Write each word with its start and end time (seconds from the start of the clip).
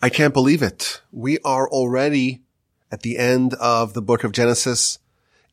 I 0.00 0.10
can't 0.10 0.32
believe 0.32 0.62
it. 0.62 1.02
We 1.10 1.38
are 1.40 1.68
already 1.68 2.42
at 2.90 3.02
the 3.02 3.18
end 3.18 3.54
of 3.54 3.94
the 3.94 4.02
book 4.02 4.22
of 4.22 4.30
Genesis. 4.30 5.00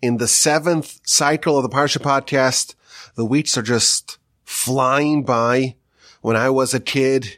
In 0.04 0.18
the 0.18 0.28
seventh 0.28 0.99
cycle 1.04 1.57
of 1.57 1.63
the 1.63 1.75
Parsha 1.75 1.97
podcast, 1.97 2.76
the 3.16 3.26
weeks 3.26 3.58
are 3.58 3.63
just 3.63 4.20
flying 4.44 5.23
by. 5.23 5.76
When 6.21 6.36
I 6.36 6.52
was 6.52 6.76
a 6.76 6.79
kid, 6.79 7.38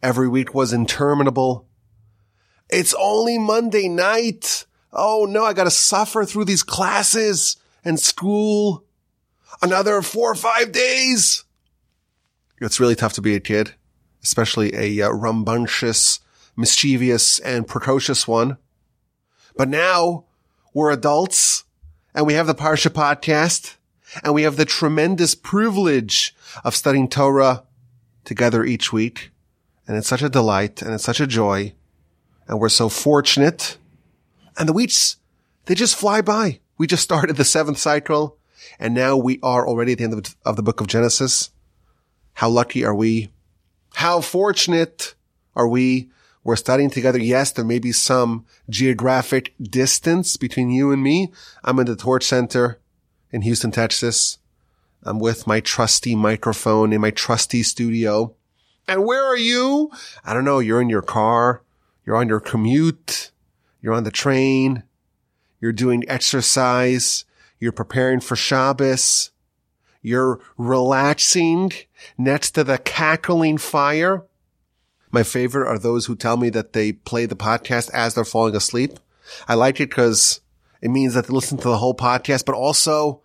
every 0.00 0.28
week 0.28 0.54
was 0.54 0.72
interminable. 0.72 1.66
It's 2.70 2.94
only 3.00 3.36
Monday 3.38 3.88
night. 3.88 4.66
Oh 4.92 5.26
no, 5.28 5.44
I 5.44 5.52
gotta 5.52 5.72
suffer 5.72 6.24
through 6.24 6.44
these 6.44 6.62
classes 6.62 7.56
and 7.84 7.98
school. 7.98 8.84
Another 9.60 10.00
four 10.02 10.30
or 10.30 10.36
five 10.36 10.70
days. 10.70 11.44
It's 12.60 12.78
really 12.78 12.94
tough 12.94 13.14
to 13.14 13.22
be 13.22 13.34
a 13.34 13.40
kid, 13.40 13.74
especially 14.22 14.74
a 14.74 15.06
uh, 15.06 15.10
rambunctious, 15.10 16.20
mischievous, 16.56 17.38
and 17.40 17.66
precocious 17.66 18.26
one. 18.28 18.56
But 19.56 19.68
now 19.68 20.24
we're 20.72 20.90
adults 20.90 21.64
and 22.14 22.26
we 22.26 22.34
have 22.34 22.46
the 22.46 22.54
Parsha 22.54 22.90
podcast 22.90 23.76
and 24.22 24.34
we 24.34 24.42
have 24.42 24.56
the 24.56 24.64
tremendous 24.64 25.34
privilege 25.34 26.34
of 26.64 26.74
studying 26.74 27.08
Torah 27.08 27.64
together 28.24 28.64
each 28.64 28.92
week. 28.92 29.30
And 29.86 29.96
it's 29.96 30.08
such 30.08 30.22
a 30.22 30.28
delight 30.28 30.82
and 30.82 30.94
it's 30.94 31.04
such 31.04 31.20
a 31.20 31.26
joy. 31.26 31.74
And 32.46 32.60
we're 32.60 32.68
so 32.68 32.88
fortunate. 32.88 33.76
And 34.58 34.68
the 34.68 34.72
weeks, 34.72 35.16
they 35.66 35.74
just 35.74 35.96
fly 35.96 36.20
by. 36.20 36.60
We 36.78 36.86
just 36.86 37.02
started 37.02 37.36
the 37.36 37.44
seventh 37.44 37.78
cycle 37.78 38.38
and 38.78 38.94
now 38.94 39.16
we 39.16 39.38
are 39.42 39.66
already 39.66 39.92
at 39.92 39.98
the 39.98 40.04
end 40.04 40.14
of, 40.14 40.36
of 40.44 40.56
the 40.56 40.62
book 40.62 40.80
of 40.80 40.86
Genesis. 40.86 41.50
How 42.34 42.48
lucky 42.48 42.84
are 42.84 42.94
we? 42.94 43.30
How 43.94 44.20
fortunate 44.20 45.14
are 45.54 45.68
we? 45.68 46.10
We're 46.44 46.56
studying 46.56 46.90
together. 46.90 47.18
Yes, 47.18 47.52
there 47.52 47.64
may 47.64 47.78
be 47.78 47.92
some 47.92 48.46
geographic 48.68 49.54
distance 49.60 50.36
between 50.36 50.70
you 50.70 50.90
and 50.90 51.02
me. 51.02 51.32
I'm 51.62 51.78
in 51.78 51.86
the 51.86 51.94
Torch 51.96 52.24
Center 52.24 52.80
in 53.30 53.42
Houston, 53.42 53.70
Texas. 53.70 54.38
I'm 55.04 55.18
with 55.18 55.46
my 55.46 55.60
trusty 55.60 56.14
microphone 56.14 56.92
in 56.92 57.00
my 57.00 57.10
trusty 57.10 57.62
studio. 57.62 58.34
And 58.88 59.04
where 59.04 59.24
are 59.24 59.36
you? 59.36 59.90
I 60.24 60.34
don't 60.34 60.44
know. 60.44 60.58
You're 60.58 60.80
in 60.80 60.88
your 60.88 61.02
car. 61.02 61.62
You're 62.04 62.16
on 62.16 62.28
your 62.28 62.40
commute. 62.40 63.30
You're 63.80 63.94
on 63.94 64.04
the 64.04 64.10
train. 64.10 64.84
You're 65.60 65.72
doing 65.72 66.04
exercise. 66.08 67.24
You're 67.60 67.72
preparing 67.72 68.20
for 68.20 68.36
Shabbos. 68.36 69.31
You're 70.02 70.40
relaxing 70.58 71.72
next 72.18 72.50
to 72.52 72.64
the 72.64 72.78
cackling 72.78 73.58
fire. 73.58 74.24
My 75.12 75.22
favorite 75.22 75.68
are 75.68 75.78
those 75.78 76.06
who 76.06 76.16
tell 76.16 76.36
me 76.36 76.50
that 76.50 76.72
they 76.72 76.92
play 76.92 77.26
the 77.26 77.36
podcast 77.36 77.90
as 77.92 78.14
they're 78.14 78.24
falling 78.24 78.56
asleep. 78.56 78.98
I 79.46 79.54
like 79.54 79.80
it 79.80 79.90
because 79.90 80.40
it 80.80 80.90
means 80.90 81.14
that 81.14 81.26
they 81.26 81.32
listen 81.32 81.58
to 81.58 81.68
the 81.68 81.78
whole 81.78 81.94
podcast, 81.94 82.44
but 82.44 82.56
also 82.56 83.22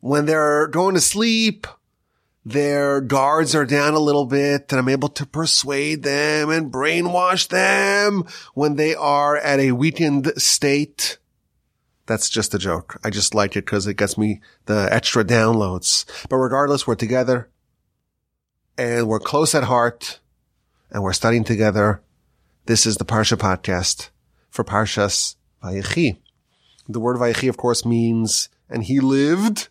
when 0.00 0.26
they're 0.26 0.66
going 0.66 0.94
to 0.94 1.00
sleep, 1.00 1.66
their 2.44 3.00
guards 3.00 3.54
are 3.54 3.64
down 3.64 3.94
a 3.94 3.98
little 3.98 4.26
bit 4.26 4.70
and 4.70 4.78
I'm 4.78 4.88
able 4.88 5.08
to 5.10 5.24
persuade 5.24 6.02
them 6.02 6.50
and 6.50 6.72
brainwash 6.72 7.48
them 7.48 8.24
when 8.52 8.76
they 8.76 8.94
are 8.94 9.36
at 9.36 9.60
a 9.60 9.72
weakened 9.72 10.32
state. 10.36 11.18
That's 12.06 12.28
just 12.28 12.54
a 12.54 12.58
joke. 12.58 12.98
I 13.02 13.10
just 13.10 13.34
like 13.34 13.56
it 13.56 13.64
because 13.64 13.86
it 13.86 13.96
gets 13.96 14.18
me 14.18 14.40
the 14.66 14.88
extra 14.90 15.24
downloads. 15.24 16.04
But 16.28 16.36
regardless, 16.36 16.86
we're 16.86 16.96
together 16.96 17.48
and 18.76 19.08
we're 19.08 19.20
close 19.20 19.54
at 19.54 19.64
heart 19.64 20.20
and 20.90 21.02
we're 21.02 21.12
studying 21.12 21.44
together. 21.44 22.02
This 22.66 22.86
is 22.86 22.96
the 22.96 23.04
Parsha 23.04 23.36
podcast 23.36 24.10
for 24.50 24.64
Parshas 24.64 25.36
Vayechi. 25.62 26.18
The 26.88 27.00
word 27.00 27.16
Vayechi, 27.16 27.48
of 27.48 27.56
course, 27.56 27.86
means, 27.86 28.50
and 28.68 28.84
he 28.84 29.00
lived. 29.00 29.68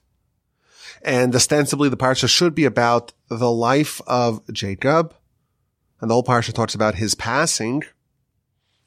And 1.03 1.35
ostensibly 1.35 1.89
the 1.89 1.97
Parsha 1.97 2.27
should 2.27 2.55
be 2.55 2.65
about 2.65 3.13
the 3.29 3.51
life 3.51 4.01
of 4.07 4.41
Jacob. 4.51 5.13
And 6.01 6.09
the 6.09 6.15
whole 6.15 6.23
Parsha 6.23 6.51
talks 6.51 6.73
about 6.73 6.95
his 6.95 7.13
passing. 7.13 7.83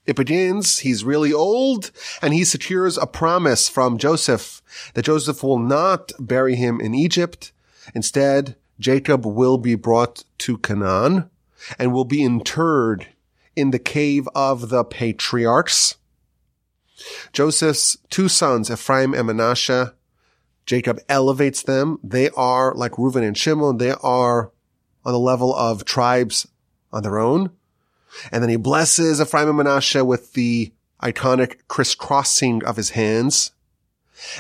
It 0.07 0.17
begins, 0.17 0.81
he's 0.81 1.05
really 1.05 1.33
old, 1.33 1.91
and 2.23 2.33
he 2.33 2.45
secures 2.45 2.97
a 2.97 3.07
promise 3.07 3.69
from 3.69 3.99
Joseph 3.99 4.63
that 4.95 5.05
Joseph 5.05 5.43
will 5.43 5.59
not 5.59 6.13
bury 6.19 6.55
him 6.55 6.81
in 6.81 6.95
Egypt. 6.95 7.53
Instead, 7.95 8.57
Jacob 8.79 9.27
will 9.27 9.59
be 9.59 9.75
brought 9.75 10.25
to 10.39 10.59
Canaan 10.59 11.29
and 11.79 11.93
will 11.93 12.05
be 12.05 12.23
interred 12.23 13.09
in 13.57 13.71
the 13.71 13.79
cave 13.79 14.29
of 14.35 14.69
the 14.69 14.85
patriarchs. 14.85 15.97
Joseph's 17.33 17.97
two 18.11 18.29
sons, 18.29 18.71
Ephraim 18.71 19.13
and 19.13 19.27
Manasseh, 19.27 19.95
Jacob 20.67 21.01
elevates 21.09 21.63
them. 21.63 21.99
They 22.03 22.31
are 22.31 22.75
like 22.75 22.99
Reuben 22.99 23.25
and 23.25 23.37
Shimon. 23.37 23.79
They 23.79 23.93
are 24.03 24.53
on 25.05 25.13
the 25.13 25.19
level 25.19 25.55
of 25.55 25.85
tribes 25.85 26.47
on 26.93 27.03
their 27.03 27.19
own. 27.19 27.51
And 28.33 28.43
then 28.43 28.51
he 28.51 28.57
blesses 28.57 29.21
Ephraim 29.21 29.49
and 29.49 29.57
Manasseh 29.59 30.05
with 30.05 30.33
the 30.33 30.73
iconic 31.03 31.59
crisscrossing 31.69 32.65
of 32.65 32.77
his 32.77 32.91
hands. 32.91 33.53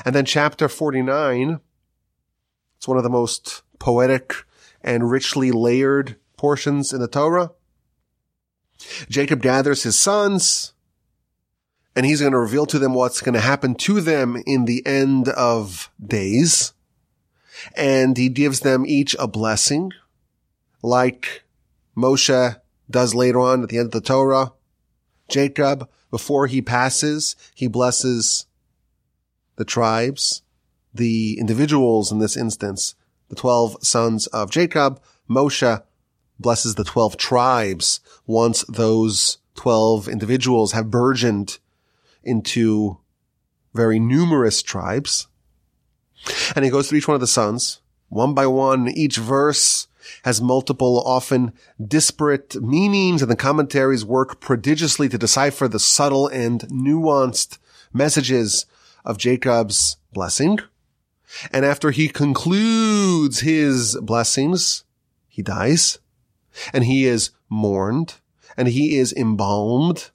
And 0.05 0.15
then 0.15 0.25
chapter 0.25 0.69
49, 0.69 1.61
it's 2.77 2.89
one 2.89 2.97
of 2.97 3.03
the 3.03 3.11
most 3.11 3.63
poetic 3.79 4.35
and 4.83 5.11
richly 5.11 5.51
layered 5.51 6.17
portions 6.37 6.93
in 6.93 7.01
the 7.01 7.09
Torah. 7.09 7.53
Jacob 9.09 9.43
gathers 9.43 9.83
his 9.83 9.99
sons 9.99 10.75
and 11.97 12.05
he's 12.05 12.21
going 12.21 12.33
to 12.33 12.39
reveal 12.39 12.67
to 12.67 12.79
them 12.79 12.93
what's 12.93 13.23
going 13.23 13.35
to 13.35 13.41
happen 13.41 13.75
to 13.75 14.03
them 14.03 14.43
in 14.47 14.67
the 14.67 14.87
end 14.87 15.31
of 15.31 15.91
days. 16.05 16.75
And 17.75 18.19
he 18.19 18.29
gives 18.29 18.61
them 18.61 18.85
each 18.87 19.17
a 19.19 19.27
blessing 19.27 19.93
like 20.83 21.45
Moshe 21.97 22.61
does 22.91 23.15
later 23.15 23.41
on 23.41 23.63
at 23.63 23.69
the 23.69 23.79
end 23.79 23.87
of 23.87 23.93
the 23.93 24.01
Torah. 24.01 24.53
Jacob, 25.29 25.89
before 26.11 26.47
he 26.47 26.63
passes, 26.63 27.37
he 27.55 27.67
blesses 27.67 28.47
the 29.57 29.65
tribes, 29.65 30.43
the 30.95 31.39
individuals 31.39 32.13
in 32.13 32.19
this 32.19 32.37
instance, 32.37 32.95
the 33.29 33.37
12 33.37 33.85
sons 33.85 34.27
of 34.29 34.51
Jacob. 34.51 35.01
Moshe 35.29 35.83
blesses 36.39 36.75
the 36.75 36.85
12 36.85 37.17
tribes 37.17 38.01
once 38.27 38.63
those 38.65 39.39
12 39.57 40.09
individuals 40.09 40.73
have 40.73 40.91
burgeoned 40.91 41.59
into 42.23 42.99
very 43.75 43.99
numerous 43.99 44.63
tribes. 44.63 45.27
And 46.55 46.65
he 46.65 46.71
goes 46.71 46.89
through 46.89 46.99
each 46.99 47.09
one 47.09 47.15
of 47.15 47.21
the 47.21 47.27
sons, 47.27 47.81
one 48.09 48.35
by 48.35 48.47
one, 48.47 48.89
each 48.89 49.17
verse 49.17 49.89
has 50.25 50.41
multiple, 50.41 51.03
often 51.05 51.53
disparate 51.85 52.55
meanings, 52.63 53.23
and 53.23 53.31
the 53.31 53.37
commentaries 53.37 54.05
work 54.05 54.41
prodigiously 54.41 55.09
to 55.09 55.19
decipher 55.19 55.69
the 55.69 55.79
subtle 55.79 56.29
and 56.29 56.63
nuanced 56.63 57.59
messages 57.93 58.67
of 59.05 59.19
Jacob's 59.19 59.97
blessing. 60.13 60.59
And 61.53 61.65
after 61.65 61.91
he 61.91 62.09
concludes 62.09 63.41
his 63.41 63.99
blessings, 64.01 64.85
he 65.29 65.43
dies, 65.43 65.99
and 66.73 66.85
he 66.85 67.07
is 67.07 67.31
mourned, 67.49 68.15
and 68.57 68.69
he 68.69 68.97
is 68.97 69.13
embalmed. 69.13 70.11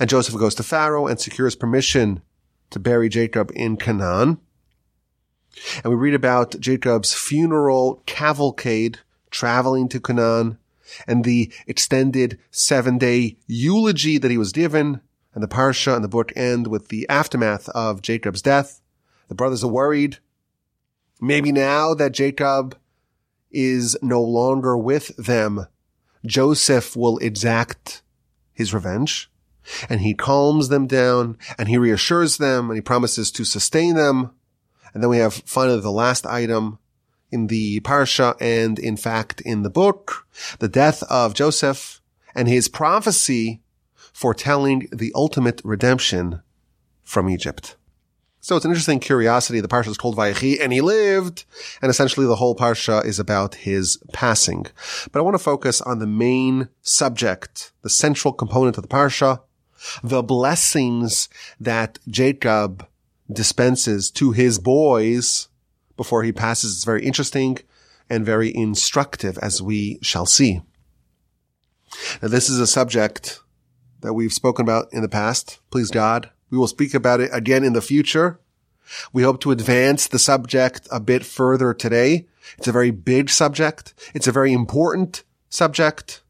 And 0.00 0.10
Joseph 0.10 0.36
goes 0.36 0.54
to 0.56 0.62
Pharaoh 0.62 1.06
and 1.06 1.20
secures 1.20 1.54
permission 1.54 2.22
to 2.70 2.78
bury 2.78 3.08
Jacob 3.08 3.52
in 3.54 3.76
Canaan. 3.76 4.38
And 5.82 5.92
we 5.92 5.96
read 5.96 6.14
about 6.14 6.58
Jacob's 6.60 7.14
funeral 7.14 8.02
cavalcade 8.06 9.00
traveling 9.30 9.88
to 9.90 10.00
Canaan 10.00 10.58
and 11.06 11.24
the 11.24 11.52
extended 11.66 12.38
seven 12.50 12.98
day 12.98 13.36
eulogy 13.46 14.18
that 14.18 14.30
he 14.30 14.38
was 14.38 14.52
given. 14.52 15.00
And 15.34 15.42
the 15.42 15.48
parsha 15.48 15.94
and 15.94 16.02
the 16.02 16.08
book 16.08 16.32
end 16.34 16.66
with 16.66 16.88
the 16.88 17.08
aftermath 17.08 17.68
of 17.68 18.02
Jacob's 18.02 18.42
death. 18.42 18.80
The 19.28 19.34
brothers 19.34 19.62
are 19.62 19.70
worried. 19.70 20.18
Maybe 21.20 21.52
now 21.52 21.94
that 21.94 22.12
Jacob 22.12 22.76
is 23.50 23.96
no 24.02 24.22
longer 24.22 24.76
with 24.76 25.16
them, 25.16 25.66
Joseph 26.26 26.96
will 26.96 27.18
exact 27.18 28.02
his 28.52 28.74
revenge 28.74 29.30
and 29.88 30.00
he 30.00 30.14
calms 30.14 30.68
them 30.68 30.86
down 30.86 31.36
and 31.58 31.68
he 31.68 31.78
reassures 31.78 32.38
them 32.38 32.70
and 32.70 32.76
he 32.76 32.80
promises 32.80 33.30
to 33.32 33.44
sustain 33.44 33.94
them. 33.94 34.30
And 34.92 35.02
then 35.02 35.10
we 35.10 35.18
have 35.18 35.34
finally 35.46 35.80
the 35.80 35.90
last 35.90 36.26
item 36.26 36.78
in 37.30 37.48
the 37.48 37.80
parsha 37.80 38.36
and 38.40 38.78
in 38.78 38.96
fact 38.96 39.40
in 39.42 39.62
the 39.62 39.70
book, 39.70 40.26
the 40.58 40.68
death 40.68 41.02
of 41.04 41.34
Joseph 41.34 42.00
and 42.34 42.48
his 42.48 42.68
prophecy 42.68 43.62
foretelling 44.12 44.88
the 44.92 45.12
ultimate 45.14 45.60
redemption 45.64 46.42
from 47.02 47.28
Egypt. 47.28 47.76
So 48.40 48.56
it's 48.56 48.64
an 48.64 48.70
interesting 48.70 49.00
curiosity. 49.00 49.60
The 49.60 49.68
parsha 49.68 49.88
is 49.88 49.98
called 49.98 50.16
Vayechi, 50.16 50.58
and 50.60 50.72
he 50.72 50.80
lived, 50.80 51.44
and 51.82 51.90
essentially 51.90 52.24
the 52.26 52.36
whole 52.36 52.54
parsha 52.54 53.04
is 53.04 53.18
about 53.18 53.56
his 53.56 53.98
passing. 54.12 54.66
But 55.12 55.18
I 55.18 55.22
want 55.22 55.34
to 55.34 55.42
focus 55.42 55.80
on 55.80 55.98
the 55.98 56.06
main 56.06 56.68
subject, 56.80 57.72
the 57.82 57.90
central 57.90 58.32
component 58.32 58.78
of 58.78 58.82
the 58.82 58.88
parsha, 58.88 59.40
the 60.02 60.22
blessings 60.22 61.28
that 61.60 61.98
Jacob 62.08 62.86
dispenses 63.30 64.10
to 64.12 64.32
his 64.32 64.58
boys 64.58 65.48
before 65.96 66.22
he 66.22 66.32
passes. 66.32 66.74
It's 66.74 66.84
very 66.84 67.04
interesting 67.04 67.58
and 68.08 68.24
very 68.24 68.54
instructive, 68.54 69.38
as 69.38 69.60
we 69.60 69.98
shall 70.02 70.26
see. 70.26 70.62
Now, 72.22 72.28
this 72.28 72.48
is 72.48 72.58
a 72.58 72.66
subject 72.66 73.40
that 74.00 74.14
we've 74.14 74.32
spoken 74.32 74.64
about 74.64 74.88
in 74.92 75.02
the 75.02 75.08
past. 75.08 75.60
Please 75.70 75.90
God, 75.90 76.30
we 76.50 76.58
will 76.58 76.68
speak 76.68 76.94
about 76.94 77.20
it 77.20 77.30
again 77.32 77.64
in 77.64 77.72
the 77.72 77.82
future. 77.82 78.40
We 79.12 79.22
hope 79.22 79.40
to 79.42 79.50
advance 79.50 80.06
the 80.06 80.18
subject 80.18 80.88
a 80.90 81.00
bit 81.00 81.24
further 81.24 81.74
today. 81.74 82.26
It's 82.56 82.68
a 82.68 82.72
very 82.72 82.90
big 82.90 83.28
subject. 83.28 83.94
It's 84.14 84.26
a 84.26 84.32
very 84.32 84.52
important 84.52 85.24
subject. 85.50 86.22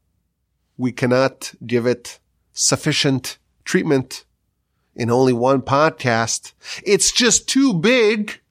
We 0.77 0.91
cannot 0.91 1.53
give 1.65 1.85
it 1.85 2.19
sufficient 2.51 3.37
treatment 3.63 4.25
in 4.99 5.09
only 5.09 5.31
one 5.31 5.61
podcast. 5.61 6.51
It's 6.83 7.11
just 7.11 7.47
too 7.47 7.73
big, 7.73 8.41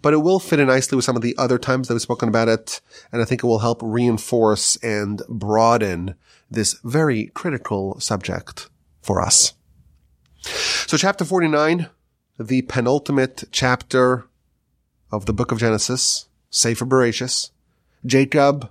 but 0.00 0.14
it 0.14 0.18
will 0.18 0.38
fit 0.38 0.60
in 0.60 0.68
nicely 0.68 0.96
with 0.96 1.04
some 1.04 1.16
of 1.16 1.22
the 1.22 1.34
other 1.36 1.58
times 1.58 1.88
that 1.88 1.94
we've 1.94 2.00
spoken 2.00 2.28
about 2.28 2.48
it. 2.48 2.80
And 3.10 3.20
I 3.20 3.24
think 3.24 3.42
it 3.42 3.48
will 3.48 3.58
help 3.58 3.80
reinforce 3.82 4.76
and 4.76 5.20
broaden 5.28 6.14
this 6.48 6.78
very 6.84 7.26
critical 7.34 7.98
subject 7.98 8.70
for 9.02 9.20
us. 9.20 9.54
So 10.86 10.96
chapter 10.96 11.24
49, 11.24 11.88
the 12.38 12.62
penultimate 12.62 13.44
chapter 13.50 14.28
of 15.10 15.26
the 15.26 15.32
book 15.32 15.50
of 15.50 15.58
Genesis, 15.58 16.28
Sefer 16.48 16.86
Bereshis, 16.86 17.50
Jacob 18.06 18.70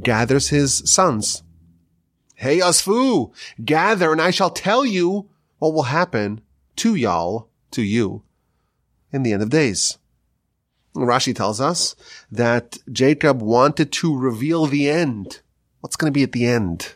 gathers 0.00 0.48
his 0.48 0.88
sons. 0.90 1.42
Hey, 2.36 2.58
Asfu, 2.58 3.32
gather 3.64 4.12
and 4.12 4.22
I 4.22 4.30
shall 4.30 4.50
tell 4.50 4.86
you 4.86 5.28
what 5.58 5.74
will 5.74 5.84
happen 5.84 6.40
to 6.76 6.94
y'all, 6.94 7.48
to 7.72 7.82
you, 7.82 8.22
in 9.12 9.22
the 9.22 9.32
end 9.32 9.42
of 9.42 9.50
days. 9.50 9.98
Rashi 10.94 11.34
tells 11.34 11.60
us 11.60 11.94
that 12.30 12.78
Jacob 12.90 13.40
wanted 13.42 13.92
to 13.92 14.16
reveal 14.16 14.66
the 14.66 14.88
end. 14.88 15.40
What's 15.80 15.96
going 15.96 16.12
to 16.12 16.16
be 16.16 16.24
at 16.24 16.32
the 16.32 16.46
end? 16.46 16.94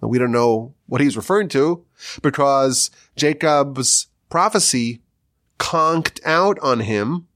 We 0.00 0.18
don't 0.18 0.32
know 0.32 0.74
what 0.86 1.00
he's 1.00 1.16
referring 1.16 1.48
to 1.50 1.84
because 2.22 2.90
Jacob's 3.16 4.06
prophecy 4.30 5.02
conked 5.58 6.20
out 6.24 6.58
on 6.60 6.80
him. 6.80 7.26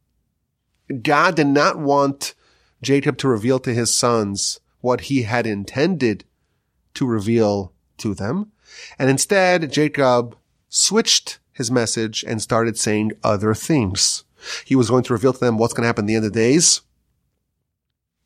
God 1.03 1.37
did 1.37 1.49
not 1.49 1.79
want 1.79 2.35
Jacob 2.81 3.19
to 3.19 3.29
reveal 3.29 3.59
to 3.61 3.75
his 3.75 3.95
sons 3.95 4.61
what 4.81 5.03
he 5.03 5.23
had 5.23 5.47
intended 5.47 6.25
to 6.95 7.07
reveal 7.07 7.73
to 7.99 8.15
them. 8.15 8.53
And 8.99 9.11
instead, 9.11 9.73
Jacob 9.73 10.37
switched 10.69 11.39
his 11.53 11.71
message 11.71 12.25
and 12.27 12.43
started 12.43 12.79
saying 12.79 13.13
other 13.23 13.55
things. 13.55 14.25
He 14.65 14.75
was 14.75 14.91
going 14.91 15.05
to 15.05 15.13
reveal 15.13 15.33
to 15.33 15.41
them 15.41 15.57
what's 15.57 15.73
going 15.73 15.83
to 15.83 15.87
happen 15.87 16.05
at 16.05 16.09
the 16.09 16.17
end 16.17 16.27
of 16.27 16.33
days 16.33 16.83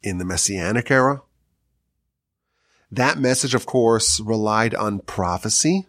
in 0.03 0.19
the 0.19 0.25
Messianic 0.25 0.91
era. 0.91 1.23
That 2.91 3.19
message, 3.19 3.55
of 3.55 3.67
course, 3.67 4.19
relied 4.21 4.75
on 4.75 5.01
prophecy. 5.01 5.87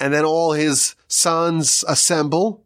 And 0.00 0.12
then 0.12 0.24
all 0.24 0.52
his 0.52 0.96
sons 1.06 1.84
assemble. 1.86 2.64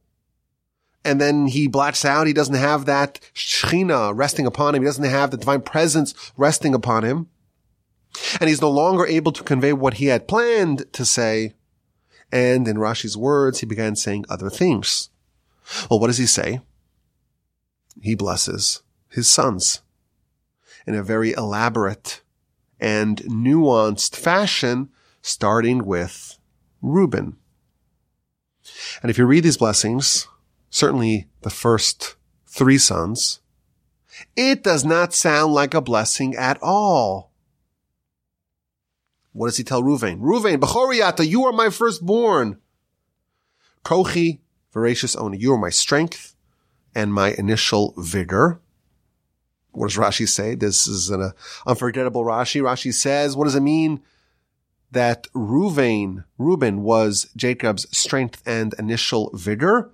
And 1.04 1.20
then 1.20 1.48
he 1.48 1.68
blacks 1.68 2.04
out. 2.04 2.26
He 2.26 2.32
doesn't 2.32 2.54
have 2.54 2.86
that 2.86 3.20
Shechina 3.34 4.12
resting 4.14 4.46
upon 4.46 4.74
him. 4.74 4.82
He 4.82 4.86
doesn't 4.86 5.04
have 5.04 5.30
the 5.30 5.36
divine 5.36 5.60
presence 5.60 6.14
resting 6.36 6.74
upon 6.74 7.04
him. 7.04 7.28
And 8.40 8.48
he's 8.48 8.60
no 8.60 8.70
longer 8.70 9.06
able 9.06 9.32
to 9.32 9.42
convey 9.42 9.72
what 9.72 9.94
he 9.94 10.06
had 10.06 10.28
planned 10.28 10.92
to 10.92 11.04
say. 11.04 11.54
And 12.30 12.66
in 12.66 12.76
Rashi's 12.76 13.16
words, 13.16 13.60
he 13.60 13.66
began 13.66 13.96
saying 13.96 14.24
other 14.28 14.50
things. 14.50 15.10
Well, 15.90 16.00
what 16.00 16.08
does 16.08 16.18
he 16.18 16.26
say? 16.26 16.60
He 18.00 18.14
blesses 18.14 18.82
his 19.08 19.30
sons 19.30 19.82
in 20.86 20.94
a 20.94 21.02
very 21.02 21.32
elaborate 21.32 22.22
and 22.80 23.18
nuanced 23.22 24.16
fashion, 24.16 24.90
starting 25.22 25.86
with 25.86 26.38
Reuben. 26.82 27.36
And 29.02 29.10
if 29.10 29.18
you 29.18 29.26
read 29.26 29.44
these 29.44 29.56
blessings, 29.56 30.26
certainly 30.70 31.28
the 31.42 31.50
first 31.50 32.16
three 32.46 32.78
sons, 32.78 33.40
it 34.36 34.62
does 34.62 34.84
not 34.84 35.14
sound 35.14 35.54
like 35.54 35.74
a 35.74 35.80
blessing 35.80 36.34
at 36.34 36.58
all. 36.62 37.30
What 39.34 39.48
does 39.48 39.56
he 39.56 39.64
tell 39.64 39.82
Reuven? 39.82 40.20
Reuven, 40.20 40.58
Bechoriata, 40.58 41.26
you 41.26 41.44
are 41.44 41.52
my 41.52 41.68
firstborn. 41.68 42.58
Kochi, 43.82 44.40
v'reishis 44.72 45.20
oni, 45.20 45.38
you 45.38 45.52
are 45.52 45.58
my 45.58 45.70
strength 45.70 46.36
and 46.94 47.12
my 47.12 47.32
initial 47.32 47.94
vigor. 47.98 48.60
What 49.72 49.90
does 49.90 49.98
Rashi 49.98 50.28
say? 50.28 50.54
This 50.54 50.86
is 50.86 51.10
an 51.10 51.20
uh, 51.20 51.30
unforgettable 51.66 52.24
Rashi. 52.24 52.62
Rashi 52.62 52.94
says, 52.94 53.34
what 53.34 53.46
does 53.46 53.56
it 53.56 53.60
mean 53.60 54.00
that 54.92 55.26
Reuven, 55.34 56.24
Reuben 56.38 56.84
was 56.84 57.26
Jacob's 57.34 57.88
strength 57.96 58.40
and 58.46 58.72
initial 58.78 59.32
vigor? 59.34 59.90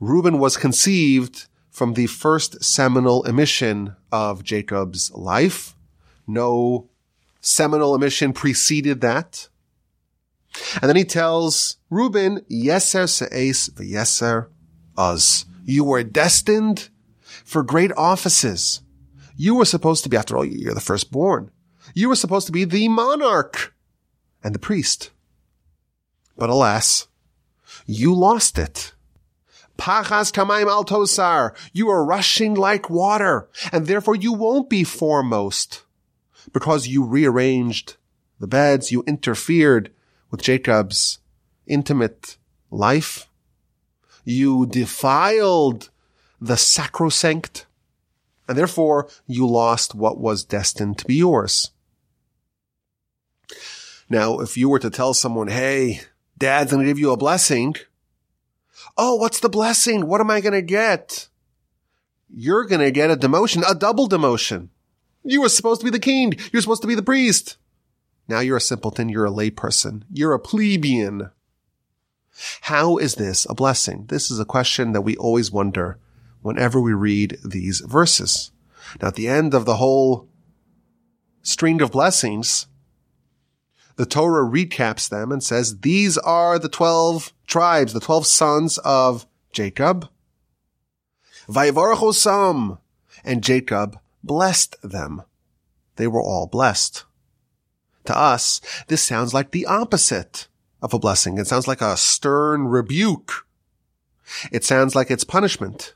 Reuben 0.00 0.40
was 0.40 0.56
conceived 0.56 1.46
from 1.70 1.94
the 1.94 2.08
first 2.08 2.64
seminal 2.64 3.22
emission 3.22 3.94
of 4.10 4.42
Jacob's 4.42 5.12
life. 5.12 5.76
No 6.26 6.88
seminal 7.44 7.94
emission 7.94 8.32
preceded 8.32 9.02
that. 9.02 9.48
And 10.80 10.88
then 10.88 10.96
he 10.96 11.04
tells 11.04 11.76
Reuben, 11.90 12.40
Yeser 12.50 13.06
se'es 13.08 13.70
v'yeser 13.70 14.48
uz. 14.98 15.44
You 15.64 15.84
were 15.84 16.02
destined 16.02 16.88
for 17.44 17.62
great 17.62 17.92
offices. 17.96 18.80
You 19.36 19.56
were 19.56 19.64
supposed 19.64 20.04
to 20.04 20.08
be, 20.08 20.16
after 20.16 20.36
all, 20.36 20.44
you're 20.44 20.74
the 20.74 20.80
firstborn. 20.80 21.50
You 21.92 22.08
were 22.08 22.16
supposed 22.16 22.46
to 22.46 22.52
be 22.52 22.64
the 22.64 22.88
monarch 22.88 23.74
and 24.42 24.54
the 24.54 24.60
priest. 24.60 25.10
But 26.38 26.50
alas, 26.50 27.08
you 27.86 28.14
lost 28.14 28.58
it. 28.58 28.94
Pachas 29.76 30.32
kamaim 30.32 30.66
altosar. 30.66 31.54
You 31.72 31.90
are 31.90 32.04
rushing 32.04 32.54
like 32.54 32.88
water, 32.88 33.48
and 33.72 33.86
therefore 33.86 34.14
you 34.14 34.32
won't 34.32 34.70
be 34.70 34.84
foremost 34.84 35.83
because 36.54 36.86
you 36.86 37.04
rearranged 37.04 37.96
the 38.40 38.46
beds, 38.46 38.90
you 38.90 39.04
interfered 39.06 39.92
with 40.30 40.40
Jacob's 40.40 41.18
intimate 41.66 42.38
life. 42.70 43.28
You 44.24 44.64
defiled 44.64 45.90
the 46.40 46.56
sacrosanct 46.56 47.66
and 48.48 48.56
therefore 48.56 49.08
you 49.26 49.46
lost 49.46 49.94
what 49.94 50.18
was 50.18 50.44
destined 50.44 50.98
to 50.98 51.04
be 51.04 51.16
yours. 51.16 51.70
Now, 54.08 54.40
if 54.40 54.56
you 54.56 54.68
were 54.68 54.78
to 54.78 54.90
tell 54.90 55.14
someone, 55.14 55.48
hey, 55.48 56.02
dad's 56.38 56.70
going 56.70 56.84
to 56.84 56.90
give 56.90 56.98
you 56.98 57.10
a 57.10 57.16
blessing. 57.16 57.74
Oh, 58.96 59.16
what's 59.16 59.40
the 59.40 59.48
blessing? 59.48 60.06
What 60.06 60.20
am 60.20 60.30
I 60.30 60.40
going 60.40 60.52
to 60.52 60.62
get? 60.62 61.28
You're 62.28 62.66
going 62.66 62.82
to 62.82 62.90
get 62.90 63.10
a 63.10 63.16
demotion, 63.16 63.64
a 63.68 63.74
double 63.74 64.08
demotion. 64.08 64.68
You 65.24 65.40
were 65.40 65.48
supposed 65.48 65.80
to 65.80 65.84
be 65.84 65.90
the 65.90 65.98
king. 65.98 66.34
You're 66.52 66.62
supposed 66.62 66.82
to 66.82 66.88
be 66.88 66.94
the 66.94 67.02
priest. 67.02 67.56
Now 68.28 68.40
you're 68.40 68.58
a 68.58 68.60
simpleton. 68.60 69.08
You're 69.08 69.26
a 69.26 69.30
layperson. 69.30 70.02
You're 70.10 70.34
a 70.34 70.38
plebeian. 70.38 71.30
How 72.62 72.96
is 72.98 73.14
this 73.14 73.46
a 73.48 73.54
blessing? 73.54 74.06
This 74.08 74.30
is 74.30 74.38
a 74.38 74.44
question 74.44 74.92
that 74.92 75.02
we 75.02 75.16
always 75.16 75.50
wonder 75.50 75.98
whenever 76.42 76.80
we 76.80 76.92
read 76.92 77.38
these 77.44 77.80
verses. 77.80 78.50
Now, 79.00 79.08
at 79.08 79.14
the 79.14 79.28
end 79.28 79.54
of 79.54 79.64
the 79.64 79.76
whole 79.76 80.28
string 81.42 81.80
of 81.80 81.92
blessings, 81.92 82.66
the 83.96 84.06
Torah 84.06 84.44
recaps 84.44 85.08
them 85.08 85.30
and 85.30 85.42
says, 85.42 85.80
these 85.80 86.18
are 86.18 86.58
the 86.58 86.68
12 86.68 87.32
tribes, 87.46 87.92
the 87.92 88.00
12 88.00 88.26
sons 88.26 88.78
of 88.78 89.26
Jacob. 89.52 90.08
Vayivarachosam. 91.48 92.78
And 93.24 93.42
Jacob 93.42 93.98
blessed 94.26 94.76
them. 94.82 95.22
They 95.96 96.06
were 96.06 96.22
all 96.22 96.46
blessed. 96.46 97.04
To 98.06 98.16
us, 98.16 98.60
this 98.88 99.02
sounds 99.02 99.32
like 99.32 99.50
the 99.50 99.66
opposite 99.66 100.48
of 100.82 100.92
a 100.92 100.98
blessing. 100.98 101.38
It 101.38 101.46
sounds 101.46 101.66
like 101.66 101.80
a 101.80 101.96
stern 101.96 102.66
rebuke. 102.68 103.46
It 104.52 104.64
sounds 104.64 104.94
like 104.94 105.10
it's 105.10 105.24
punishment. 105.24 105.94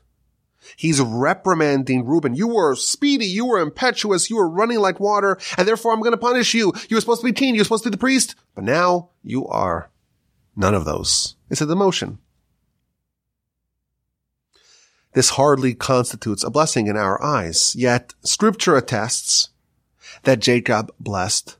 He's 0.75 1.01
reprimanding 1.01 2.05
Reuben. 2.05 2.35
You 2.35 2.47
were 2.47 2.75
speedy. 2.75 3.25
You 3.25 3.45
were 3.45 3.59
impetuous. 3.59 4.29
You 4.29 4.37
were 4.37 4.49
running 4.49 4.79
like 4.79 4.99
water. 4.99 5.37
And 5.57 5.67
therefore 5.67 5.93
I'm 5.93 6.01
going 6.01 6.11
to 6.11 6.17
punish 6.17 6.53
you. 6.53 6.73
You 6.89 6.97
were 6.97 7.01
supposed 7.01 7.21
to 7.21 7.25
be 7.25 7.33
teen. 7.33 7.55
You 7.55 7.61
were 7.61 7.65
supposed 7.65 7.83
to 7.83 7.89
be 7.89 7.95
the 7.95 7.99
priest. 7.99 8.35
But 8.55 8.63
now 8.63 9.09
you 9.23 9.47
are 9.47 9.89
none 10.55 10.73
of 10.73 10.85
those. 10.85 11.35
It's 11.49 11.61
a 11.61 11.65
demotion. 11.65 12.17
This 15.13 15.31
hardly 15.31 15.73
constitutes 15.73 16.43
a 16.43 16.49
blessing 16.49 16.87
in 16.87 16.95
our 16.95 17.21
eyes. 17.23 17.75
Yet 17.75 18.13
scripture 18.23 18.75
attests 18.75 19.49
that 20.23 20.39
Jacob 20.39 20.91
blessed 20.99 21.57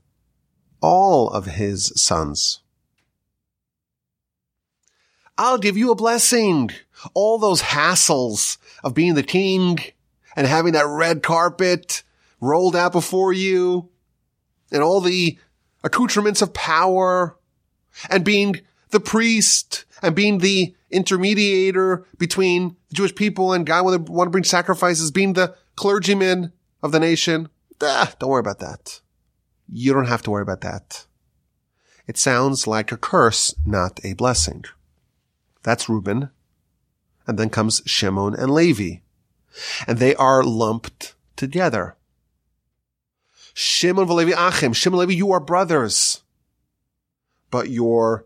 all 0.81 1.29
of 1.29 1.45
his 1.45 1.91
sons. 1.95 2.61
I'll 5.37 5.57
give 5.57 5.77
you 5.77 5.91
a 5.91 5.95
blessing. 5.95 6.69
All 7.13 7.37
those 7.37 7.61
hassles 7.61 8.57
of 8.83 8.93
being 8.93 9.15
the 9.15 9.23
king 9.23 9.79
and 10.35 10.45
having 10.45 10.73
that 10.73 10.87
red 10.87 11.23
carpet 11.23 12.03
rolled 12.41 12.75
out 12.75 12.91
before 12.91 13.33
you 13.33 13.89
and 14.71 14.83
all 14.83 15.01
the 15.01 15.37
accoutrements 15.83 16.41
of 16.41 16.53
power 16.53 17.37
and 18.09 18.23
being 18.23 18.61
the 18.91 18.99
priest 18.99 19.85
and 20.01 20.15
being 20.15 20.39
the 20.39 20.75
intermediator 20.91 22.05
between 22.17 22.75
the 22.89 22.95
Jewish 22.95 23.15
people 23.15 23.53
and 23.53 23.65
God 23.65 23.85
when 23.85 24.03
they 24.03 24.11
want 24.11 24.27
to 24.27 24.31
bring 24.31 24.43
sacrifices, 24.43 25.11
being 25.11 25.33
the 25.33 25.55
clergyman 25.75 26.51
of 26.81 26.91
the 26.91 26.99
nation. 26.99 27.49
Ah, 27.81 28.13
don't 28.19 28.29
worry 28.29 28.39
about 28.39 28.59
that. 28.59 29.01
You 29.71 29.93
don't 29.93 30.07
have 30.07 30.23
to 30.23 30.31
worry 30.31 30.41
about 30.41 30.61
that. 30.61 31.05
It 32.07 32.17
sounds 32.17 32.65
like 32.65 32.91
a 32.91 32.97
curse, 32.97 33.53
not 33.65 33.99
a 34.03 34.13
blessing. 34.13 34.65
That's 35.63 35.87
Reuben. 35.87 36.31
And 37.27 37.37
then 37.37 37.49
comes 37.49 37.83
Shimon 37.85 38.33
and 38.33 38.51
Levi. 38.51 39.01
And 39.87 39.99
they 39.99 40.15
are 40.15 40.43
lumped 40.43 41.13
together. 41.35 41.95
Shimon 43.53 44.05
and 44.05 44.13
Levi 44.13 44.33
Achim. 44.35 44.73
Shimon 44.73 44.99
Levi, 44.99 45.13
you 45.13 45.31
are 45.31 45.39
brothers. 45.39 46.23
But 47.51 47.69
your 47.69 48.25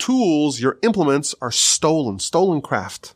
tools, 0.00 0.60
your 0.60 0.78
implements 0.82 1.34
are 1.40 1.52
stolen, 1.52 2.18
stolen 2.18 2.60
craft. 2.60 3.14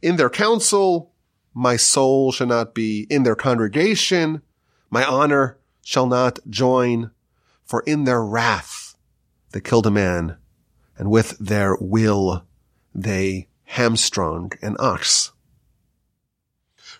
In 0.00 0.16
their 0.16 0.30
council, 0.30 1.12
my 1.52 1.76
soul 1.76 2.30
shall 2.30 2.46
not 2.46 2.74
be. 2.74 3.06
In 3.10 3.24
their 3.24 3.34
congregation, 3.34 4.42
my 4.90 5.04
honor 5.04 5.58
shall 5.82 6.06
not 6.06 6.38
join. 6.48 7.10
For 7.64 7.82
in 7.86 8.04
their 8.04 8.22
wrath, 8.22 8.96
they 9.52 9.60
killed 9.60 9.86
a 9.86 9.90
man, 9.90 10.36
and 10.96 11.10
with 11.10 11.38
their 11.38 11.76
will, 11.80 12.44
they 12.94 13.48
hamstrung 13.64 14.52
an 14.62 14.76
ox. 14.78 15.32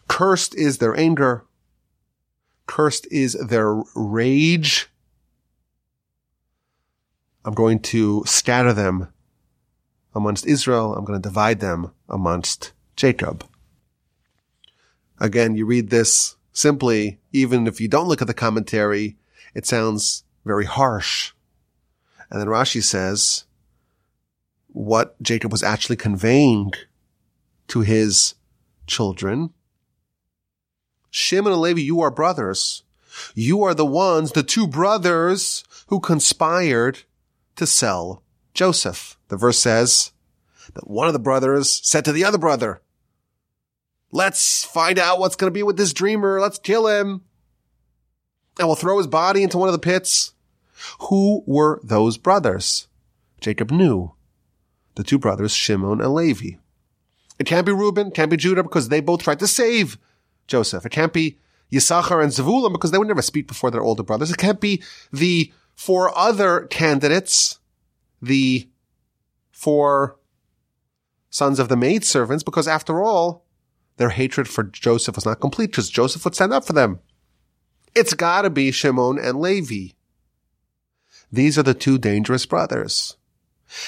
Cursed 0.09 0.55
is 0.55 0.79
their 0.79 0.97
anger. 0.97 1.45
Cursed 2.67 3.07
is 3.11 3.35
their 3.35 3.83
rage. 3.95 4.90
I'm 7.45 7.55
going 7.55 7.81
to 7.81 8.23
scatter 8.27 8.73
them 8.73 9.09
amongst 10.15 10.47
Israel. 10.47 10.95
I'm 10.95 11.05
going 11.05 11.21
to 11.21 11.29
divide 11.29 11.61
them 11.61 11.93
amongst 12.09 12.73
Jacob. 12.97 13.45
Again, 15.19 15.57
you 15.57 15.67
read 15.67 15.91
this 15.91 16.37
simply, 16.53 17.19
even 17.33 17.67
if 17.67 17.81
you 17.81 17.89
don't 17.89 18.09
look 18.09 18.21
at 18.21 18.27
the 18.27 18.35
commentary, 18.35 19.17
it 19.55 19.67
sounds 19.67 20.25
very 20.45 20.65
harsh. 20.65 21.33
And 22.31 22.41
then 22.41 22.49
Rashi 22.49 22.83
says 22.83 23.45
what 24.69 25.21
Jacob 25.23 25.51
was 25.51 25.63
actually 25.63 25.97
conveying 25.97 26.73
to 27.69 27.81
his 27.81 28.35
children. 28.87 29.51
Shimon 31.11 31.53
and 31.53 31.61
Levi, 31.61 31.81
you 31.81 32.01
are 32.01 32.11
brothers. 32.11 32.83
You 33.35 33.63
are 33.65 33.75
the 33.75 33.87
ones, 33.87 34.33
the 34.33 34.43
two 34.43 34.67
brothers 34.67 35.65
who 35.89 36.01
conspired 36.01 37.03
to 37.61 37.67
sell 37.67 38.23
Joseph. 38.55 39.19
The 39.29 39.37
verse 39.37 39.59
says 39.59 40.13
that 40.73 40.91
one 40.91 41.07
of 41.07 41.13
the 41.13 41.19
brothers 41.19 41.81
said 41.85 42.07
to 42.07 42.13
the 42.13 42.25
other 42.25 42.39
brother, 42.39 42.81
let's 44.11 44.65
find 44.65 44.99
out 44.99 45.21
what's 45.21 45.37
going 45.37 45.51
to 45.51 45.55
be 45.55 45.63
with 45.63 45.77
this 45.77 45.93
dreamer. 45.93 46.41
Let's 46.41 46.59
kill 46.59 46.87
him. 46.87 47.21
And 48.59 48.67
we'll 48.67 48.77
throw 48.77 48.97
his 48.97 49.07
body 49.07 49.43
into 49.43 49.59
one 49.59 49.69
of 49.69 49.75
the 49.75 49.79
pits. 49.79 50.33
Who 51.03 51.45
were 51.47 51.81
those 51.85 52.17
brothers? 52.17 52.89
Jacob 53.41 53.71
knew. 53.71 54.15
The 54.95 55.05
two 55.05 55.19
brothers, 55.19 55.53
Shimon 55.53 56.01
and 56.01 56.15
Levi. 56.15 56.57
It 57.39 57.45
can't 57.45 57.67
be 57.67 57.73
Reuben, 57.73 58.11
can't 58.11 58.31
be 58.31 58.39
Judah 58.39 58.63
because 58.63 58.89
they 58.89 59.01
both 59.01 59.23
tried 59.23 59.39
to 59.41 59.47
save 59.47 59.99
Joseph. 60.47 60.87
It 60.87 60.93
can't 60.93 61.13
be 61.13 61.39
Yisachar 61.71 62.23
and 62.23 62.33
Zevulun 62.33 62.73
because 62.73 62.91
they 62.91 62.99
would 62.99 63.09
never 63.09 63.23
speak 63.23 63.47
before 63.47 63.71
their 63.71 63.83
older 63.83 64.03
brothers. 64.03 64.31
It 64.31 64.39
can't 64.39 64.61
be 64.61 64.83
the 65.13 65.53
four 65.81 66.15
other 66.15 66.67
candidates, 66.67 67.59
the 68.21 68.69
four 69.51 70.19
sons 71.31 71.59
of 71.59 71.71
the 71.71 71.77
maidservants, 71.77 72.45
because 72.45 72.69
after 72.69 73.03
all, 73.03 73.47
their 73.97 74.11
hatred 74.11 74.47
for 74.47 74.65
Joseph 74.65 75.15
was 75.15 75.25
not 75.25 75.41
complete 75.41 75.69
because 75.71 75.89
Joseph 75.89 76.23
would 76.27 76.35
stand 76.35 76.53
up 76.53 76.67
for 76.67 76.75
them. 76.75 77.01
It's 77.95 78.13
gotta 78.13 78.51
be 78.51 78.71
Shimon 78.71 79.19
and 79.19 79.41
Levi. 79.41 79.95
These 81.33 81.57
are 81.57 81.63
the 81.63 81.73
two 81.73 81.97
dangerous 81.97 82.45
brothers. 82.45 83.17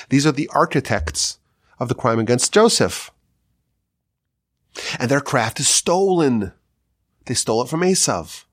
These 0.09 0.27
are 0.27 0.33
the 0.33 0.49
architects 0.55 1.41
of 1.79 1.91
the 1.91 1.95
crime 1.95 2.19
against 2.19 2.55
Joseph. 2.55 3.11
And 4.99 5.11
their 5.11 5.21
craft 5.21 5.61
is 5.61 5.69
stolen. 5.69 6.53
They 7.27 7.35
stole 7.35 7.61
it 7.61 7.69
from 7.69 7.83
Esav. 7.83 8.47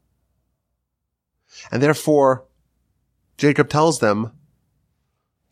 And 1.72 1.82
therefore, 1.82 2.44
Jacob 3.40 3.70
tells 3.70 4.00
them, 4.00 4.34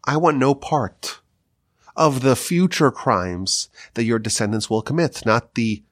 I 0.04 0.18
want 0.18 0.36
no 0.36 0.54
part 0.54 1.22
of 1.96 2.20
the 2.20 2.36
future 2.36 2.92
crimes 2.92 3.70
that 3.94 4.04
your 4.04 4.20
descendants 4.20 4.70
will 4.70 4.82
commit, 4.82 5.26
not 5.26 5.56
the 5.56 5.84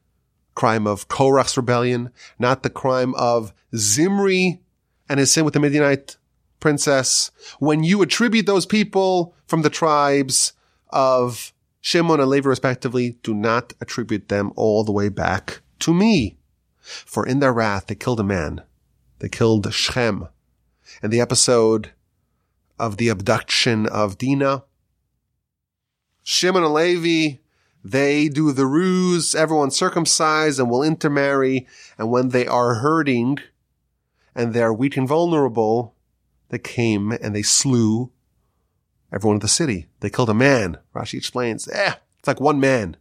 crime 0.55 0.87
of 0.87 1.07
Korach's 1.07 1.55
rebellion, 1.55 2.11
not 2.37 2.63
the 2.63 2.69
crime 2.69 3.15
of 3.15 3.53
Zimri 3.73 4.59
and 5.07 5.21
his 5.21 5.31
sin 5.31 5.45
with 5.45 5.53
the 5.53 5.59
Midianite 5.61 6.17
princess. 6.59 7.31
When 7.59 7.85
you 7.85 8.01
attribute 8.01 8.45
those 8.45 8.65
people 8.65 9.33
from 9.47 9.61
the 9.61 9.69
tribes 9.69 10.51
of 10.89 11.53
Shimon 11.79 12.19
and 12.19 12.29
Levi 12.29 12.49
respectively, 12.49 13.17
do 13.23 13.33
not 13.33 13.71
attribute 13.79 14.27
them 14.27 14.51
all 14.57 14.83
the 14.83 14.91
way 14.91 15.07
back 15.07 15.61
to 15.79 15.93
me. 15.93 16.35
For 16.81 17.25
in 17.25 17.39
their 17.39 17.53
wrath, 17.53 17.87
they 17.87 17.95
killed 17.95 18.19
a 18.19 18.23
man. 18.23 18.63
They 19.19 19.29
killed 19.29 19.73
Shechem, 19.73 20.27
in 21.01 21.11
the 21.11 21.21
episode 21.21 21.91
of 22.77 22.97
the 22.97 23.09
abduction 23.09 23.85
of 23.87 24.17
Dinah. 24.17 24.63
Shimon 26.23 26.63
and 26.63 26.73
Levi, 26.73 27.37
they 27.83 28.29
do 28.29 28.51
the 28.51 28.65
ruse, 28.65 29.35
everyone 29.35 29.71
circumcised 29.71 30.59
and 30.59 30.69
will 30.69 30.83
intermarry. 30.83 31.67
And 31.97 32.09
when 32.09 32.29
they 32.29 32.47
are 32.47 32.75
hurting 32.75 33.39
and 34.33 34.53
they're 34.53 34.73
weak 34.73 34.97
and 34.97 35.07
vulnerable, 35.07 35.95
they 36.49 36.59
came 36.59 37.11
and 37.11 37.35
they 37.35 37.43
slew 37.43 38.11
everyone 39.11 39.37
in 39.37 39.41
the 39.41 39.47
city. 39.47 39.87
They 39.99 40.09
killed 40.09 40.29
a 40.29 40.33
man. 40.33 40.77
Rashi 40.93 41.17
explains, 41.17 41.67
eh, 41.67 41.93
it's 42.19 42.27
like 42.27 42.41
one 42.41 42.59
man. 42.59 42.97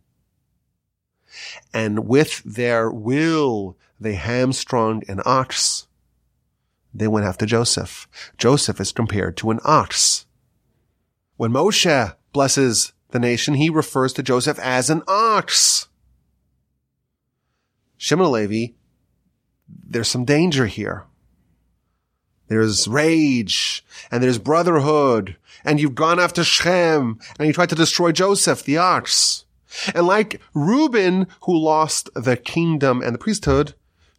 And 1.73 2.07
with 2.07 2.43
their 2.45 2.91
will, 2.91 3.77
they 3.99 4.15
hamstrung 4.15 5.03
an 5.09 5.21
ox 5.25 5.87
they 6.95 7.09
went 7.09 7.27
after 7.27 7.45
Joseph. 7.45 8.09
Joseph 8.39 8.81
is 8.81 8.93
compared 8.93 9.37
to 9.39 9.51
an 9.51 9.59
ox. 9.65 10.27
When 11.37 11.53
Moshe 11.53 12.15
blesses 12.33 12.93
the 13.11 13.19
nation, 13.19 13.55
he 13.55 13.69
refers 13.69 14.13
to 14.15 14.23
Joseph 14.23 14.59
as 14.61 14.89
an 14.89 15.03
ox. 15.09 15.89
Shimon 17.97 18.31
Levi, 18.31 18.75
there's 19.69 20.09
some 20.09 20.25
danger 20.25 20.67
here. 20.67 21.05
There's 22.49 22.87
rage 22.87 23.85
and 24.11 24.23
there's 24.23 24.39
brotherhood 24.39 25.37
and 25.65 25.81
you've 25.81 25.95
gone 25.95 26.21
after 26.21 26.45
Shechem 26.45 27.19
and 27.39 27.47
you 27.47 27.53
tried 27.53 27.71
to 27.71 27.75
destroy 27.75 28.13
Joseph, 28.13 28.63
the 28.63 28.77
ox. 28.77 29.47
And 29.95 30.07
like 30.07 30.41
Reuben, 30.53 31.27
who 31.43 31.59
lost 31.59 32.11
the 32.15 32.37
kingdom 32.37 33.03
and 33.03 33.15
the 33.15 33.19
priesthood, 33.19 33.75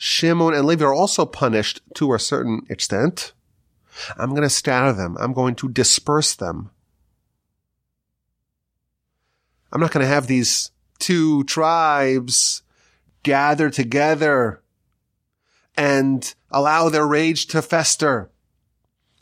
Shimon 0.05 0.53
and 0.53 0.67
Levi 0.67 0.85
are 0.85 0.93
also 0.93 1.25
punished 1.25 1.81
to 1.95 2.13
a 2.13 2.19
certain 2.19 2.61
extent. 2.69 3.33
I'm 4.15 4.29
going 4.29 4.43
to 4.43 4.51
scatter 4.51 4.93
them. 4.93 5.17
I'm 5.19 5.33
going 5.33 5.55
to 5.55 5.67
disperse 5.67 6.35
them. 6.35 6.69
I'm 9.71 9.81
not 9.81 9.89
going 9.89 10.03
to 10.05 10.13
have 10.13 10.27
these 10.27 10.69
two 10.99 11.43
tribes 11.45 12.61
gather 13.23 13.71
together 13.71 14.61
and 15.75 16.35
allow 16.51 16.87
their 16.89 17.07
rage 17.07 17.47
to 17.47 17.63
fester 17.63 18.29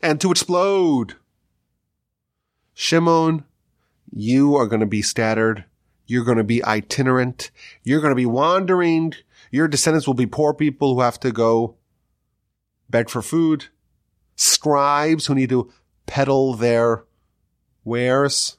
and 0.01 0.19
to 0.19 0.31
explode. 0.31 1.15
Shimon, 2.73 3.45
you 4.11 4.57
are 4.57 4.67
going 4.67 4.81
to 4.81 4.85
be 4.85 5.01
scattered. 5.01 5.63
You're 6.07 6.25
going 6.25 6.39
to 6.39 6.43
be 6.43 6.61
itinerant. 6.65 7.51
You're 7.85 8.01
going 8.01 8.11
to 8.11 8.15
be 8.15 8.25
wandering. 8.25 9.13
Your 9.53 9.67
descendants 9.67 10.07
will 10.07 10.15
be 10.15 10.25
poor 10.25 10.51
people 10.55 10.95
who 10.95 11.01
have 11.01 11.19
to 11.19 11.31
go 11.31 11.75
beg 12.89 13.07
for 13.07 13.21
food, 13.21 13.65
scribes 14.35 15.27
who 15.27 15.35
need 15.35 15.49
to 15.49 15.71
peddle 16.07 16.55
their 16.55 17.03
wares, 17.83 18.57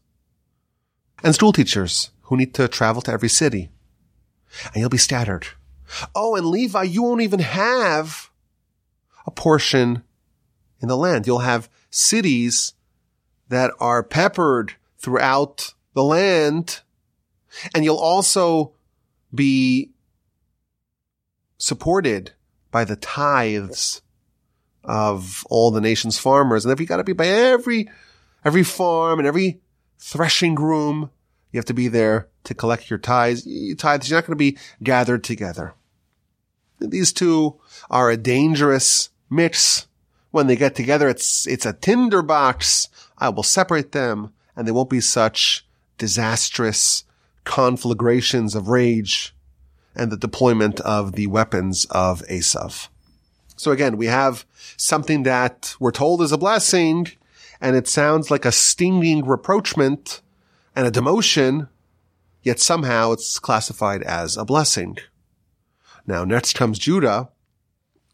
and 1.24 1.34
school 1.34 1.52
teachers 1.52 2.10
who 2.22 2.36
need 2.36 2.54
to 2.54 2.68
travel 2.68 3.02
to 3.02 3.10
every 3.10 3.28
city. 3.28 3.70
and 4.66 4.76
you'll 4.76 4.88
be 4.88 4.96
scattered. 4.96 5.48
Oh, 6.14 6.36
and 6.36 6.46
Levi, 6.46 6.84
you 6.84 7.02
won't 7.02 7.22
even 7.22 7.40
have 7.40 8.30
a 9.26 9.32
portion 9.32 10.04
in 10.80 10.86
the 10.86 10.96
land. 10.96 11.26
You'll 11.26 11.40
have 11.40 11.68
cities 11.90 12.74
that 13.48 13.72
are 13.80 14.04
peppered 14.04 14.74
throughout 14.98 15.74
the 15.94 16.04
land. 16.04 16.82
And 17.74 17.84
you'll 17.84 17.96
also 17.96 18.74
be 19.34 19.93
supported 21.58 22.32
by 22.70 22.84
the 22.84 22.96
tithes 22.96 24.02
of 24.82 25.44
all 25.48 25.70
the 25.70 25.80
nation's 25.80 26.18
farmers. 26.18 26.64
And 26.64 26.72
if 26.72 26.80
you 26.80 26.86
got 26.86 26.98
to 26.98 27.04
be 27.04 27.12
by 27.12 27.26
every, 27.26 27.88
every 28.44 28.62
farm 28.62 29.18
and 29.18 29.26
every 29.26 29.60
threshing 29.98 30.54
room, 30.56 31.10
you 31.50 31.58
have 31.58 31.64
to 31.66 31.74
be 31.74 31.88
there 31.88 32.28
to 32.44 32.54
collect 32.54 32.90
your 32.90 32.98
tithes. 32.98 33.46
Tithes, 33.78 34.10
you're 34.10 34.18
not 34.18 34.26
going 34.26 34.36
to 34.36 34.52
be 34.52 34.58
gathered 34.82 35.24
together. 35.24 35.74
These 36.80 37.12
two 37.12 37.60
are 37.88 38.10
a 38.10 38.16
dangerous 38.16 39.10
mix. 39.30 39.86
When 40.32 40.48
they 40.48 40.56
get 40.56 40.74
together, 40.74 41.08
it's, 41.08 41.46
it's 41.46 41.64
a 41.64 41.72
tinderbox. 41.72 42.88
I 43.16 43.28
will 43.28 43.44
separate 43.44 43.92
them 43.92 44.32
and 44.56 44.66
they 44.66 44.72
won't 44.72 44.90
be 44.90 45.00
such 45.00 45.66
disastrous 45.96 47.04
conflagrations 47.44 48.54
of 48.54 48.68
rage 48.68 49.34
and 49.94 50.10
the 50.10 50.16
deployment 50.16 50.80
of 50.80 51.12
the 51.12 51.26
weapons 51.26 51.84
of 51.90 52.22
Esav. 52.22 52.88
So 53.56 53.70
again, 53.70 53.96
we 53.96 54.06
have 54.06 54.44
something 54.76 55.22
that 55.24 55.74
we're 55.78 55.92
told 55.92 56.22
is 56.22 56.32
a 56.32 56.38
blessing 56.38 57.08
and 57.60 57.76
it 57.76 57.86
sounds 57.86 58.30
like 58.30 58.44
a 58.44 58.52
stinging 58.52 59.24
reproachment 59.24 60.20
and 60.74 60.86
a 60.86 60.90
demotion, 60.90 61.68
yet 62.42 62.58
somehow 62.58 63.12
it's 63.12 63.38
classified 63.38 64.02
as 64.02 64.36
a 64.36 64.44
blessing. 64.44 64.98
Now 66.06 66.24
next 66.24 66.54
comes 66.54 66.78
Judah 66.78 67.30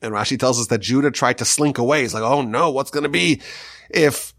and 0.02 0.12
Rashi 0.14 0.38
tells 0.38 0.60
us 0.60 0.68
that 0.68 0.80
Judah 0.80 1.10
tried 1.10 1.38
to 1.38 1.44
slink 1.44 1.78
away. 1.78 2.02
He's 2.02 2.14
like, 2.14 2.22
oh 2.22 2.42
no, 2.42 2.70
what's 2.70 2.90
going 2.90 3.04
to 3.04 3.08
be 3.08 3.40
if 3.88 4.34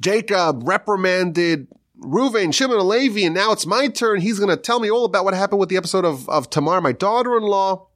Jacob 0.00 0.66
reprimanded 0.66 1.68
Reuven, 2.00 2.52
Shimon, 2.52 2.78
and 2.78 2.88
Levi, 2.88 3.20
and 3.20 3.34
now 3.34 3.52
it's 3.52 3.66
my 3.66 3.88
turn. 3.88 4.20
He's 4.20 4.38
going 4.38 4.54
to 4.54 4.60
tell 4.60 4.80
me 4.80 4.90
all 4.90 5.04
about 5.04 5.24
what 5.24 5.34
happened 5.34 5.60
with 5.60 5.68
the 5.68 5.76
episode 5.76 6.04
of, 6.04 6.28
of 6.28 6.50
Tamar, 6.50 6.80
my 6.80 6.92
daughter-in-law. 6.92 7.86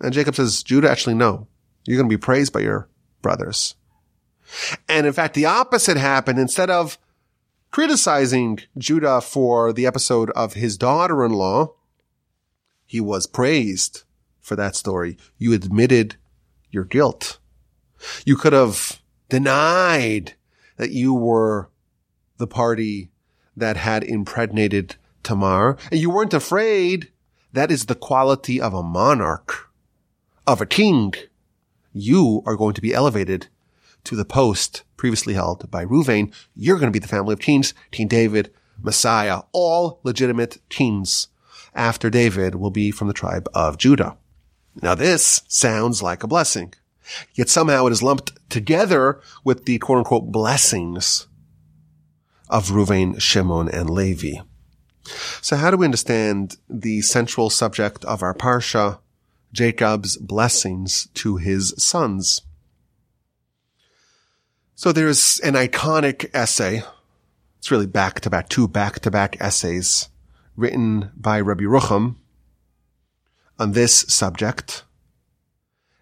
And 0.00 0.12
Jacob 0.12 0.34
says, 0.34 0.62
Judah, 0.62 0.90
actually, 0.90 1.14
no. 1.14 1.48
You're 1.84 1.98
going 1.98 2.08
to 2.08 2.16
be 2.16 2.20
praised 2.20 2.52
by 2.52 2.60
your 2.60 2.88
brothers. 3.20 3.74
And 4.88 5.06
in 5.06 5.12
fact, 5.12 5.34
the 5.34 5.44
opposite 5.44 5.96
happened. 5.96 6.38
Instead 6.38 6.70
of 6.70 6.98
criticizing 7.70 8.60
Judah 8.78 9.20
for 9.20 9.72
the 9.72 9.86
episode 9.86 10.30
of 10.30 10.54
his 10.54 10.78
daughter-in-law, 10.78 11.74
he 12.86 13.00
was 13.00 13.26
praised 13.26 14.04
for 14.40 14.56
that 14.56 14.74
story. 14.74 15.18
You 15.36 15.52
admitted 15.52 16.16
your 16.70 16.84
guilt. 16.84 17.38
You 18.24 18.36
could 18.36 18.54
have 18.54 19.02
denied 19.28 20.34
that 20.78 20.90
you 20.90 21.12
were 21.12 21.68
the 22.38 22.46
party 22.46 23.10
that 23.56 23.76
had 23.76 24.02
impregnated 24.02 24.96
Tamar, 25.22 25.76
and 25.90 26.00
you 26.00 26.10
weren't 26.10 26.34
afraid. 26.34 27.10
That 27.52 27.70
is 27.70 27.86
the 27.86 27.94
quality 27.94 28.60
of 28.60 28.74
a 28.74 28.82
monarch, 28.82 29.70
of 30.46 30.60
a 30.60 30.66
king. 30.66 31.14
You 31.92 32.42
are 32.46 32.56
going 32.56 32.74
to 32.74 32.80
be 32.80 32.94
elevated 32.94 33.48
to 34.04 34.16
the 34.16 34.24
post 34.24 34.84
previously 34.96 35.34
held 35.34 35.70
by 35.70 35.84
Reuven. 35.84 36.32
You're 36.54 36.78
going 36.78 36.92
to 36.92 36.96
be 36.96 36.98
the 36.98 37.08
family 37.08 37.32
of 37.32 37.40
kings, 37.40 37.74
King 37.90 38.08
David, 38.08 38.52
Messiah, 38.82 39.42
all 39.52 40.00
legitimate 40.02 40.58
kings 40.68 41.28
after 41.74 42.10
David 42.10 42.56
will 42.56 42.70
be 42.70 42.90
from 42.90 43.08
the 43.08 43.14
tribe 43.14 43.48
of 43.54 43.78
Judah. 43.78 44.16
Now 44.82 44.94
this 44.94 45.42
sounds 45.48 46.02
like 46.02 46.22
a 46.22 46.28
blessing. 46.28 46.74
Yet 47.34 47.48
somehow 47.48 47.86
it 47.86 47.92
is 47.92 48.02
lumped 48.02 48.32
together 48.50 49.20
with 49.44 49.64
the 49.64 49.78
quote 49.78 49.98
unquote 49.98 50.30
blessings 50.30 51.27
of 52.48 52.70
Reuven, 52.70 53.20
Shimon, 53.20 53.68
and 53.68 53.90
Levi. 53.90 54.40
So 55.40 55.56
how 55.56 55.70
do 55.70 55.76
we 55.76 55.86
understand 55.86 56.56
the 56.68 57.00
central 57.02 57.50
subject 57.50 58.04
of 58.04 58.22
our 58.22 58.34
Parsha, 58.34 58.98
Jacob's 59.52 60.16
blessings 60.16 61.08
to 61.14 61.36
his 61.36 61.74
sons? 61.78 62.42
So 64.74 64.92
there's 64.92 65.40
an 65.40 65.54
iconic 65.54 66.30
essay. 66.34 66.82
It's 67.58 67.70
really 67.70 67.86
back 67.86 68.20
to 68.20 68.30
back, 68.30 68.48
two 68.48 68.68
back 68.68 69.00
to 69.00 69.10
back 69.10 69.36
essays 69.40 70.08
written 70.56 71.10
by 71.16 71.40
Rabbi 71.40 71.62
Yerucham 71.62 72.16
on 73.58 73.72
this 73.72 74.00
subject. 74.08 74.84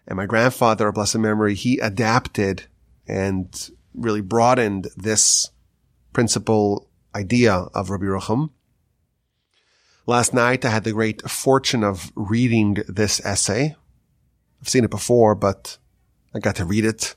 And 0.07 0.17
my 0.17 0.25
grandfather, 0.25 0.87
a 0.87 0.93
blessed 0.93 1.17
memory, 1.17 1.55
he 1.55 1.79
adapted 1.79 2.63
and 3.07 3.69
really 3.93 4.21
broadened 4.21 4.89
this 4.95 5.49
principal 6.17 6.89
idea 7.13 7.53
of 7.53 7.91
Rabbi 7.91 8.05
Yerucham. 8.05 8.49
Last 10.07 10.33
night, 10.33 10.65
I 10.65 10.69
had 10.71 10.83
the 10.83 10.93
great 10.93 11.21
fortune 11.29 11.83
of 11.83 12.11
reading 12.15 12.77
this 12.87 13.23
essay. 13.23 13.75
I've 14.59 14.67
seen 14.67 14.83
it 14.83 14.89
before, 14.89 15.35
but 15.35 15.77
I 16.33 16.39
got 16.39 16.55
to 16.55 16.65
read 16.65 16.85
it. 16.85 17.15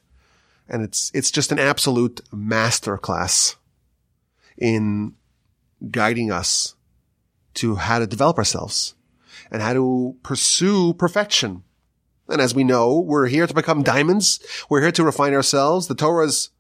And 0.68 0.82
it's, 0.82 1.10
it's 1.14 1.30
just 1.30 1.50
an 1.50 1.58
absolute 1.58 2.20
masterclass 2.30 3.56
in 4.58 5.14
guiding 5.90 6.30
us 6.30 6.74
to 7.54 7.76
how 7.76 8.00
to 8.00 8.06
develop 8.06 8.36
ourselves 8.36 8.96
and 9.50 9.62
how 9.62 9.72
to 9.72 10.14
pursue 10.22 10.92
perfection. 10.92 11.62
And 12.28 12.42
as 12.42 12.54
we 12.54 12.64
know, 12.64 13.00
we're 13.00 13.28
here 13.28 13.46
to 13.46 13.54
become 13.54 13.82
diamonds. 13.82 14.40
We're 14.68 14.82
here 14.82 14.92
to 14.92 15.04
refine 15.04 15.32
ourselves. 15.32 15.86
The 15.86 15.94
Torah's, 15.94 16.50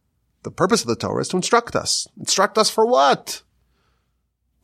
the 0.42 0.50
purpose 0.50 0.82
of 0.82 0.88
the 0.88 0.96
Torah 0.96 1.20
is 1.20 1.28
to 1.28 1.36
instruct 1.36 1.76
us. 1.76 2.08
Instruct 2.18 2.58
us 2.58 2.70
for 2.70 2.86
what? 2.86 3.42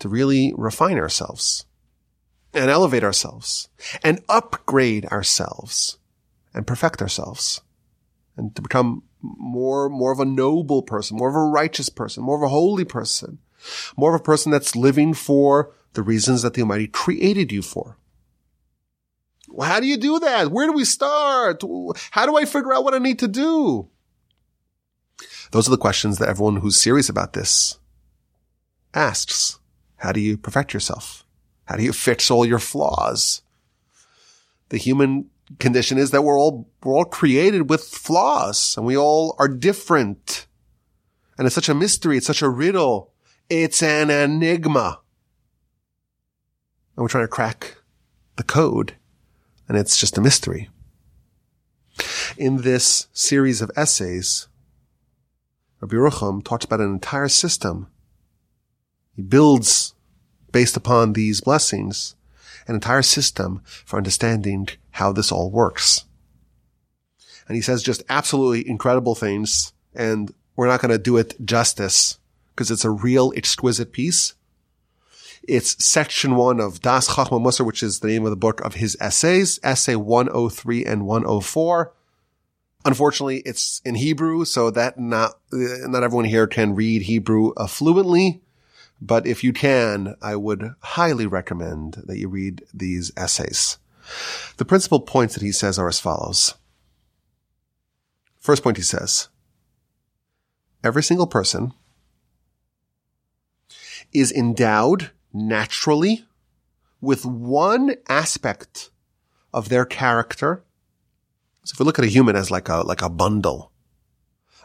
To 0.01 0.09
really 0.09 0.53
refine 0.57 0.99
ourselves 0.99 1.67
and 2.55 2.71
elevate 2.71 3.05
ourselves 3.05 3.69
and 4.03 4.23
upgrade 4.29 5.07
ourselves 5.07 5.99
and 6.55 6.67
perfect 6.67 7.03
ourselves 7.03 7.61
and 8.37 8.55
to 8.57 8.63
become 8.63 9.03
more, 9.23 9.89
more 9.89 10.13
of 10.13 10.21
a 10.21 10.25
noble 10.25 10.83
person, 10.83 11.17
more 11.17 11.29
of 11.29 11.35
a 11.35 11.51
righteous 11.51 11.89
person, 11.89 12.23
more 12.23 12.37
of 12.37 12.43
a 12.43 12.49
holy 12.49 12.85
person, 12.85 13.39
more 13.97 14.15
of 14.15 14.21
a 14.21 14.25
person 14.25 14.53
that's 14.53 14.77
living 14.77 15.15
for 15.15 15.73
the 15.95 16.03
reasons 16.03 16.43
that 16.43 16.55
the 16.55 16.63
Almighty 16.63 16.87
created 16.87 17.51
you 17.51 17.63
for. 17.63 17.99
Well, 19.49 19.69
how 19.69 19.81
do 19.81 19.87
you 19.87 19.97
do 19.97 20.19
that? 20.21 20.51
Where 20.51 20.67
do 20.67 20.73
we 20.73 20.85
start? 20.85 21.63
How 22.11 22.27
do 22.27 22.37
I 22.37 22.45
figure 22.45 22.75
out 22.75 22.85
what 22.85 22.95
I 22.95 22.99
need 22.99 23.19
to 23.21 23.29
do? 23.29 23.89
Those 25.57 25.69
are 25.69 25.71
the 25.71 25.79
questions 25.79 26.19
that 26.19 26.29
everyone 26.29 26.57
who's 26.57 26.77
serious 26.79 27.09
about 27.09 27.33
this 27.33 27.79
asks. 28.93 29.59
How 29.97 30.13
do 30.13 30.21
you 30.21 30.37
perfect 30.37 30.75
yourself? 30.75 31.25
How 31.65 31.77
do 31.77 31.83
you 31.83 31.95
fix 31.95 32.31
all 32.31 32.45
your 32.45 32.59
flaws? 32.59 33.41
The 34.69 34.77
human 34.77 35.31
condition 35.59 35.97
is 35.97 36.11
that 36.11 36.21
we're 36.21 36.39
all, 36.39 36.69
we're 36.85 36.93
all 36.93 37.07
created 37.07 37.71
with 37.71 37.85
flaws 37.85 38.75
and 38.77 38.85
we 38.85 38.99
all 38.99 39.35
are 39.39 39.49
different. 39.49 40.47
And 41.39 41.47
it's 41.47 41.55
such 41.55 41.71
a 41.71 41.75
mystery. 41.75 42.19
It's 42.19 42.27
such 42.27 42.43
a 42.43 42.51
riddle. 42.51 43.15
It's 43.49 43.83
an 43.83 44.11
enigma. 44.11 45.01
And 46.97 47.03
we're 47.03 47.09
trying 47.09 47.25
to 47.25 47.29
crack 47.29 47.79
the 48.37 48.45
code 48.45 48.97
and 49.71 49.79
it's 49.79 49.97
just 49.97 50.19
a 50.19 50.21
mystery. 50.21 50.69
In 52.37 52.59
this 52.59 53.07
series 53.15 53.63
of 53.63 53.71
essays, 53.75 54.49
Rabbi 55.95 56.41
talks 56.45 56.65
about 56.65 56.81
an 56.81 56.93
entire 56.93 57.29
system. 57.29 57.89
He 59.15 59.23
builds, 59.23 59.95
based 60.53 60.77
upon 60.77 61.13
these 61.13 61.41
blessings, 61.41 62.15
an 62.67 62.75
entire 62.75 63.03
system 63.03 63.63
for 63.65 63.97
understanding 63.97 64.69
how 64.93 65.13
this 65.13 65.31
all 65.31 65.51
works. 65.51 66.05
And 67.49 67.55
he 67.55 67.63
says 67.63 67.83
just 67.83 68.03
absolutely 68.09 68.69
incredible 68.69 69.15
things, 69.15 69.73
and 69.95 70.35
we're 70.57 70.67
not 70.67 70.81
going 70.81 70.91
to 70.91 70.99
do 70.99 71.17
it 71.17 71.35
justice 71.45 72.19
because 72.55 72.71
it's 72.71 72.85
a 72.85 72.91
real 72.91 73.33
exquisite 73.37 73.93
piece. 73.93 74.35
It's 75.47 75.83
section 75.85 76.35
one 76.35 76.59
of 76.61 76.81
Das 76.81 77.11
Chachma 77.11 77.41
Musar, 77.41 77.65
which 77.65 77.83
is 77.83 78.01
the 78.01 78.09
name 78.09 78.25
of 78.25 78.31
the 78.31 78.37
book 78.37 78.61
of 78.63 78.75
his 78.75 78.97
essays, 79.01 79.61
essay 79.63 79.95
103 79.95 80.85
and 80.85 81.07
104. 81.07 81.93
Unfortunately, 82.87 83.43
it's 83.45 83.83
in 83.85 83.97
Hebrew, 83.97 84.45
so 84.45 84.71
that 84.71 84.97
not, 84.97 85.41
not 85.51 86.05
everyone 86.05 86.25
here 86.25 86.47
can 86.47 86.77
read 86.77 87.03
Hebrew 87.03 87.53
fluently. 87.69 88.43
But 89.01 89.27
if 89.27 89.43
you 89.43 89.53
can, 89.53 90.15
I 90.23 90.37
would 90.37 90.75
highly 90.81 91.27
recommend 91.27 92.03
that 92.07 92.17
you 92.17 92.29
read 92.29 92.63
these 92.73 93.11
essays. 93.17 93.79
The 94.57 94.65
principal 94.65 95.01
points 95.01 95.35
that 95.35 95.43
he 95.43 95.51
says 95.51 95.81
are 95.81 95.89
as 95.89 95.99
follows. 95.99 96.55
First 98.39 98.63
point 98.63 98.77
he 98.77 98.85
says, 98.85 99.29
every 100.85 101.03
single 101.03 101.27
person 101.27 101.73
is 104.13 104.31
endowed 104.31 105.11
naturally 105.33 106.25
with 107.01 107.27
one 107.27 107.97
aspect 108.09 108.91
of 109.53 109.69
their 109.71 109.85
character. 109.85 110.63
So 111.67 111.73
if 111.75 111.81
we 111.81 111.85
look 111.85 111.99
at 111.99 112.05
a 112.05 112.09
human 112.09 112.37
as 112.37 112.49
like 112.49 112.69
a, 112.69 112.77
like 112.77 113.03
a 113.03 113.11
bundle, 113.11 113.73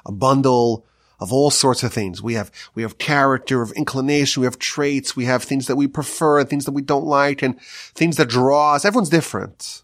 a 0.06 0.12
bundle 0.12 0.86
of 1.20 1.34
all 1.34 1.50
sorts 1.50 1.82
of 1.82 1.92
things. 1.92 2.22
We 2.22 2.36
have, 2.36 2.52
we 2.76 2.84
have 2.84 3.00
character, 3.00 3.64
of 3.64 3.72
inclination, 3.72 4.42
we 4.42 4.46
have 4.46 4.60
traits, 4.60 5.16
we 5.16 5.26
have 5.26 5.44
things 5.44 5.66
that 5.66 5.76
we 5.76 5.88
prefer 5.88 6.40
and 6.40 6.48
things 6.48 6.66
that 6.66 6.74
we 6.74 6.84
don't 6.84 7.06
like 7.06 7.42
and 7.42 7.60
things 7.62 8.18
that 8.18 8.30
draw 8.30 8.76
us. 8.76 8.86
Everyone's 8.86 9.10
different 9.10 9.82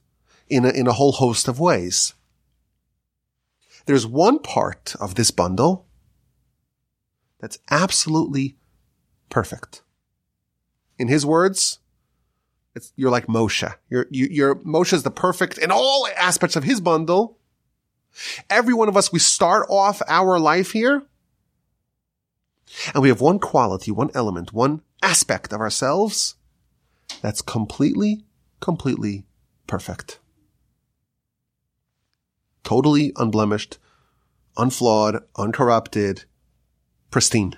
in 0.48 0.64
a, 0.64 0.70
in 0.70 0.86
a 0.86 0.94
whole 0.94 1.14
host 1.14 1.48
of 1.48 1.60
ways. 1.60 2.14
There's 3.88 4.06
one 4.06 4.38
part 4.38 4.96
of 5.00 5.16
this 5.16 5.32
bundle 5.32 5.88
that's 7.40 7.58
absolutely 7.72 8.58
perfect. 9.30 9.82
In 11.00 11.08
his 11.08 11.26
words, 11.26 11.80
you're 12.96 13.12
like 13.12 13.28
Moshe. 13.28 13.74
You're, 13.90 14.08
you, 14.10 14.28
you're, 14.30 14.56
Moshe 14.56 14.94
is 14.94 15.04
the 15.04 15.12
perfect 15.12 15.58
in 15.58 15.72
all 15.72 16.08
aspects 16.18 16.56
of 16.56 16.64
his 16.64 16.82
bundle. 16.82 17.38
Every 18.50 18.74
one 18.74 18.90
of 18.90 18.98
us, 18.98 19.12
we 19.12 19.20
start 19.20 19.68
off 19.70 20.02
our 20.08 20.40
life 20.40 20.72
here 20.72 21.04
and 22.94 23.02
we 23.02 23.10
have 23.10 23.22
one 23.22 23.40
quality, 23.40 23.92
one 23.92 24.12
element, 24.14 24.54
one 24.54 24.82
aspect 25.02 25.54
of 25.54 25.62
ourselves 25.62 26.36
that's 27.22 27.42
completely, 27.42 28.24
completely 28.60 29.26
perfect. 29.68 30.20
Totally 32.64 33.14
unblemished, 33.16 33.78
unflawed, 34.58 35.24
uncorrupted, 35.38 36.26
pristine. 37.12 37.56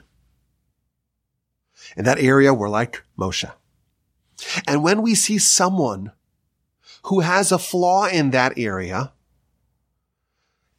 In 1.98 2.06
that 2.06 2.20
area, 2.20 2.54
we're 2.54 2.70
like 2.70 3.04
Moshe. 3.18 3.52
And 4.67 4.84
when 4.84 5.02
we 5.02 5.15
see 5.15 5.38
someone 5.38 6.12
who 7.04 7.21
has 7.21 7.52
a 7.52 7.60
flaw 7.60 8.08
in 8.08 8.32
that 8.32 8.58
area, 8.58 9.13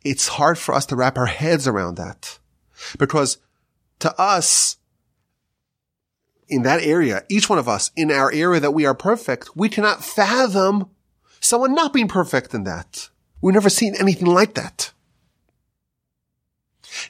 it's 0.04 0.28
hard 0.28 0.58
for 0.58 0.74
us 0.74 0.86
to 0.86 0.96
wrap 0.96 1.18
our 1.18 1.26
heads 1.26 1.68
around 1.68 1.96
that 1.96 2.38
because 2.98 3.38
to 4.00 4.18
us, 4.20 4.76
in 6.48 6.62
that 6.62 6.82
area, 6.82 7.22
each 7.28 7.48
one 7.48 7.58
of 7.58 7.68
us 7.68 7.90
in 7.96 8.10
our 8.10 8.32
area 8.32 8.60
that 8.60 8.72
we 8.72 8.84
are 8.84 8.94
perfect, 8.94 9.56
we 9.56 9.68
cannot 9.68 10.04
fathom 10.04 10.90
someone 11.40 11.74
not 11.74 11.92
being 11.92 12.08
perfect 12.08 12.52
in 12.54 12.64
that. 12.64 13.08
We've 13.40 13.54
never 13.54 13.70
seen 13.70 13.94
anything 13.94 14.26
like 14.26 14.54
that. 14.54 14.92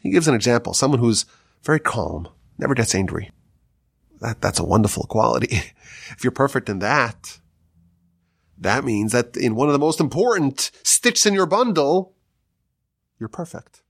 He 0.02 0.10
gives 0.10 0.28
an 0.28 0.34
example. 0.34 0.74
Someone 0.74 1.00
who's 1.00 1.24
very 1.62 1.80
calm, 1.80 2.28
never 2.58 2.74
gets 2.74 2.94
angry. 2.94 3.30
That, 4.20 4.40
that's 4.40 4.60
a 4.60 4.64
wonderful 4.64 5.04
quality. 5.04 5.48
if 6.10 6.22
you're 6.22 6.30
perfect 6.30 6.68
in 6.68 6.78
that, 6.80 7.38
that 8.58 8.84
means 8.84 9.12
that 9.12 9.36
in 9.36 9.54
one 9.54 9.68
of 9.68 9.72
the 9.72 9.78
most 9.78 10.00
important 10.00 10.70
stitches 10.82 11.26
in 11.26 11.34
your 11.34 11.46
bundle, 11.46 12.14
you're 13.18 13.28
perfect. 13.28 13.82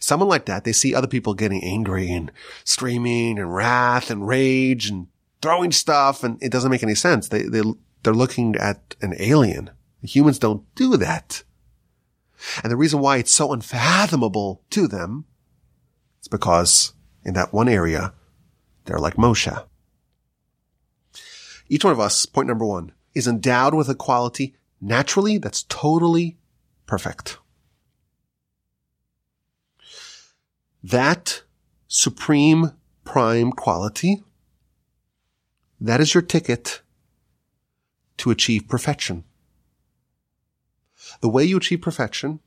Someone 0.00 0.28
like 0.28 0.46
that, 0.46 0.64
they 0.64 0.72
see 0.72 0.94
other 0.94 1.06
people 1.06 1.34
getting 1.34 1.62
angry 1.62 2.10
and 2.10 2.32
screaming 2.64 3.38
and 3.38 3.54
wrath 3.54 4.10
and 4.10 4.26
rage 4.26 4.88
and 4.88 5.06
throwing 5.42 5.70
stuff 5.70 6.24
and 6.24 6.42
it 6.42 6.50
doesn't 6.50 6.70
make 6.70 6.82
any 6.82 6.94
sense. 6.94 7.28
They, 7.28 7.42
they, 7.42 7.62
they're 8.02 8.14
looking 8.14 8.56
at 8.56 8.96
an 9.00 9.14
alien. 9.18 9.70
Humans 10.02 10.38
don't 10.38 10.62
do 10.74 10.96
that. 10.96 11.42
And 12.62 12.70
the 12.70 12.76
reason 12.76 13.00
why 13.00 13.18
it's 13.18 13.32
so 13.32 13.52
unfathomable 13.52 14.62
to 14.70 14.86
them 14.86 15.24
is 16.20 16.28
because 16.28 16.92
in 17.24 17.34
that 17.34 17.52
one 17.52 17.68
area, 17.68 18.12
they're 18.86 18.98
like 18.98 19.16
Moshe. 19.16 19.64
Each 21.68 21.84
one 21.84 21.92
of 21.92 22.00
us, 22.00 22.26
point 22.26 22.48
number 22.48 22.64
one, 22.64 22.92
is 23.14 23.26
endowed 23.26 23.74
with 23.74 23.88
a 23.88 23.94
quality 23.94 24.54
naturally 24.80 25.38
that's 25.38 25.64
totally 25.64 26.38
perfect. 26.86 27.38
That 30.82 31.42
supreme 31.88 32.72
prime 33.04 33.52
quality, 33.52 34.22
that 35.80 36.00
is 36.00 36.14
your 36.14 36.22
ticket 36.22 36.82
to 38.18 38.30
achieve 38.30 38.68
perfection. 38.68 39.24
The 41.20 41.28
way 41.28 41.44
you 41.44 41.56
achieve 41.56 41.82
perfection 41.82 42.40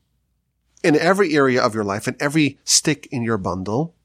in 0.84 0.96
every 0.96 1.36
area 1.36 1.62
of 1.62 1.76
your 1.76 1.84
life, 1.84 2.08
in 2.08 2.16
every 2.20 2.60
stick 2.64 3.08
in 3.12 3.24
your 3.24 3.38
bundle, 3.38 3.96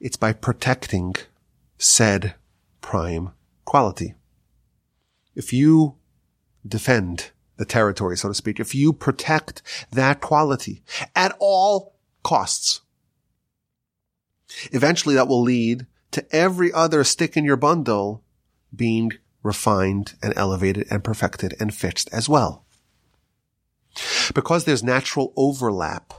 it's 0.00 0.16
by 0.16 0.32
protecting 0.32 1.14
said 1.78 2.34
prime 2.80 3.30
quality. 3.64 4.14
If 5.34 5.52
you 5.52 5.96
defend 6.66 7.30
the 7.56 7.64
territory, 7.64 8.16
so 8.16 8.28
to 8.28 8.34
speak, 8.34 8.60
if 8.60 8.74
you 8.74 8.92
protect 8.92 9.62
that 9.90 10.20
quality 10.20 10.82
at 11.14 11.36
all 11.38 11.96
costs. 12.22 12.80
Eventually 14.72 15.14
that 15.14 15.28
will 15.28 15.42
lead 15.42 15.86
to 16.10 16.26
every 16.34 16.72
other 16.72 17.04
stick 17.04 17.36
in 17.36 17.44
your 17.44 17.56
bundle 17.56 18.24
being 18.74 19.12
refined 19.44 20.14
and 20.22 20.32
elevated 20.36 20.86
and 20.90 21.04
perfected 21.04 21.54
and 21.60 21.72
fixed 21.72 22.08
as 22.12 22.28
well. 22.28 22.64
Because 24.34 24.64
there's 24.64 24.82
natural 24.82 25.32
overlap 25.36 26.12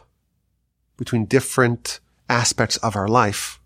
between 0.96 1.26
different 1.26 2.00
aspects 2.30 2.78
of 2.78 2.96
our 2.96 3.08
life. 3.08 3.60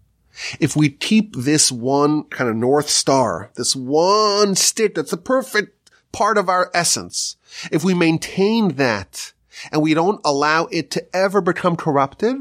If 0.59 0.75
we 0.75 0.89
keep 0.89 1.35
this 1.35 1.71
one 1.71 2.23
kind 2.25 2.49
of 2.49 2.55
North 2.55 2.89
Star, 2.89 3.51
this 3.55 3.75
one 3.75 4.55
stick 4.55 4.95
that's 4.95 5.11
the 5.11 5.17
perfect 5.17 5.91
part 6.11 6.37
of 6.37 6.49
our 6.49 6.69
essence, 6.73 7.37
if 7.71 7.83
we 7.83 7.93
maintain 7.93 8.75
that 8.75 9.33
and 9.71 9.81
we 9.81 9.93
don't 9.93 10.21
allow 10.23 10.65
it 10.65 10.91
to 10.91 11.15
ever 11.15 11.41
become 11.41 11.75
corrupted, 11.75 12.37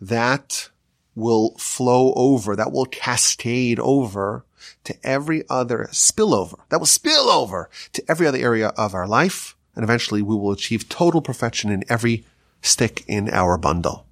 that 0.00 0.70
will 1.14 1.56
flow 1.58 2.12
over, 2.14 2.56
that 2.56 2.72
will 2.72 2.86
cascade 2.86 3.78
over 3.78 4.44
to 4.84 4.94
every 5.06 5.44
other 5.48 5.88
spillover, 5.92 6.58
that 6.68 6.78
will 6.78 6.86
spill 6.86 7.30
over 7.30 7.70
to 7.92 8.02
every 8.08 8.26
other 8.26 8.38
area 8.38 8.68
of 8.76 8.94
our 8.94 9.06
life. 9.06 9.56
And 9.74 9.82
eventually 9.82 10.22
we 10.22 10.36
will 10.36 10.52
achieve 10.52 10.88
total 10.88 11.20
perfection 11.20 11.70
in 11.70 11.84
every 11.88 12.24
stick 12.62 13.04
in 13.06 13.28
our 13.30 13.58
bundle. 13.58 14.06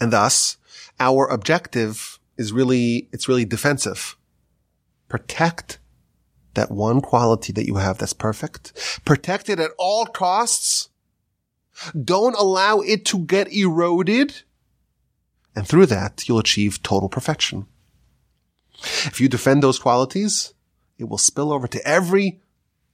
And 0.00 0.12
thus 0.12 0.56
our 0.98 1.28
objective 1.28 2.18
is 2.36 2.52
really, 2.52 3.08
it's 3.12 3.28
really 3.28 3.44
defensive. 3.44 4.16
Protect 5.08 5.78
that 6.54 6.70
one 6.70 7.00
quality 7.00 7.52
that 7.52 7.66
you 7.66 7.76
have 7.76 7.98
that's 7.98 8.12
perfect. 8.12 9.00
Protect 9.04 9.48
it 9.48 9.58
at 9.58 9.70
all 9.78 10.06
costs. 10.06 10.88
Don't 11.98 12.36
allow 12.36 12.80
it 12.80 13.04
to 13.06 13.18
get 13.20 13.52
eroded. 13.52 14.42
And 15.54 15.66
through 15.66 15.86
that, 15.86 16.28
you'll 16.28 16.38
achieve 16.38 16.82
total 16.82 17.08
perfection. 17.08 17.66
If 19.04 19.20
you 19.20 19.28
defend 19.28 19.62
those 19.62 19.78
qualities, 19.78 20.54
it 20.98 21.08
will 21.08 21.18
spill 21.18 21.52
over 21.52 21.68
to 21.68 21.86
every 21.86 22.40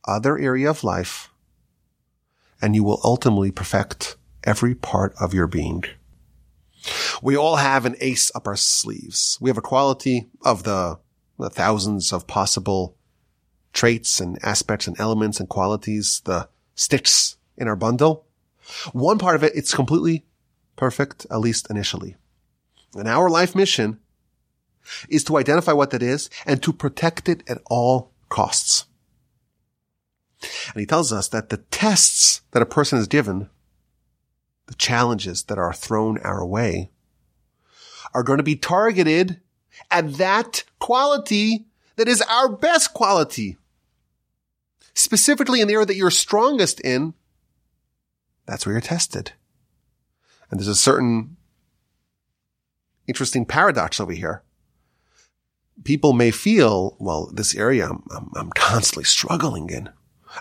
other 0.07 0.39
area 0.39 0.71
of 0.71 0.85
life 0.85 1.31
and 2.61 2.75
you 2.75 2.83
will 2.83 3.01
ultimately 3.05 3.51
perfect 3.51 4.17
every 4.45 4.75
part 4.75 5.15
of 5.21 5.35
your 5.35 5.47
being. 5.47 5.85
We 7.23 7.37
all 7.37 7.57
have 7.57 7.85
an 7.85 7.97
ace 8.01 8.31
up 8.35 8.47
our 8.47 8.57
sleeves. 8.57 9.39
We 9.41 9.51
have 9.51 9.59
a 9.59 9.63
quality 9.63 10.29
of 10.43 10.63
the, 10.63 10.99
the 11.39 11.51
thousands 11.51 12.13
of 12.13 12.27
possible 12.27 12.97
traits 13.73 14.21
and 14.21 14.39
aspects 14.45 14.87
and 14.87 14.99
elements 15.01 15.41
and 15.41 15.49
qualities, 15.49 16.21
the 16.25 16.49
sticks 16.75 17.37
in 17.57 17.69
our 17.69 17.77
bundle. 17.77 18.27
One 18.93 19.19
part 19.19 19.37
of 19.37 19.43
it, 19.43 19.53
it's 19.55 19.75
completely 19.75 20.25
perfect, 20.77 21.27
at 21.31 21.41
least 21.41 21.69
initially. 21.71 22.17
And 22.95 23.09
our 23.09 23.29
life 23.29 23.55
mission 23.55 23.99
is 25.09 25.25
to 25.25 25.37
identify 25.37 25.73
what 25.73 25.91
that 25.91 26.03
is 26.03 26.31
and 26.47 26.63
to 26.63 26.73
protect 26.73 27.29
it 27.29 27.43
at 27.49 27.59
all 27.67 28.13
costs. 28.29 28.87
And 30.73 30.81
he 30.81 30.87
tells 30.87 31.13
us 31.13 31.29
that 31.29 31.49
the 31.49 31.59
tests 31.59 32.43
that 32.53 32.63
a 32.63 32.67
person 32.67 32.99
is 32.99 33.07
given, 33.07 33.51
the 34.69 34.75
challenges 34.75 35.43
that 35.45 35.59
are 35.59 35.73
thrown 35.73 36.19
our 36.19 36.47
way, 36.47 36.91
are 38.15 38.23
going 38.23 38.37
to 38.37 38.43
be 38.45 38.57
targeted 38.57 39.41
at 39.91 40.15
that 40.15 40.65
quality 40.79 41.67
that 41.97 42.09
is 42.09 42.23
our 42.23 42.49
best 42.49 42.95
quality. 42.95 43.57
Specifically 44.95 45.61
in 45.61 45.69
the 45.69 45.75
area 45.75 45.87
that 45.87 45.97
you're 45.97 46.11
strongest 46.11 46.81
in, 46.81 47.15
that's 48.47 48.65
where 48.65 48.75
you're 48.75 48.81
tested. 48.81 49.33
And 50.51 50.61
there's 50.61 50.69
a 50.69 50.75
certain 50.75 51.37
interesting 53.07 53.45
paradox 53.45 54.01
over 54.01 54.13
here. 54.13 54.43
People 55.85 56.13
may 56.13 56.31
feel, 56.31 56.97
well, 56.99 57.31
this 57.33 57.55
area 57.55 57.89
I'm, 57.89 58.05
I'm, 58.15 58.31
I'm 58.37 58.51
constantly 58.51 59.05
struggling 59.05 59.71
in. 59.71 59.89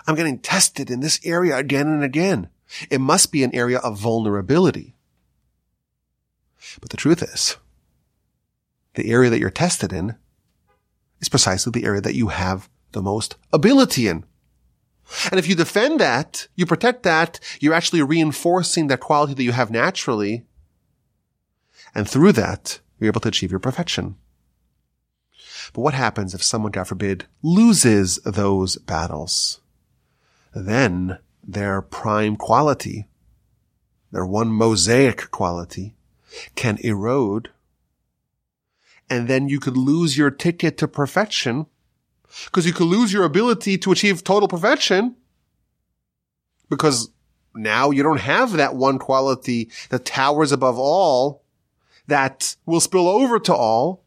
I'm 0.06 0.16
getting 0.16 0.38
tested 0.38 0.90
in 0.90 1.00
this 1.00 1.18
area 1.24 1.56
again 1.56 1.88
and 1.88 2.04
again. 2.04 2.48
It 2.90 3.00
must 3.00 3.32
be 3.32 3.42
an 3.42 3.54
area 3.54 3.78
of 3.78 3.98
vulnerability. 3.98 4.94
But 6.80 6.90
the 6.90 6.96
truth 6.96 7.22
is, 7.22 7.56
the 8.94 9.10
area 9.10 9.30
that 9.30 9.38
you're 9.38 9.50
tested 9.50 9.92
in 9.92 10.16
is 11.20 11.28
precisely 11.28 11.70
the 11.72 11.84
area 11.84 12.00
that 12.00 12.14
you 12.14 12.28
have 12.28 12.68
the 12.92 13.02
most 13.02 13.36
ability 13.52 14.08
in. 14.08 14.24
And 15.30 15.38
if 15.38 15.48
you 15.48 15.54
defend 15.54 16.00
that, 16.00 16.48
you 16.54 16.66
protect 16.66 17.02
that, 17.04 17.40
you're 17.60 17.74
actually 17.74 18.02
reinforcing 18.02 18.88
that 18.88 19.00
quality 19.00 19.34
that 19.34 19.42
you 19.42 19.52
have 19.52 19.70
naturally. 19.70 20.44
And 21.94 22.08
through 22.08 22.32
that, 22.32 22.80
you're 22.98 23.08
able 23.08 23.22
to 23.22 23.28
achieve 23.28 23.50
your 23.50 23.60
perfection. 23.60 24.16
But 25.72 25.80
what 25.80 25.94
happens 25.94 26.34
if 26.34 26.42
someone, 26.42 26.72
God 26.72 26.84
forbid, 26.84 27.26
loses 27.42 28.16
those 28.24 28.76
battles? 28.76 29.60
Then 30.54 31.18
their 31.48 31.80
prime 31.80 32.36
quality, 32.36 33.08
their 34.12 34.26
one 34.26 34.48
mosaic 34.48 35.30
quality, 35.30 35.94
can 36.54 36.76
erode. 36.84 37.48
And 39.08 39.26
then 39.26 39.48
you 39.48 39.58
could 39.58 39.76
lose 39.76 40.18
your 40.18 40.30
ticket 40.30 40.76
to 40.78 40.86
perfection 40.86 41.64
because 42.44 42.66
you 42.66 42.74
could 42.74 42.86
lose 42.86 43.14
your 43.14 43.24
ability 43.24 43.78
to 43.78 43.90
achieve 43.90 44.22
total 44.22 44.46
perfection 44.46 45.16
because 46.68 47.10
now 47.54 47.90
you 47.90 48.02
don't 48.02 48.20
have 48.20 48.52
that 48.52 48.74
one 48.74 48.98
quality 48.98 49.70
that 49.88 50.04
towers 50.04 50.52
above 50.52 50.78
all 50.78 51.42
that 52.06 52.56
will 52.66 52.80
spill 52.80 53.08
over 53.08 53.38
to 53.38 53.54
all. 53.54 54.04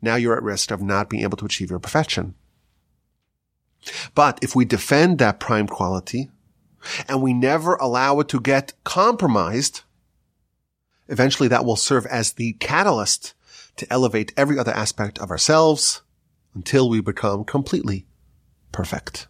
Now 0.00 0.16
you're 0.16 0.36
at 0.36 0.42
risk 0.42 0.70
of 0.70 0.80
not 0.80 1.10
being 1.10 1.22
able 1.22 1.36
to 1.36 1.44
achieve 1.44 1.68
your 1.68 1.78
perfection. 1.78 2.34
But 4.14 4.38
if 4.42 4.54
we 4.54 4.64
defend 4.64 5.18
that 5.18 5.40
prime 5.40 5.66
quality 5.66 6.30
and 7.08 7.22
we 7.22 7.32
never 7.32 7.74
allow 7.76 8.20
it 8.20 8.28
to 8.28 8.40
get 8.40 8.72
compromised, 8.84 9.82
eventually 11.08 11.48
that 11.48 11.64
will 11.64 11.76
serve 11.76 12.06
as 12.06 12.32
the 12.32 12.54
catalyst 12.54 13.34
to 13.76 13.92
elevate 13.92 14.32
every 14.36 14.58
other 14.58 14.72
aspect 14.72 15.18
of 15.18 15.30
ourselves 15.30 16.02
until 16.54 16.88
we 16.88 17.00
become 17.00 17.44
completely 17.44 18.06
perfect. 18.70 19.28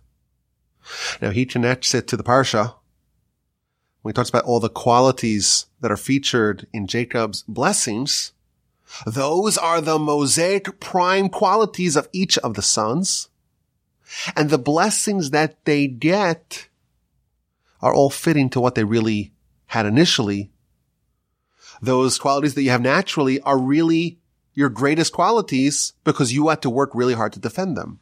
Now 1.20 1.30
he 1.30 1.46
connects 1.46 1.94
it 1.94 2.08
to 2.08 2.16
the 2.16 2.24
Parsha 2.24 2.74
when 4.02 4.12
he 4.12 4.14
talks 4.14 4.28
about 4.28 4.44
all 4.44 4.60
the 4.60 4.68
qualities 4.68 5.66
that 5.80 5.92
are 5.92 5.96
featured 5.96 6.66
in 6.72 6.86
Jacob's 6.86 7.44
blessings. 7.46 8.32
Those 9.06 9.56
are 9.56 9.80
the 9.80 9.98
mosaic 9.98 10.80
prime 10.80 11.28
qualities 11.28 11.96
of 11.96 12.08
each 12.12 12.36
of 12.38 12.54
the 12.54 12.62
sons. 12.62 13.28
And 14.36 14.50
the 14.50 14.58
blessings 14.58 15.30
that 15.30 15.64
they 15.64 15.86
get 15.86 16.68
are 17.80 17.94
all 17.94 18.10
fitting 18.10 18.50
to 18.50 18.60
what 18.60 18.74
they 18.74 18.84
really 18.84 19.32
had 19.66 19.86
initially. 19.86 20.50
Those 21.80 22.18
qualities 22.18 22.54
that 22.54 22.62
you 22.62 22.70
have 22.70 22.82
naturally 22.82 23.40
are 23.40 23.58
really 23.58 24.18
your 24.54 24.68
greatest 24.68 25.12
qualities 25.12 25.94
because 26.04 26.32
you 26.32 26.48
had 26.48 26.62
to 26.62 26.70
work 26.70 26.90
really 26.94 27.14
hard 27.14 27.32
to 27.32 27.40
defend 27.40 27.76
them. 27.76 28.00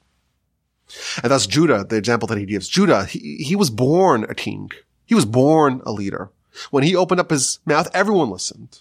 And 1.23 1.31
thus 1.31 1.47
Judah, 1.47 1.85
the 1.89 1.97
example 1.97 2.27
that 2.29 2.39
he 2.39 2.45
gives, 2.45 2.69
Judah, 2.69 3.05
he, 3.05 3.37
he 3.37 3.57
was 3.57 3.71
born 3.71 4.25
a 4.25 4.35
king. 4.35 4.71
He 5.07 5.15
was 5.15 5.25
born 5.25 5.81
a 5.87 5.93
leader. 5.93 6.31
When 6.71 6.83
he 6.83 6.97
opened 6.97 7.21
up 7.21 7.31
his 7.31 7.61
mouth, 7.65 7.89
everyone 7.95 8.31
listened. 8.31 8.81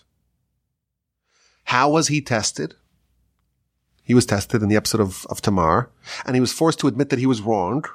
How 1.65 1.92
was 1.92 2.08
he 2.08 2.22
tested? 2.22 2.76
He 4.10 4.15
was 4.15 4.26
tested 4.26 4.63
in 4.63 4.69
the 4.69 4.76
episode 4.76 5.02
of, 5.02 5.28
of 5.30 5.39
Tamar, 5.39 5.91
and 6.26 6.36
he 6.36 6.39
was 6.39 6.52
forced 6.52 6.80
to 6.80 6.88
admit 6.88 7.10
that 7.10 7.19
he 7.19 7.28
was 7.28 7.41
wrong. 7.41 7.86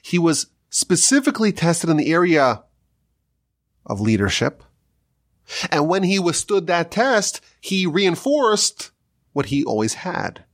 He 0.00 0.18
was 0.18 0.46
specifically 0.70 1.52
tested 1.52 1.90
in 1.90 1.98
the 1.98 2.10
area 2.10 2.62
of 3.84 4.00
leadership. 4.00 4.64
And 5.70 5.86
when 5.86 6.04
he 6.04 6.18
withstood 6.18 6.66
that 6.66 6.90
test, 6.90 7.42
he 7.60 7.84
reinforced 7.84 8.90
what 9.34 9.44
he 9.52 9.62
always 9.62 9.92
had. 9.92 10.44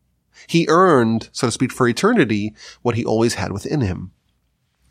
He 0.49 0.67
earned, 0.69 1.29
so 1.31 1.47
to 1.47 1.53
speak, 1.53 1.71
for 1.71 1.87
eternity, 1.87 2.53
what 2.83 2.97
he 2.97 3.05
always 3.05 3.35
had 3.35 3.53
within 3.53 3.83
him. 3.83 4.11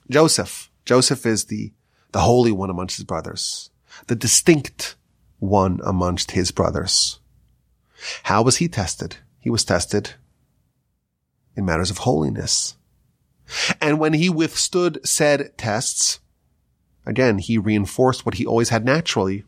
Joseph. 0.09 0.71
Joseph 0.85 1.25
is 1.25 1.43
the, 1.43 1.73
the 2.13 2.21
holy 2.21 2.53
one 2.53 2.69
amongst 2.69 2.95
his 2.95 3.03
brothers, 3.03 3.69
the 4.07 4.15
distinct 4.15 4.95
one 5.39 5.81
amongst 5.83 6.31
his 6.31 6.51
brothers. 6.51 7.19
How 8.23 8.41
was 8.41 8.55
he 8.55 8.69
tested? 8.69 9.17
He 9.39 9.49
was 9.49 9.63
tested 9.63 10.13
in 11.55 11.65
matters 11.65 11.89
of 11.89 11.99
holiness. 11.99 12.75
And 13.81 13.99
when 13.99 14.13
he 14.13 14.29
withstood 14.29 14.99
said 15.05 15.57
tests, 15.57 16.19
again, 17.05 17.39
he 17.39 17.57
reinforced 17.57 18.25
what 18.25 18.35
he 18.35 18.45
always 18.45 18.69
had 18.69 18.85
naturally. 18.85 19.43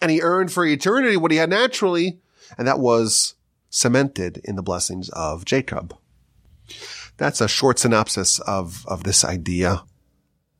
And 0.00 0.10
he 0.10 0.20
earned 0.20 0.52
for 0.52 0.64
eternity 0.64 1.16
what 1.16 1.30
he 1.30 1.36
had 1.36 1.50
naturally, 1.50 2.20
and 2.56 2.66
that 2.66 2.78
was 2.78 3.34
cemented 3.70 4.40
in 4.44 4.56
the 4.56 4.62
blessings 4.62 5.08
of 5.10 5.44
Jacob. 5.44 5.96
That's 7.16 7.40
a 7.40 7.48
short 7.48 7.78
synopsis 7.78 8.38
of, 8.40 8.84
of 8.86 9.04
this 9.04 9.24
idea, 9.24 9.84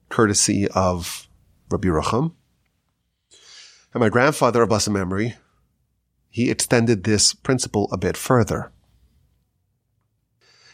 courtesy 0.09 0.69
of 0.69 1.29
Rabbi 1.71 1.89
Yerucham. 1.89 2.33
And 3.95 4.01
my 4.01 4.09
grandfather 4.09 4.63
of 4.63 4.69
blessed 4.69 4.91
memory, 4.91 5.35
he 6.33 6.51
extended 6.51 7.05
this 7.05 7.35
principle 7.35 7.89
a 7.93 7.99
bit 7.99 8.17
further. 8.17 8.73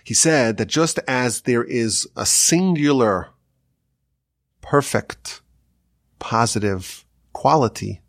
He 0.04 0.14
said 0.14 0.56
that 0.56 0.68
just 0.68 1.00
as 1.08 1.42
there 1.42 1.64
is 1.64 2.06
a 2.14 2.24
singular, 2.24 3.30
perfect, 4.62 5.42
positive 6.20 7.04
quality, 7.32 8.00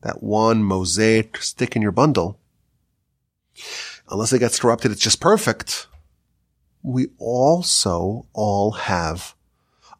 that 0.00 0.22
one 0.22 0.64
mosaic 0.64 1.36
stick 1.36 1.76
in 1.76 1.82
your 1.82 1.92
bundle, 1.92 2.40
unless 4.10 4.32
it 4.32 4.38
gets 4.38 4.58
corrupted, 4.58 4.90
it's 4.90 5.02
just 5.02 5.20
perfect. 5.20 5.86
We 6.82 7.08
also 7.18 8.26
all 8.32 8.72
have 8.72 9.34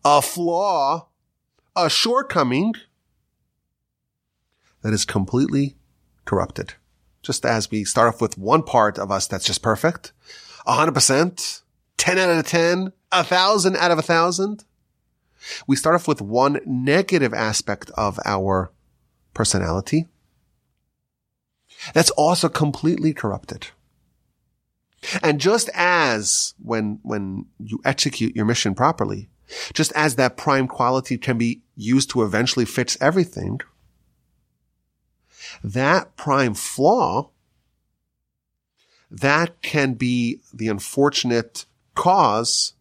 a 0.02 0.22
flaw, 0.22 1.08
a 1.76 1.90
shortcoming 1.90 2.74
that 4.80 4.94
is 4.94 5.04
completely 5.04 5.76
corrupted. 6.24 6.74
Just 7.24 7.44
as 7.44 7.70
we 7.70 7.84
start 7.84 8.14
off 8.14 8.20
with 8.20 8.38
one 8.38 8.62
part 8.62 8.98
of 8.98 9.10
us 9.10 9.26
that's 9.26 9.46
just 9.46 9.62
perfect, 9.62 10.12
100%, 10.66 11.62
10 11.96 12.18
out 12.18 12.38
of 12.38 12.46
10, 12.46 12.92
a 13.10 13.24
thousand 13.24 13.76
out 13.76 13.90
of 13.90 13.98
a 13.98 14.02
thousand. 14.02 14.64
We 15.66 15.76
start 15.76 15.94
off 15.94 16.06
with 16.06 16.20
one 16.20 16.60
negative 16.66 17.34
aspect 17.34 17.90
of 17.96 18.20
our 18.24 18.70
personality 19.32 20.06
that's 21.92 22.10
also 22.10 22.48
completely 22.48 23.12
corrupted. 23.12 23.68
And 25.22 25.40
just 25.40 25.68
as 25.74 26.54
when, 26.62 26.98
when 27.02 27.46
you 27.58 27.80
execute 27.84 28.36
your 28.36 28.46
mission 28.46 28.74
properly, 28.74 29.28
just 29.74 29.92
as 29.92 30.16
that 30.16 30.36
prime 30.36 30.66
quality 30.66 31.18
can 31.18 31.36
be 31.36 31.62
used 31.76 32.10
to 32.10 32.22
eventually 32.22 32.64
fix 32.64 32.96
everything, 33.00 33.60
that 35.62 36.16
prime 36.16 36.54
flaw, 36.54 37.30
that 39.10 39.62
can 39.62 39.94
be 39.94 40.40
the 40.52 40.68
unfortunate 40.68 41.66
cause 41.94 42.74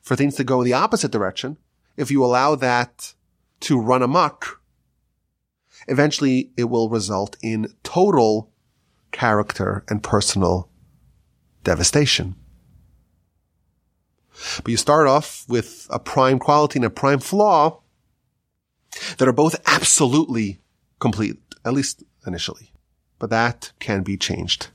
for 0.00 0.14
things 0.14 0.36
to 0.36 0.44
go 0.44 0.60
in 0.60 0.64
the 0.64 0.72
opposite 0.72 1.10
direction 1.10 1.56
if 1.96 2.10
you 2.10 2.24
allow 2.24 2.54
that 2.54 3.14
to 3.60 3.80
run 3.80 4.02
amok 4.02 4.58
eventually 5.88 6.50
it 6.56 6.64
will 6.64 6.88
result 6.88 7.36
in 7.42 7.74
total 7.82 8.50
character 9.10 9.84
and 9.88 10.02
personal 10.02 10.68
devastation. 11.64 12.36
But 14.62 14.68
you 14.68 14.76
start 14.76 15.08
off 15.08 15.44
with 15.48 15.86
a 15.90 15.98
prime 15.98 16.38
quality 16.38 16.78
and 16.78 16.84
a 16.84 16.90
prime 16.90 17.18
flaw 17.18 17.80
that 19.16 19.26
are 19.26 19.32
both 19.32 19.60
absolutely 19.66 20.60
complete, 21.00 21.47
at 21.64 21.72
least 21.72 22.02
initially. 22.26 22.72
But 23.18 23.30
that 23.30 23.72
can 23.78 24.02
be 24.02 24.16
changed. 24.16 24.68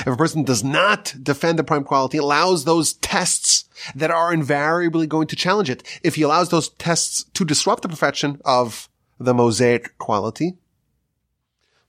If 0.00 0.06
a 0.06 0.16
person 0.16 0.44
does 0.44 0.62
not 0.62 1.14
defend 1.20 1.58
the 1.58 1.64
prime 1.64 1.84
quality, 1.84 2.18
allows 2.18 2.64
those 2.64 2.94
tests 2.94 3.64
that 3.94 4.10
are 4.10 4.32
invariably 4.32 5.06
going 5.06 5.26
to 5.28 5.36
challenge 5.36 5.68
it, 5.68 5.82
if 6.02 6.14
he 6.14 6.22
allows 6.22 6.50
those 6.50 6.70
tests 6.70 7.24
to 7.34 7.44
disrupt 7.44 7.82
the 7.82 7.88
perfection 7.88 8.40
of 8.44 8.88
the 9.18 9.34
mosaic 9.34 9.98
quality, 9.98 10.54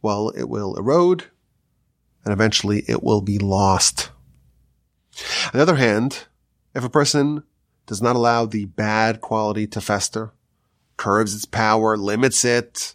well, 0.02 0.30
it 0.30 0.50
will 0.50 0.76
erode 0.76 1.26
and 2.24 2.34
eventually 2.34 2.84
it 2.88 3.04
will 3.04 3.22
be 3.22 3.38
lost. 3.38 4.10
On 5.46 5.52
the 5.54 5.62
other 5.62 5.76
hand, 5.76 6.26
if 6.74 6.84
a 6.84 6.90
person 6.90 7.44
does 7.86 8.02
not 8.02 8.16
allow 8.16 8.46
the 8.46 8.66
bad 8.66 9.22
quality 9.22 9.68
to 9.68 9.80
fester, 9.80 10.34
curbs 10.98 11.36
its 11.36 11.46
power, 11.46 11.96
limits 11.96 12.44
it, 12.44 12.95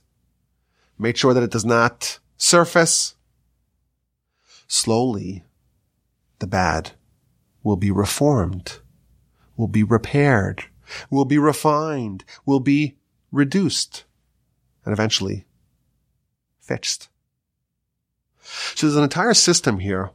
make 1.00 1.16
sure 1.16 1.34
that 1.34 1.42
it 1.42 1.50
does 1.50 1.64
not 1.64 2.18
surface, 2.36 3.14
slowly 4.66 5.44
the 6.38 6.46
bad 6.46 6.92
will 7.62 7.76
be 7.76 7.90
reformed, 7.90 8.78
will 9.56 9.68
be 9.68 9.82
repaired, 9.82 10.64
will 11.10 11.24
be 11.24 11.38
refined, 11.38 12.24
will 12.46 12.60
be 12.60 12.96
reduced, 13.30 14.04
and 14.84 14.92
eventually 14.92 15.46
fixed. 16.60 17.08
So 18.40 18.86
there's 18.86 18.96
an 18.96 19.02
entire 19.02 19.34
system 19.34 19.80
here 19.80 20.10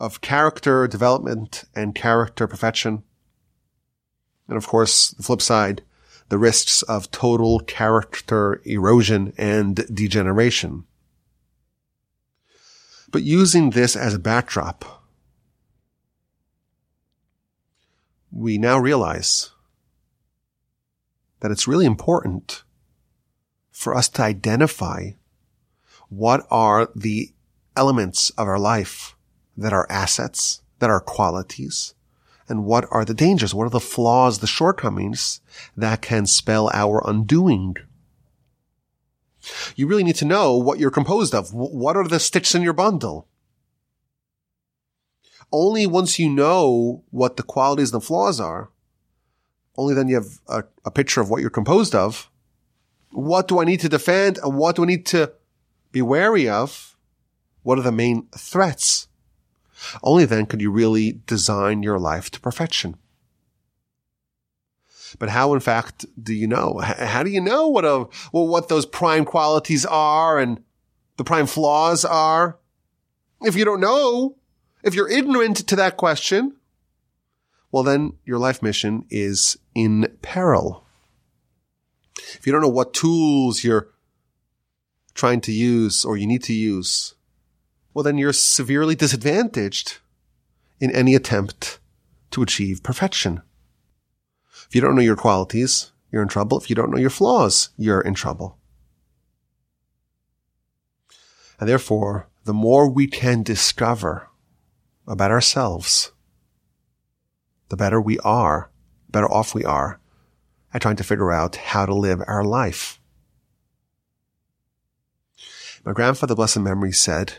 of 0.00 0.20
character 0.20 0.86
development 0.88 1.64
and 1.74 1.94
character 1.94 2.46
perfection. 2.46 3.02
And 4.48 4.56
of 4.56 4.66
course, 4.66 5.10
the 5.10 5.22
flip 5.22 5.40
side, 5.40 5.82
the 6.28 6.38
risks 6.38 6.82
of 6.82 7.10
total 7.10 7.60
character 7.60 8.60
erosion 8.64 9.32
and 9.36 9.86
degeneration. 9.94 10.84
But 13.10 13.22
using 13.22 13.70
this 13.70 13.94
as 13.94 14.14
a 14.14 14.18
backdrop, 14.18 15.04
we 18.32 18.58
now 18.58 18.78
realize 18.78 19.50
that 21.40 21.52
it's 21.52 21.68
really 21.68 21.86
important 21.86 22.64
for 23.70 23.94
us 23.94 24.08
to 24.08 24.22
identify 24.22 25.10
what 26.08 26.46
are 26.50 26.88
the 26.96 27.32
elements 27.76 28.30
of 28.30 28.48
our 28.48 28.58
life 28.58 29.16
that 29.56 29.72
are 29.72 29.86
assets, 29.90 30.62
that 30.78 30.90
are 30.90 31.00
qualities, 31.00 31.94
and 32.48 32.64
what 32.64 32.86
are 32.90 33.04
the 33.04 33.14
dangers? 33.14 33.54
What 33.54 33.64
are 33.64 33.70
the 33.70 33.80
flaws, 33.80 34.38
the 34.38 34.46
shortcomings 34.46 35.40
that 35.76 36.02
can 36.02 36.26
spell 36.26 36.70
our 36.72 37.02
undoing? 37.06 37.76
You 39.76 39.86
really 39.86 40.04
need 40.04 40.16
to 40.16 40.24
know 40.24 40.56
what 40.56 40.78
you're 40.78 40.90
composed 40.90 41.34
of. 41.34 41.52
What 41.52 41.96
are 41.96 42.06
the 42.06 42.20
sticks 42.20 42.54
in 42.54 42.62
your 42.62 42.72
bundle? 42.72 43.28
Only 45.52 45.86
once 45.86 46.18
you 46.18 46.28
know 46.28 47.04
what 47.10 47.36
the 47.36 47.42
qualities 47.42 47.92
and 47.92 48.02
the 48.02 48.06
flaws 48.06 48.40
are, 48.40 48.70
only 49.76 49.94
then 49.94 50.08
you 50.08 50.16
have 50.16 50.40
a, 50.48 50.64
a 50.84 50.90
picture 50.90 51.20
of 51.20 51.30
what 51.30 51.40
you're 51.40 51.50
composed 51.50 51.94
of. 51.94 52.30
What 53.10 53.48
do 53.48 53.60
I 53.60 53.64
need 53.64 53.80
to 53.80 53.88
defend 53.88 54.38
and 54.38 54.56
what 54.56 54.76
do 54.76 54.84
I 54.84 54.86
need 54.86 55.06
to 55.06 55.32
be 55.92 56.02
wary 56.02 56.48
of? 56.48 56.96
What 57.62 57.78
are 57.78 57.82
the 57.82 57.92
main 57.92 58.28
threats? 58.36 59.08
Only 60.02 60.24
then 60.24 60.46
could 60.46 60.60
you 60.60 60.70
really 60.70 61.20
design 61.26 61.82
your 61.82 61.98
life 61.98 62.30
to 62.32 62.40
perfection. 62.40 62.96
But 65.18 65.30
how, 65.30 65.54
in 65.54 65.60
fact, 65.60 66.06
do 66.20 66.34
you 66.34 66.46
know? 66.46 66.78
How 66.78 67.22
do 67.22 67.30
you 67.30 67.40
know 67.40 67.68
what 67.68 67.84
a, 67.84 68.06
well, 68.32 68.48
what 68.48 68.68
those 68.68 68.86
prime 68.86 69.24
qualities 69.24 69.86
are 69.86 70.38
and 70.38 70.62
the 71.16 71.24
prime 71.24 71.46
flaws 71.46 72.04
are? 72.04 72.58
If 73.42 73.56
you 73.56 73.64
don't 73.64 73.80
know, 73.80 74.36
if 74.82 74.94
you're 74.94 75.08
ignorant 75.08 75.56
to 75.68 75.76
that 75.76 75.96
question, 75.96 76.56
well, 77.70 77.82
then 77.82 78.14
your 78.24 78.38
life 78.38 78.62
mission 78.62 79.04
is 79.10 79.56
in 79.74 80.08
peril. 80.22 80.84
If 82.34 82.46
you 82.46 82.52
don't 82.52 82.62
know 82.62 82.68
what 82.68 82.94
tools 82.94 83.64
you're 83.64 83.88
trying 85.14 85.40
to 85.42 85.52
use 85.52 86.04
or 86.04 86.16
you 86.16 86.26
need 86.26 86.42
to 86.44 86.52
use, 86.52 87.14
well, 87.94 88.02
then 88.02 88.18
you're 88.18 88.32
severely 88.32 88.96
disadvantaged 88.96 89.98
in 90.80 90.90
any 90.90 91.14
attempt 91.14 91.78
to 92.32 92.42
achieve 92.42 92.82
perfection. 92.82 93.40
If 94.68 94.74
you 94.74 94.80
don't 94.80 94.96
know 94.96 95.02
your 95.02 95.16
qualities, 95.16 95.92
you're 96.10 96.22
in 96.22 96.28
trouble. 96.28 96.58
If 96.58 96.68
you 96.68 96.74
don't 96.74 96.90
know 96.90 96.98
your 96.98 97.10
flaws, 97.10 97.70
you're 97.76 98.00
in 98.00 98.14
trouble. 98.14 98.58
And 101.60 101.68
therefore, 101.68 102.28
the 102.44 102.52
more 102.52 102.90
we 102.90 103.06
can 103.06 103.44
discover 103.44 104.28
about 105.06 105.30
ourselves, 105.30 106.10
the 107.68 107.76
better 107.76 108.00
we 108.00 108.18
are, 108.18 108.70
better 109.08 109.30
off 109.30 109.54
we 109.54 109.64
are 109.64 110.00
at 110.72 110.82
trying 110.82 110.96
to 110.96 111.04
figure 111.04 111.30
out 111.30 111.56
how 111.56 111.86
to 111.86 111.94
live 111.94 112.20
our 112.26 112.44
life. 112.44 113.00
My 115.84 115.92
grandfather, 115.92 116.34
blessed 116.34 116.60
memory, 116.60 116.92
said, 116.92 117.34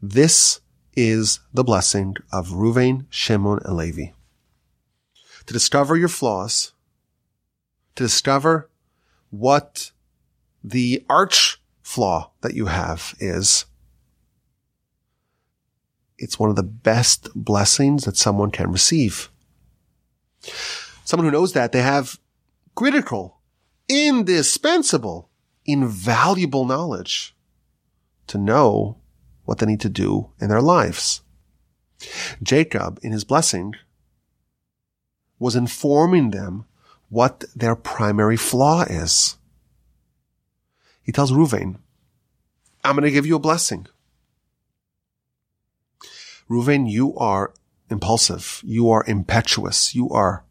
this 0.00 0.60
is 0.94 1.40
the 1.52 1.64
blessing 1.64 2.16
of 2.32 2.48
Ruvain, 2.48 3.06
Shimon, 3.10 3.60
and 3.64 3.76
Levi 3.76 4.12
to 5.46 5.52
discover 5.52 5.96
your 5.96 6.08
flaws, 6.08 6.72
to 7.94 8.02
discover 8.02 8.68
what 9.30 9.92
the 10.62 11.04
arch 11.08 11.60
flaw 11.82 12.32
that 12.40 12.54
you 12.54 12.66
have 12.66 13.14
is. 13.20 13.64
It's 16.18 16.38
one 16.38 16.50
of 16.50 16.56
the 16.56 16.62
best 16.62 17.28
blessings 17.34 18.04
that 18.04 18.16
someone 18.16 18.50
can 18.50 18.72
receive. 18.72 19.30
Someone 21.04 21.26
who 21.26 21.30
knows 21.30 21.52
that 21.52 21.72
they 21.72 21.82
have 21.82 22.18
critical, 22.74 23.40
indispensable, 23.88 25.30
invaluable 25.64 26.64
knowledge 26.64 27.36
to 28.26 28.38
know 28.38 28.96
what 29.46 29.58
they 29.58 29.66
need 29.66 29.80
to 29.80 29.88
do 29.88 30.30
in 30.40 30.48
their 30.48 30.60
lives. 30.60 31.22
Jacob, 32.42 33.00
in 33.02 33.12
his 33.12 33.24
blessing, 33.24 33.74
was 35.38 35.56
informing 35.56 36.30
them 36.30 36.66
what 37.08 37.44
their 37.54 37.74
primary 37.74 38.36
flaw 38.36 38.82
is. 38.82 39.38
He 41.02 41.12
tells 41.12 41.32
Ruvain, 41.32 41.78
I'm 42.84 42.96
going 42.96 43.04
to 43.04 43.10
give 43.10 43.26
you 43.26 43.36
a 43.36 43.40
blessing. 43.40 43.86
Ruvain, 46.50 46.90
you 46.90 47.16
are 47.16 47.52
impulsive. 47.90 48.60
You 48.64 48.90
are 48.90 49.04
impetuous. 49.06 49.94
You 49.94 50.10
are 50.10 50.44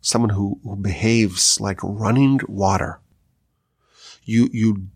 someone 0.00 0.30
who, 0.30 0.60
who 0.62 0.76
behaves 0.76 1.60
like 1.60 1.78
running 1.82 2.40
water. 2.48 3.00
You, 4.24 4.48
you 4.52 4.88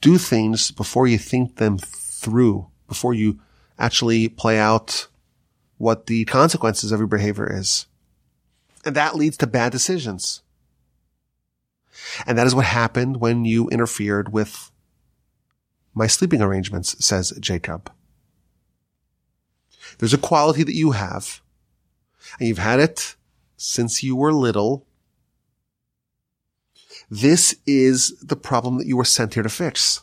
do 0.00 0.18
things 0.18 0.70
before 0.70 1.06
you 1.06 1.18
think 1.18 1.56
them 1.56 1.78
through, 1.78 2.68
before 2.88 3.14
you 3.14 3.38
actually 3.78 4.28
play 4.28 4.58
out 4.58 5.06
what 5.76 6.06
the 6.06 6.24
consequences 6.24 6.90
of 6.90 6.98
your 6.98 7.06
behavior 7.06 7.48
is. 7.50 7.86
And 8.84 8.96
that 8.96 9.16
leads 9.16 9.36
to 9.38 9.46
bad 9.46 9.70
decisions. 9.70 10.42
And 12.26 12.36
that 12.38 12.46
is 12.46 12.54
what 12.54 12.64
happened 12.64 13.20
when 13.20 13.44
you 13.44 13.68
interfered 13.68 14.32
with 14.32 14.70
my 15.94 16.06
sleeping 16.06 16.40
arrangements, 16.40 17.04
says 17.04 17.32
Jacob. 17.40 17.92
There's 19.98 20.14
a 20.14 20.18
quality 20.18 20.62
that 20.62 20.74
you 20.74 20.92
have, 20.92 21.40
and 22.38 22.48
you've 22.48 22.58
had 22.58 22.78
it 22.78 23.16
since 23.56 24.02
you 24.02 24.14
were 24.14 24.32
little. 24.32 24.86
This 27.10 27.56
is 27.66 28.16
the 28.20 28.36
problem 28.36 28.78
that 28.78 28.86
you 28.86 28.96
were 28.96 29.04
sent 29.04 29.34
here 29.34 29.42
to 29.42 29.48
fix. 29.48 30.02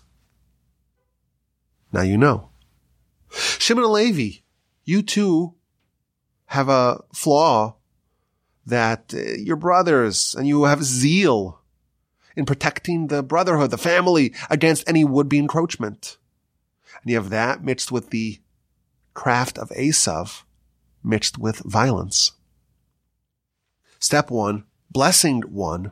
Now 1.93 2.01
you 2.01 2.17
know. 2.17 2.49
Shimon 3.35 3.91
Levi, 3.91 4.39
you 4.83 5.01
too 5.01 5.55
have 6.47 6.69
a 6.69 7.01
flaw 7.13 7.75
that 8.65 9.13
uh, 9.13 9.33
your 9.37 9.55
brothers 9.55 10.35
and 10.37 10.47
you 10.47 10.63
have 10.63 10.83
zeal 10.83 11.59
in 12.35 12.45
protecting 12.45 13.07
the 13.07 13.23
brotherhood, 13.23 13.71
the 13.71 13.77
family 13.77 14.33
against 14.49 14.87
any 14.89 15.03
would-be 15.03 15.37
encroachment. 15.37 16.17
And 17.01 17.11
you 17.11 17.17
have 17.17 17.29
that 17.29 17.63
mixed 17.63 17.91
with 17.91 18.09
the 18.09 18.39
craft 19.13 19.57
of 19.57 19.69
Esav 19.69 20.43
mixed 21.03 21.37
with 21.37 21.59
violence. 21.59 22.31
Step 23.99 24.29
one, 24.29 24.65
blessing 24.91 25.41
one, 25.41 25.91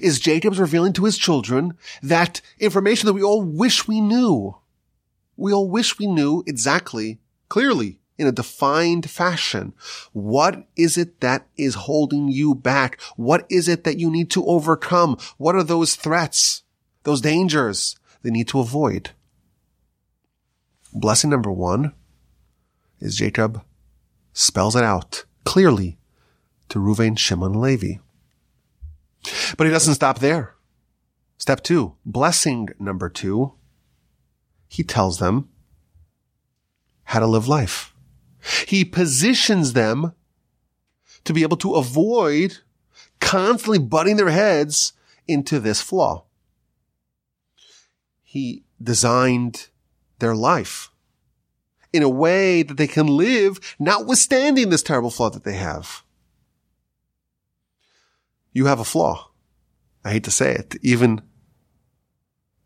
is 0.00 0.20
Jacob's 0.20 0.58
revealing 0.58 0.92
to 0.94 1.04
his 1.04 1.18
children 1.18 1.74
that 2.02 2.40
information 2.58 3.06
that 3.06 3.12
we 3.12 3.22
all 3.22 3.42
wish 3.42 3.86
we 3.86 4.00
knew. 4.00 4.56
We 5.36 5.52
all 5.52 5.68
wish 5.68 5.98
we 5.98 6.06
knew 6.06 6.42
exactly, 6.46 7.18
clearly, 7.48 7.98
in 8.18 8.26
a 8.26 8.32
defined 8.32 9.10
fashion. 9.10 9.72
What 10.12 10.66
is 10.76 10.96
it 10.96 11.20
that 11.20 11.46
is 11.56 11.74
holding 11.74 12.28
you 12.28 12.54
back? 12.54 13.00
What 13.16 13.46
is 13.50 13.68
it 13.68 13.84
that 13.84 13.98
you 13.98 14.10
need 14.10 14.30
to 14.30 14.44
overcome? 14.46 15.18
What 15.38 15.54
are 15.54 15.62
those 15.62 15.96
threats, 15.96 16.62
those 17.02 17.20
dangers 17.20 17.96
they 18.22 18.30
need 18.30 18.48
to 18.48 18.60
avoid? 18.60 19.10
Blessing 20.92 21.30
number 21.30 21.50
one 21.50 21.94
is 23.00 23.16
Jacob 23.16 23.62
spells 24.32 24.76
it 24.76 24.84
out 24.84 25.24
clearly 25.44 25.98
to 26.68 26.78
Ruvain, 26.78 27.18
Shimon, 27.18 27.60
Levi. 27.60 27.94
But 29.56 29.66
he 29.66 29.72
doesn't 29.72 29.94
stop 29.94 30.18
there. 30.18 30.54
Step 31.38 31.62
two, 31.62 31.96
blessing 32.04 32.68
number 32.78 33.08
two, 33.08 33.54
he 34.72 34.82
tells 34.82 35.18
them 35.18 35.50
how 37.04 37.20
to 37.20 37.26
live 37.26 37.46
life. 37.46 37.92
He 38.66 38.86
positions 38.86 39.74
them 39.74 40.14
to 41.24 41.34
be 41.34 41.42
able 41.42 41.58
to 41.58 41.74
avoid 41.74 42.56
constantly 43.20 43.78
butting 43.78 44.16
their 44.16 44.30
heads 44.30 44.94
into 45.28 45.60
this 45.60 45.82
flaw. 45.82 46.24
He 48.22 48.64
designed 48.82 49.68
their 50.20 50.34
life 50.34 50.90
in 51.92 52.02
a 52.02 52.08
way 52.08 52.62
that 52.62 52.78
they 52.78 52.86
can 52.86 53.06
live 53.06 53.76
notwithstanding 53.78 54.70
this 54.70 54.82
terrible 54.82 55.10
flaw 55.10 55.28
that 55.28 55.44
they 55.44 55.56
have. 55.56 56.02
You 58.54 58.64
have 58.64 58.80
a 58.80 58.84
flaw. 58.84 59.32
I 60.02 60.12
hate 60.12 60.24
to 60.24 60.30
say 60.30 60.54
it. 60.54 60.76
Even 60.80 61.20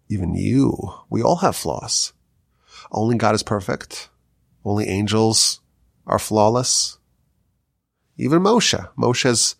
even 0.08 0.34
you. 0.34 0.94
We 1.10 1.22
all 1.22 1.36
have 1.36 1.56
flaws. 1.56 2.12
Only 2.90 3.16
God 3.16 3.34
is 3.34 3.42
perfect. 3.42 4.08
Only 4.64 4.88
angels 4.88 5.60
are 6.06 6.18
flawless. 6.18 6.98
Even 8.16 8.42
Moshe. 8.42 8.88
Moshe's, 8.96 9.56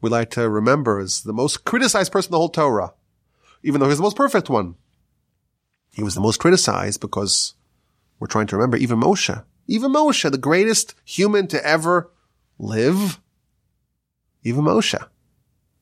we 0.00 0.10
like 0.10 0.30
to 0.30 0.48
remember, 0.48 1.00
is 1.00 1.22
the 1.22 1.32
most 1.32 1.64
criticized 1.64 2.12
person 2.12 2.28
in 2.28 2.32
the 2.32 2.38
whole 2.38 2.48
Torah. 2.48 2.92
Even 3.62 3.80
though 3.80 3.88
he's 3.88 3.98
the 3.98 4.02
most 4.02 4.16
perfect 4.16 4.48
one. 4.48 4.76
He 5.90 6.02
was 6.02 6.14
the 6.14 6.20
most 6.20 6.38
criticized 6.38 7.00
because 7.00 7.54
we're 8.18 8.26
trying 8.26 8.46
to 8.48 8.56
remember 8.56 8.76
even 8.76 9.00
Moshe. 9.00 9.42
Even 9.66 9.92
Moshe, 9.92 10.30
the 10.30 10.38
greatest 10.38 10.94
human 11.04 11.46
to 11.48 11.66
ever 11.66 12.10
live. 12.58 13.20
Even 14.42 14.64
Moshe 14.64 15.02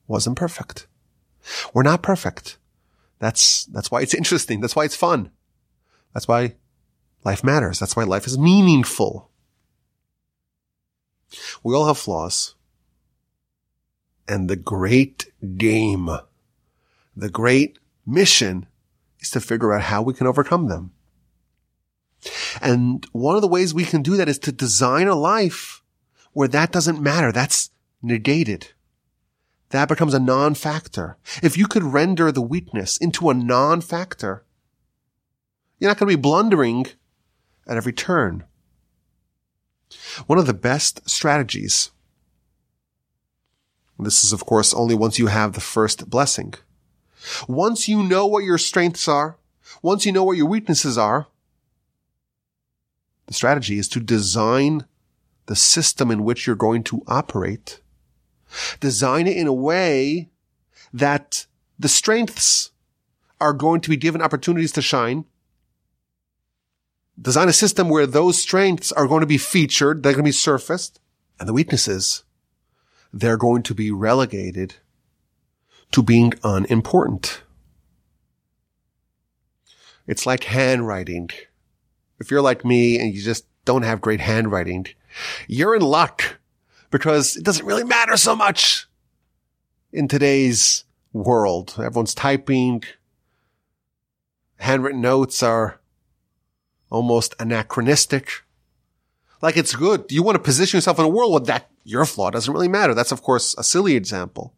wasn't 0.07 0.37
perfect. 0.37 0.87
We're 1.73 1.83
not 1.83 2.01
perfect. 2.01 2.57
That's, 3.19 3.65
that's 3.65 3.89
why 3.89 4.01
it's 4.01 4.13
interesting. 4.13 4.61
That's 4.61 4.75
why 4.75 4.85
it's 4.85 4.95
fun. 4.95 5.31
That's 6.13 6.27
why 6.27 6.55
life 7.23 7.43
matters. 7.43 7.79
That's 7.79 7.95
why 7.95 8.03
life 8.03 8.27
is 8.27 8.37
meaningful. 8.37 9.29
We 11.63 11.73
all 11.73 11.87
have 11.87 11.97
flaws. 11.97 12.55
And 14.27 14.49
the 14.49 14.55
great 14.55 15.31
game, 15.57 16.09
the 17.15 17.29
great 17.29 17.79
mission 18.05 18.67
is 19.19 19.29
to 19.31 19.41
figure 19.41 19.73
out 19.73 19.83
how 19.83 20.01
we 20.01 20.13
can 20.13 20.27
overcome 20.27 20.67
them. 20.67 20.91
And 22.61 23.05
one 23.11 23.35
of 23.35 23.41
the 23.41 23.47
ways 23.47 23.73
we 23.73 23.85
can 23.85 24.01
do 24.01 24.17
that 24.17 24.29
is 24.29 24.39
to 24.39 24.51
design 24.51 25.07
a 25.07 25.15
life 25.15 25.83
where 26.33 26.47
that 26.47 26.71
doesn't 26.71 27.01
matter. 27.01 27.31
That's 27.31 27.69
negated. 28.01 28.69
That 29.69 29.89
becomes 29.89 30.13
a 30.13 30.19
non-factor. 30.19 31.17
If 31.41 31.57
you 31.57 31.67
could 31.67 31.83
render 31.83 32.31
the 32.31 32.41
weakness 32.41 32.97
into 32.97 33.29
a 33.29 33.33
non-factor, 33.33 34.43
you're 35.79 35.89
not 35.89 35.97
going 35.97 36.09
to 36.09 36.17
be 36.17 36.21
blundering 36.21 36.87
at 37.67 37.77
every 37.77 37.93
turn. 37.93 38.43
One 40.27 40.39
of 40.39 40.47
the 40.47 40.53
best 40.53 41.09
strategies, 41.09 41.91
this 43.97 44.23
is 44.23 44.33
of 44.33 44.45
course 44.45 44.73
only 44.73 44.95
once 44.95 45.19
you 45.19 45.27
have 45.27 45.53
the 45.53 45.61
first 45.61 46.09
blessing. 46.09 46.53
Once 47.47 47.87
you 47.87 48.03
know 48.03 48.25
what 48.25 48.43
your 48.43 48.57
strengths 48.57 49.07
are, 49.07 49.37
once 49.81 50.05
you 50.05 50.11
know 50.11 50.23
what 50.23 50.37
your 50.37 50.47
weaknesses 50.47 50.97
are, 50.97 51.27
the 53.27 53.33
strategy 53.33 53.79
is 53.79 53.87
to 53.89 53.99
design 53.99 54.85
the 55.47 55.55
system 55.55 56.11
in 56.11 56.23
which 56.23 56.45
you're 56.45 56.55
going 56.55 56.83
to 56.83 57.01
operate. 57.07 57.79
Design 58.85 59.25
it 59.25 59.35
in 59.35 59.47
a 59.47 59.51
way 59.51 60.29
that 60.93 61.47
the 61.79 61.89
strengths 61.89 62.69
are 63.41 63.51
going 63.51 63.81
to 63.81 63.89
be 63.89 63.97
given 63.97 64.21
opportunities 64.21 64.71
to 64.73 64.81
shine. 64.83 65.25
Design 67.19 67.49
a 67.49 67.53
system 67.53 67.89
where 67.89 68.05
those 68.05 68.39
strengths 68.39 68.91
are 68.91 69.07
going 69.07 69.21
to 69.21 69.25
be 69.25 69.39
featured, 69.39 70.03
they're 70.03 70.13
going 70.13 70.23
to 70.23 70.27
be 70.27 70.31
surfaced, 70.31 70.99
and 71.39 71.49
the 71.49 71.53
weaknesses, 71.53 72.25
they're 73.11 73.37
going 73.37 73.63
to 73.63 73.73
be 73.73 73.89
relegated 73.89 74.75
to 75.91 76.03
being 76.03 76.35
unimportant. 76.43 77.41
It's 80.05 80.27
like 80.27 80.43
handwriting. 80.43 81.31
If 82.19 82.29
you're 82.29 82.39
like 82.39 82.63
me 82.63 82.99
and 82.99 83.15
you 83.15 83.23
just 83.23 83.47
don't 83.65 83.81
have 83.81 83.99
great 83.99 84.19
handwriting, 84.19 84.85
you're 85.47 85.75
in 85.75 85.81
luck 85.81 86.37
because 86.95 87.35
it 87.35 87.43
doesn't 87.43 87.65
really 87.65 87.83
matter 87.83 88.15
so 88.15 88.33
much 88.33 88.87
in 89.91 90.07
today's 90.07 90.85
world. 91.11 91.75
Everyone's 91.77 92.15
typing. 92.15 92.85
Handwritten 94.59 95.01
notes 95.01 95.43
are 95.43 95.81
almost 96.89 97.35
anachronistic. 97.37 98.43
Like 99.41 99.57
it's 99.57 99.75
good. 99.75 100.05
You 100.09 100.23
want 100.23 100.37
to 100.37 100.41
position 100.41 100.77
yourself 100.77 100.97
in 100.97 101.03
a 101.03 101.09
world 101.09 101.33
where 101.33 101.41
that 101.41 101.69
your 101.83 102.05
flaw 102.05 102.31
doesn't 102.31 102.53
really 102.53 102.69
matter. 102.69 102.93
That's 102.93 103.11
of 103.11 103.21
course 103.21 103.55
a 103.57 103.63
silly 103.65 103.97
example. 103.97 104.53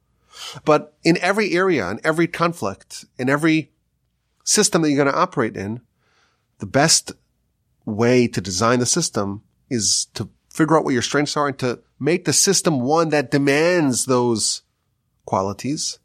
But 0.64 0.96
in 1.04 1.18
every 1.18 1.54
area, 1.54 1.90
in 1.90 2.00
every 2.04 2.28
conflict, 2.28 3.06
in 3.18 3.32
every 3.32 3.72
system 4.44 4.84
that 4.84 4.92
you're 4.92 5.04
going 5.04 5.12
to 5.12 5.20
operate 5.20 5.58
in, 5.58 5.82
the 6.60 6.68
best 6.68 7.14
way 7.84 8.28
to 8.28 8.40
design 8.40 8.78
the 8.78 8.86
system 8.86 9.42
is 9.72 10.06
to 10.14 10.30
figure 10.52 10.78
out 10.78 10.84
what 10.84 10.94
your 10.94 11.02
strengths 11.02 11.36
are 11.36 11.48
and 11.48 11.58
to 11.58 11.80
make 12.00 12.26
the 12.26 12.34
system 12.34 12.82
one 12.82 13.10
that 13.10 13.32
demands 13.32 14.06
those 14.06 14.62
qualities 15.26 16.00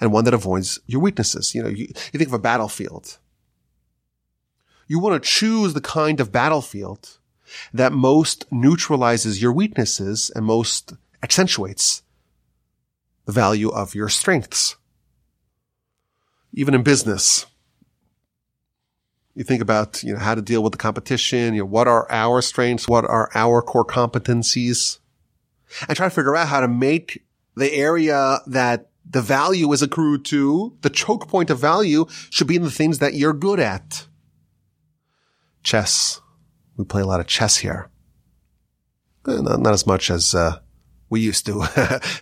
and 0.00 0.12
one 0.12 0.24
that 0.24 0.34
avoids 0.34 0.80
your 0.86 1.00
weaknesses. 1.00 1.54
You 1.54 1.62
know, 1.62 1.68
you, 1.68 1.86
you 2.12 2.18
think 2.18 2.28
of 2.28 2.34
a 2.34 2.38
battlefield. 2.38 3.18
You 4.86 4.98
want 4.98 5.22
to 5.22 5.28
choose 5.28 5.74
the 5.74 5.80
kind 5.80 6.20
of 6.20 6.32
battlefield 6.32 7.18
that 7.72 7.92
most 7.92 8.46
neutralizes 8.50 9.40
your 9.40 9.52
weaknesses 9.52 10.30
and 10.34 10.44
most 10.44 10.94
accentuates 11.22 12.02
the 13.26 13.32
value 13.32 13.70
of 13.70 13.94
your 13.94 14.08
strengths. 14.08 14.76
Even 16.52 16.74
in 16.74 16.82
business, 16.82 17.46
you 19.34 19.44
think 19.44 19.62
about, 19.62 20.02
you 20.02 20.12
know, 20.12 20.18
how 20.18 20.34
to 20.34 20.42
deal 20.42 20.62
with 20.62 20.72
the 20.72 20.78
competition, 20.78 21.54
you 21.54 21.60
know, 21.60 21.66
what 21.66 21.86
are 21.86 22.10
our 22.10 22.42
strengths? 22.42 22.88
What 22.88 23.04
are 23.04 23.30
our 23.34 23.62
core 23.62 23.84
competencies? 23.84 24.98
And 25.88 25.96
try 25.96 26.06
to 26.06 26.14
figure 26.14 26.36
out 26.36 26.48
how 26.48 26.60
to 26.60 26.68
make 26.68 27.24
the 27.56 27.72
area 27.72 28.38
that 28.46 28.90
the 29.08 29.22
value 29.22 29.70
is 29.72 29.82
accrued 29.82 30.24
to, 30.26 30.76
the 30.82 30.90
choke 30.90 31.28
point 31.28 31.50
of 31.50 31.58
value 31.58 32.06
should 32.30 32.46
be 32.46 32.56
in 32.56 32.62
the 32.62 32.70
things 32.70 32.98
that 32.98 33.14
you're 33.14 33.32
good 33.32 33.60
at. 33.60 34.06
Chess. 35.62 36.20
We 36.76 36.84
play 36.84 37.02
a 37.02 37.06
lot 37.06 37.20
of 37.20 37.26
chess 37.26 37.58
here. 37.58 37.90
Eh, 39.26 39.40
not, 39.40 39.60
not 39.60 39.74
as 39.74 39.86
much 39.86 40.10
as, 40.10 40.34
uh, 40.34 40.60
we 41.10 41.20
used 41.20 41.44
to. 41.46 41.62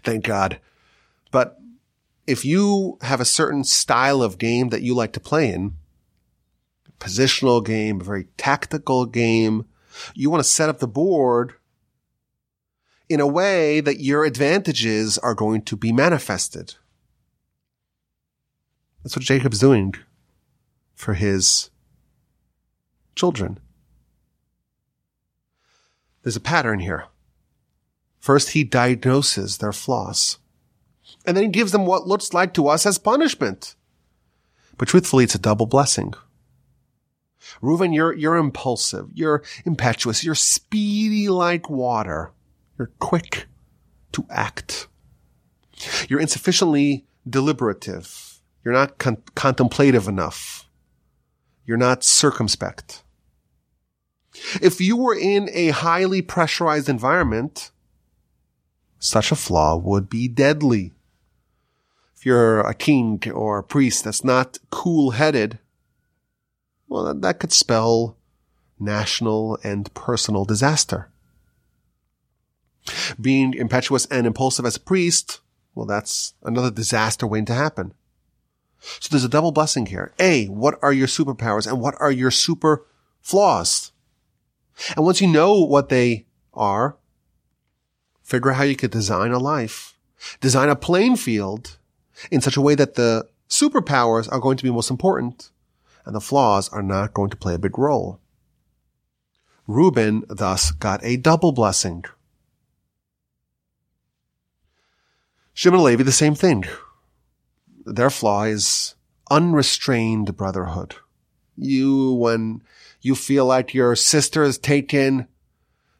Thank 0.03 0.25
God. 0.25 0.61
But 1.31 1.59
if 2.27 2.45
you 2.45 2.99
have 3.03 3.21
a 3.21 3.27
certain 3.27 3.65
style 3.65 4.23
of 4.23 4.39
game 4.39 4.71
that 4.71 4.83
you 4.83 4.95
like 4.95 5.13
to 5.13 5.21
play 5.21 5.53
in, 5.53 5.75
positional 6.99 7.65
game, 7.65 8.01
a 8.01 8.05
very 8.05 8.25
tactical 8.37 9.07
game, 9.07 9.67
you 10.15 10.31
want 10.31 10.43
to 10.43 10.49
set 10.49 10.69
up 10.69 10.79
the 10.79 10.89
board 10.89 11.55
in 13.09 13.21
a 13.21 13.27
way 13.27 13.81
that 13.81 14.01
your 14.01 14.25
advantages 14.25 15.19
are 15.19 15.35
going 15.35 15.63
to 15.63 15.77
be 15.77 15.93
manifested. 15.93 16.75
That's 19.03 19.17
what 19.17 19.25
Jacob's 19.25 19.61
doing 19.61 19.95
for 20.95 21.15
his 21.15 21.71
children. 23.15 23.59
There's 26.23 26.37
a 26.37 26.41
pattern 26.41 26.81
here. 26.81 27.07
First, 28.19 28.51
he 28.51 28.65
diagnoses 28.65 29.59
their 29.59 29.73
flaws 29.73 30.39
and 31.25 31.37
then 31.37 31.45
he 31.45 31.51
gives 31.51 31.73
them 31.73 31.87
what 31.87 32.07
looks 32.07 32.33
like 32.33 32.55
to 32.55 32.69
us 32.69 32.87
as 32.87 32.99
punishment. 32.99 33.75
But 34.77 34.89
truthfully, 34.89 35.25
it's 35.25 35.35
a 35.35 35.39
double 35.39 35.67
blessing. 35.67 36.15
Reuven, 37.63 37.95
you're, 37.95 38.15
you're 38.15 38.37
impulsive. 38.37 39.09
You're 39.15 39.43
impetuous. 39.65 40.23
You're 40.23 40.35
speedy 40.35 41.29
like 41.29 41.69
water. 41.69 42.33
You're 42.79 42.93
quick 42.99 43.47
to 44.13 44.25
act. 44.31 44.89
You're 46.09 46.21
insufficiently 46.21 47.07
deliberative. 47.29 48.41
You're 48.65 48.75
not 48.75 48.99
con- 48.99 49.23
contemplative 49.35 50.09
enough. 50.09 50.69
You're 51.67 51.77
not 51.77 52.05
circumspect. 52.05 53.03
If 54.63 54.81
you 54.81 54.97
were 54.97 55.17
in 55.17 55.51
a 55.53 55.71
highly 55.71 56.23
pressurized 56.23 56.89
environment, 56.89 57.71
such 58.99 59.33
a 59.33 59.37
flaw 59.37 59.77
would 59.77 60.09
be 60.09 60.29
deadly 60.29 60.93
if 62.19 62.27
you're 62.27 62.59
a 62.63 62.75
king 62.75 63.23
or 63.33 63.59
a 63.59 63.63
priest 63.63 64.03
that's 64.03 64.25
not 64.25 64.59
cool 64.71 65.13
headed, 65.13 65.61
well, 66.89 67.15
that 67.15 67.39
could 67.39 67.53
spell 67.53 68.17
national 68.81 69.57
and 69.63 69.95
personal 69.95 70.45
disaster. 70.45 71.13
Being 73.21 73.55
impetuous 73.55 74.07
and 74.07 74.27
impulsive 74.27 74.65
as 74.65 74.77
a 74.77 74.81
priest, 74.81 75.41
well, 75.75 75.87
that's 75.87 76.35
another 76.43 76.71
disaster 76.71 77.27
waiting 77.27 77.47
to 77.47 77.55
happen. 77.55 77.95
So 78.81 79.09
there's 79.11 79.25
a 79.25 79.29
double 79.29 79.53
blessing 79.53 79.87
here. 79.87 80.13
A, 80.19 80.47
what 80.47 80.79
are 80.83 80.93
your 80.93 81.09
superpowers 81.09 81.67
and 81.67 81.81
what 81.81 81.95
are 82.01 82.13
your 82.13 82.31
super 82.31 82.87
flaws? 83.21 83.93
And 84.97 85.05
once 85.05 85.21
you 85.21 85.27
know 85.27 85.63
what 85.65 85.89
they 85.89 86.27
are, 86.55 86.97
figure 88.23 88.51
out 88.51 88.57
how 88.57 88.65
you 88.65 88.77
could 88.77 88.91
design 88.91 89.33
a 89.33 89.39
life, 89.39 89.99
design 90.41 90.69
a 90.69 90.77
playing 90.77 91.17
field 91.17 91.79
in 92.31 92.41
such 92.41 92.57
a 92.57 92.61
way 92.61 92.75
that 92.75 92.95
the 92.95 93.27
superpowers 93.49 94.31
are 94.31 94.41
going 94.41 94.57
to 94.57 94.65
be 94.65 94.71
most 94.71 94.91
important 94.91 95.51
and 96.05 96.15
the 96.15 96.21
flaws 96.21 96.69
are 96.71 96.83
not 96.83 97.15
going 97.15 97.31
to 97.31 97.37
play 97.37 97.55
a 97.55 97.59
big 97.59 97.79
role. 97.79 98.21
Reuben 99.67 100.25
thus 100.29 100.71
got 100.71 101.05
a 101.05 101.17
double 101.17 101.53
blessing. 101.53 102.05
Shimon 105.59 105.81
and 105.81 105.87
Levi, 105.87 106.05
the 106.05 106.13
same 106.13 106.37
thing. 106.37 106.67
Their 107.85 108.11
flaw 108.11 108.45
is 108.45 108.95
unrestrained 109.29 110.37
brotherhood. 110.37 110.95
You, 111.57 112.13
when 112.13 112.63
you 113.01 113.17
feel 113.17 113.45
like 113.45 113.75
your 113.75 113.97
sister 113.97 114.45
is 114.45 114.57
taken, 114.57 115.27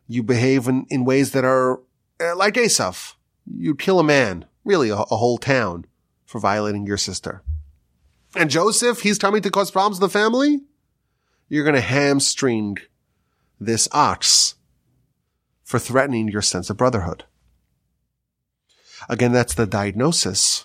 you 0.07 0.23
behave 0.23 0.69
in, 0.69 0.87
in 0.91 1.05
ways 1.05 1.33
that 1.33 1.45
are 1.45 1.81
uh, 2.21 2.37
like 2.37 2.55
Esav. 2.55 3.15
You 3.53 3.75
kill 3.75 3.99
a 3.99 4.05
man, 4.05 4.45
really 4.65 4.91
a, 4.91 4.95
a 4.95 5.17
whole 5.17 5.39
town 5.39 5.87
for 6.25 6.39
violating 6.39 6.87
your 6.87 6.97
sister. 6.97 7.43
And 8.37 8.51
Joseph, 8.51 9.01
he's 9.01 9.19
coming 9.19 9.43
to 9.43 9.51
cause 9.51 9.73
problems 9.73 9.97
in 9.97 10.03
the 10.03 10.09
family. 10.09 10.61
You're 11.49 11.65
going 11.65 11.75
to 11.75 11.81
hamstring 11.81 12.77
this 13.59 13.89
ox 13.91 14.55
for 15.65 15.81
threatening 15.81 16.29
your 16.29 16.43
sense 16.43 16.71
of 16.71 16.77
brotherhood. 16.77 17.25
Again, 19.09 19.33
that's 19.33 19.55
the 19.55 19.67
diagnosis. 19.67 20.65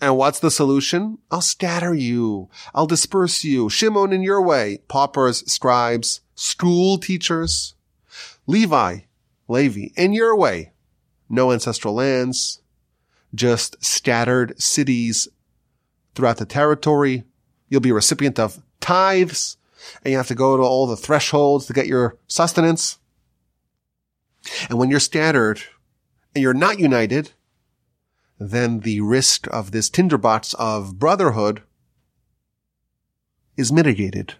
And 0.00 0.16
what's 0.16 0.40
the 0.40 0.50
solution? 0.50 1.18
I'll 1.30 1.42
scatter 1.42 1.94
you. 1.94 2.48
I'll 2.74 2.86
disperse 2.86 3.44
you. 3.44 3.68
Shimon 3.68 4.12
in 4.12 4.22
your 4.22 4.40
way. 4.40 4.78
Paupers, 4.88 5.50
scribes, 5.50 6.22
school 6.34 6.96
teachers. 6.98 7.74
Levi, 8.46 9.00
Levi, 9.46 9.88
in 9.96 10.12
your 10.12 10.34
way. 10.34 10.72
No 11.28 11.52
ancestral 11.52 11.94
lands. 11.94 12.62
Just 13.34 13.82
scattered 13.84 14.60
cities 14.60 15.28
throughout 16.14 16.38
the 16.38 16.46
territory. 16.46 17.24
You'll 17.68 17.80
be 17.80 17.90
a 17.90 17.94
recipient 17.94 18.38
of 18.38 18.62
tithes 18.80 19.58
and 20.02 20.12
you 20.12 20.16
have 20.16 20.28
to 20.28 20.34
go 20.34 20.56
to 20.56 20.62
all 20.62 20.86
the 20.86 20.96
thresholds 20.96 21.66
to 21.66 21.72
get 21.72 21.86
your 21.86 22.16
sustenance. 22.26 22.98
And 24.68 24.78
when 24.78 24.90
you're 24.90 25.00
scattered 25.00 25.62
and 26.34 26.42
you're 26.42 26.54
not 26.54 26.78
united, 26.78 27.32
then 28.40 28.80
the 28.80 29.02
risk 29.02 29.46
of 29.52 29.70
this 29.70 29.90
tinderbox 29.90 30.54
of 30.54 30.98
brotherhood 30.98 31.62
is 33.54 33.70
mitigated. 33.70 34.34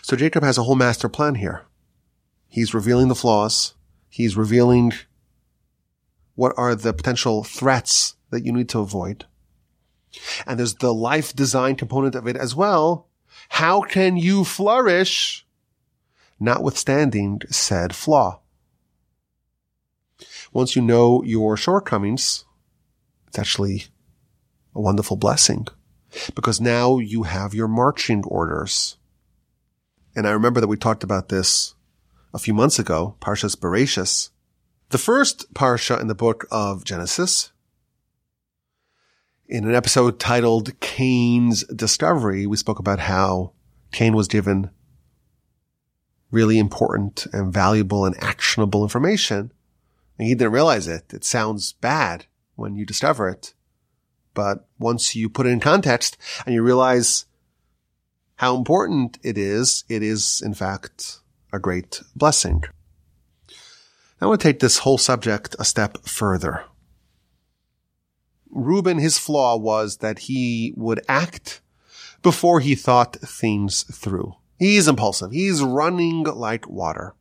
So 0.00 0.16
Jacob 0.16 0.44
has 0.44 0.56
a 0.56 0.62
whole 0.62 0.76
master 0.76 1.08
plan 1.08 1.34
here. 1.34 1.62
He's 2.46 2.72
revealing 2.72 3.08
the 3.08 3.16
flaws. 3.16 3.74
He's 4.08 4.36
revealing 4.36 4.92
what 6.36 6.54
are 6.56 6.76
the 6.76 6.92
potential 6.92 7.42
threats 7.42 8.14
that 8.30 8.44
you 8.44 8.52
need 8.52 8.68
to 8.68 8.78
avoid. 8.78 9.26
And 10.46 10.56
there's 10.56 10.74
the 10.74 10.94
life 10.94 11.34
design 11.34 11.74
component 11.74 12.14
of 12.14 12.28
it 12.28 12.36
as 12.36 12.54
well. 12.54 13.08
How 13.48 13.80
can 13.80 14.16
you 14.16 14.44
flourish 14.44 15.44
notwithstanding 16.38 17.40
said 17.50 17.92
flaw? 17.92 18.40
Once 20.54 20.76
you 20.76 20.80
know 20.80 21.22
your 21.24 21.56
shortcomings, 21.56 22.44
it's 23.26 23.38
actually 23.38 23.86
a 24.74 24.80
wonderful 24.80 25.16
blessing 25.16 25.66
because 26.36 26.60
now 26.60 26.98
you 26.98 27.24
have 27.24 27.52
your 27.52 27.66
marching 27.66 28.22
orders. 28.24 28.96
And 30.14 30.28
I 30.28 30.30
remember 30.30 30.60
that 30.60 30.68
we 30.68 30.76
talked 30.76 31.02
about 31.02 31.28
this 31.28 31.74
a 32.32 32.38
few 32.38 32.54
months 32.54 32.78
ago, 32.78 33.16
Parshas 33.20 33.56
Bereshis. 33.56 34.30
The 34.90 34.98
first 34.98 35.52
Parsha 35.54 36.00
in 36.00 36.06
the 36.06 36.14
book 36.14 36.46
of 36.52 36.84
Genesis, 36.84 37.50
in 39.48 39.68
an 39.68 39.74
episode 39.74 40.20
titled 40.20 40.78
Cain's 40.78 41.64
Discovery, 41.64 42.46
we 42.46 42.56
spoke 42.56 42.78
about 42.78 43.00
how 43.00 43.52
Cain 43.90 44.14
was 44.14 44.28
given 44.28 44.70
really 46.30 46.60
important 46.60 47.26
and 47.32 47.52
valuable 47.52 48.04
and 48.04 48.16
actionable 48.22 48.84
information 48.84 49.52
and 50.18 50.28
he 50.28 50.34
didn't 50.34 50.52
realize 50.52 50.88
it. 50.88 51.12
It 51.12 51.24
sounds 51.24 51.72
bad 51.72 52.26
when 52.56 52.76
you 52.76 52.84
discover 52.86 53.28
it. 53.28 53.54
But 54.34 54.66
once 54.78 55.14
you 55.14 55.28
put 55.28 55.46
it 55.46 55.50
in 55.50 55.60
context 55.60 56.16
and 56.44 56.54
you 56.54 56.62
realize 56.62 57.26
how 58.36 58.56
important 58.56 59.18
it 59.22 59.38
is, 59.38 59.84
it 59.88 60.02
is 60.02 60.42
in 60.44 60.54
fact 60.54 61.20
a 61.52 61.58
great 61.58 62.02
blessing. 62.16 62.64
I 64.20 64.26
want 64.26 64.40
to 64.40 64.48
take 64.48 64.60
this 64.60 64.78
whole 64.78 64.98
subject 64.98 65.54
a 65.58 65.64
step 65.64 65.98
further. 66.06 66.64
Reuben, 68.50 68.98
his 68.98 69.18
flaw 69.18 69.56
was 69.56 69.98
that 69.98 70.20
he 70.20 70.72
would 70.76 71.04
act 71.08 71.60
before 72.22 72.60
he 72.60 72.74
thought 72.74 73.16
things 73.16 73.82
through. 73.82 74.34
He's 74.58 74.88
impulsive. 74.88 75.32
He's 75.32 75.62
running 75.62 76.22
like 76.24 76.68
water. 76.68 77.14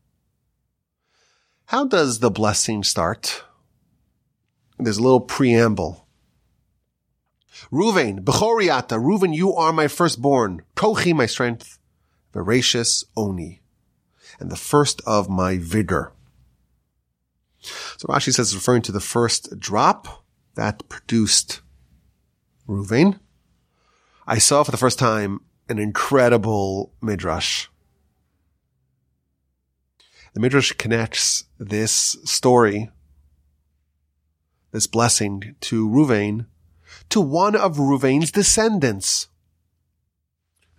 How 1.65 1.85
does 1.85 2.19
the 2.19 2.29
blessing 2.29 2.83
start? 2.83 3.43
There's 4.77 4.97
a 4.97 5.03
little 5.03 5.21
preamble. 5.21 6.07
Ruvain, 7.71 8.19
Bechoriata, 8.19 8.99
Reuven, 8.99 9.33
you 9.33 9.53
are 9.53 9.71
my 9.71 9.87
firstborn. 9.87 10.63
Kochi, 10.75 11.13
my 11.13 11.25
strength. 11.25 11.79
v'reishis 12.33 13.05
oni. 13.15 13.61
And 14.39 14.51
the 14.51 14.57
first 14.57 15.01
of 15.05 15.29
my 15.29 15.57
vigor. 15.57 16.11
So 17.59 18.07
Rashi 18.07 18.33
says 18.33 18.53
referring 18.53 18.81
to 18.83 18.91
the 18.91 18.99
first 18.99 19.59
drop 19.59 20.25
that 20.55 20.87
produced 20.89 21.61
Ruvain. 22.67 23.19
I 24.27 24.37
saw 24.37 24.63
for 24.63 24.71
the 24.71 24.77
first 24.77 24.99
time 24.99 25.39
an 25.69 25.79
incredible 25.79 26.93
midrash 27.01 27.69
the 30.33 30.39
Midrash 30.39 30.71
connects 30.73 31.45
this 31.59 32.17
story, 32.23 32.89
this 34.71 34.87
blessing 34.87 35.55
to 35.61 35.87
Ruvain, 35.87 36.47
to 37.09 37.21
one 37.21 37.55
of 37.55 37.77
Ruvain's 37.77 38.31
descendants. 38.31 39.27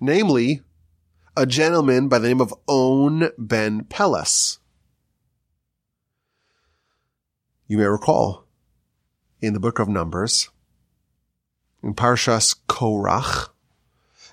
Namely, 0.01 0.63
a 1.37 1.47
gentleman 1.47 2.09
by 2.09 2.19
the 2.19 2.29
name 2.29 2.41
of 2.41 2.55
On 2.67 3.31
ben 3.39 3.85
Peles. 3.85 4.59
You 7.67 7.79
may 7.79 7.85
recall 7.85 8.45
in 9.41 9.53
the 9.55 9.61
book 9.61 9.79
of 9.79 9.89
Numbers, 9.89 10.51
in 11.83 11.95
Parshas 11.95 12.57
Korach, 12.69 13.51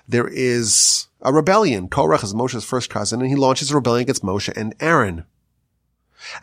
there 0.08 0.28
is 0.28 1.06
a 1.22 1.32
rebellion. 1.32 1.88
Korach 1.88 2.24
is 2.24 2.34
Moshe's 2.34 2.64
first 2.64 2.90
cousin, 2.90 3.20
and 3.20 3.30
he 3.30 3.36
launches 3.36 3.70
a 3.70 3.74
rebellion 3.74 4.02
against 4.02 4.24
Moshe 4.24 4.52
and 4.56 4.74
Aaron. 4.80 5.24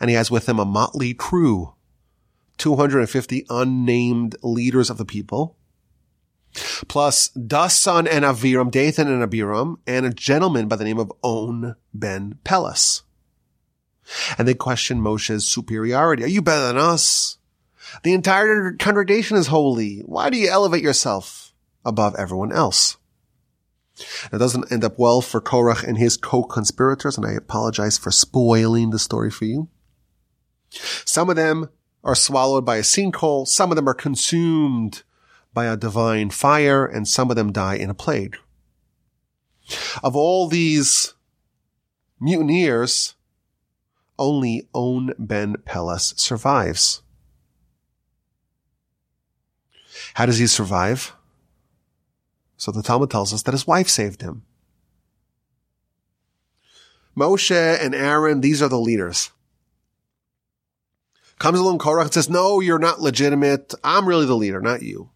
And 0.00 0.10
he 0.10 0.16
has 0.16 0.30
with 0.30 0.48
him 0.48 0.58
a 0.58 0.64
motley 0.64 1.14
crew, 1.14 1.74
250 2.58 3.46
unnamed 3.48 4.36
leaders 4.42 4.90
of 4.90 4.98
the 4.98 5.04
people, 5.04 5.56
plus 6.88 7.30
Dasan 7.36 8.08
and 8.10 8.24
Aviram, 8.24 8.70
Dathan 8.70 9.08
and 9.08 9.22
Abiram, 9.22 9.78
and 9.86 10.04
a 10.04 10.10
gentleman 10.10 10.68
by 10.68 10.76
the 10.76 10.84
name 10.84 10.98
of 10.98 11.12
On 11.22 11.76
ben 11.94 12.38
Peles. 12.44 13.02
And 14.36 14.48
they 14.48 14.54
question 14.54 15.00
Moshe's 15.00 15.46
superiority. 15.46 16.24
Are 16.24 16.28
you 16.28 16.42
better 16.42 16.66
than 16.66 16.78
us? 16.78 17.38
The 18.02 18.12
entire 18.12 18.72
congregation 18.72 19.36
is 19.36 19.48
holy. 19.48 20.00
Why 20.00 20.30
do 20.30 20.36
you 20.36 20.48
elevate 20.48 20.82
yourself 20.82 21.54
above 21.84 22.14
everyone 22.16 22.52
else? 22.52 22.96
It 24.32 24.38
doesn't 24.38 24.70
end 24.72 24.84
up 24.84 24.98
well 24.98 25.20
for 25.20 25.40
Korach 25.40 25.84
and 25.84 25.98
his 25.98 26.16
co-conspirators, 26.16 27.16
and 27.16 27.26
I 27.26 27.32
apologize 27.32 27.98
for 27.98 28.10
spoiling 28.10 28.90
the 28.90 28.98
story 28.98 29.30
for 29.30 29.44
you. 29.44 29.68
Some 31.04 31.30
of 31.30 31.36
them 31.36 31.68
are 32.02 32.14
swallowed 32.14 32.64
by 32.64 32.76
a 32.76 32.82
sinkhole, 32.82 33.46
some 33.46 33.70
of 33.70 33.76
them 33.76 33.88
are 33.88 33.94
consumed 33.94 35.02
by 35.52 35.66
a 35.66 35.76
divine 35.76 36.30
fire, 36.30 36.86
and 36.86 37.06
some 37.06 37.30
of 37.30 37.36
them 37.36 37.52
die 37.52 37.74
in 37.74 37.90
a 37.90 37.94
plague. 37.94 38.36
Of 40.02 40.16
all 40.16 40.48
these 40.48 41.14
mutineers, 42.20 43.14
only 44.18 44.68
On 44.72 45.12
Ben 45.18 45.56
Peles 45.64 46.14
survives. 46.16 47.02
How 50.14 50.26
does 50.26 50.38
he 50.38 50.46
survive? 50.46 51.14
So 52.60 52.70
the 52.70 52.82
Talmud 52.82 53.10
tells 53.10 53.32
us 53.32 53.42
that 53.44 53.52
his 53.52 53.66
wife 53.66 53.88
saved 53.88 54.20
him. 54.20 54.42
Moshe 57.16 57.50
and 57.50 57.94
Aaron, 57.94 58.42
these 58.42 58.60
are 58.60 58.68
the 58.68 58.78
leaders. 58.78 59.30
Comes 61.38 61.58
along 61.58 61.78
Korach 61.78 62.02
and 62.02 62.12
says, 62.12 62.28
no, 62.28 62.60
you're 62.60 62.78
not 62.78 63.00
legitimate. 63.00 63.72
I'm 63.82 64.06
really 64.06 64.26
the 64.26 64.36
leader, 64.36 64.60
not 64.60 64.82
you. 64.82 65.08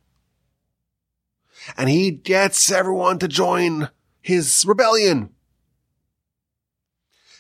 And 1.76 1.90
he 1.90 2.12
gets 2.12 2.72
everyone 2.72 3.18
to 3.18 3.28
join 3.28 3.90
his 4.22 4.64
rebellion. 4.66 5.28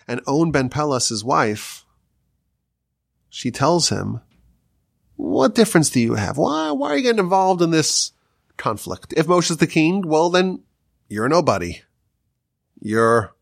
And 0.06 0.20
On 0.26 0.50
Ben 0.50 0.68
Peles, 0.68 1.08
his 1.08 1.24
wife, 1.24 1.86
she 3.30 3.50
tells 3.50 3.88
him, 3.88 4.20
what 5.16 5.54
difference 5.54 5.88
do 5.88 5.98
you 5.98 6.16
have? 6.16 6.36
Why, 6.36 6.72
why 6.72 6.90
are 6.90 6.96
you 6.98 7.02
getting 7.02 7.20
involved 7.20 7.62
in 7.62 7.70
this 7.70 8.12
conflict. 8.56 9.14
If 9.16 9.26
Moshe's 9.26 9.58
the 9.58 9.66
king, 9.66 10.02
well 10.06 10.30
then 10.30 10.62
you're 11.08 11.28
nobody. 11.28 11.82
You're 12.80 13.34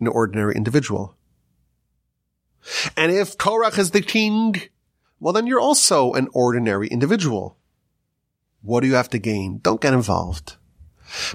an 0.00 0.08
ordinary 0.08 0.54
individual. 0.54 1.16
And 2.96 3.12
if 3.12 3.36
Korach 3.36 3.78
is 3.78 3.92
the 3.92 4.02
king, 4.02 4.56
well 5.20 5.32
then 5.32 5.46
you're 5.46 5.60
also 5.60 6.12
an 6.12 6.28
ordinary 6.32 6.88
individual. 6.88 7.56
What 8.62 8.80
do 8.80 8.86
you 8.86 8.94
have 8.94 9.10
to 9.10 9.18
gain? 9.18 9.60
Don't 9.62 9.80
get 9.80 9.94
involved. 9.94 10.56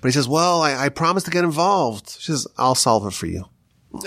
But 0.02 0.10
he 0.10 0.12
says, 0.12 0.28
well, 0.28 0.62
I, 0.62 0.76
I 0.86 0.90
promised 0.90 1.26
to 1.26 1.32
get 1.32 1.44
involved. 1.44 2.18
She 2.20 2.32
says, 2.32 2.48
I'll 2.58 2.76
solve 2.76 3.08
it 3.08 3.14
for 3.14 3.26
you. 3.26 3.46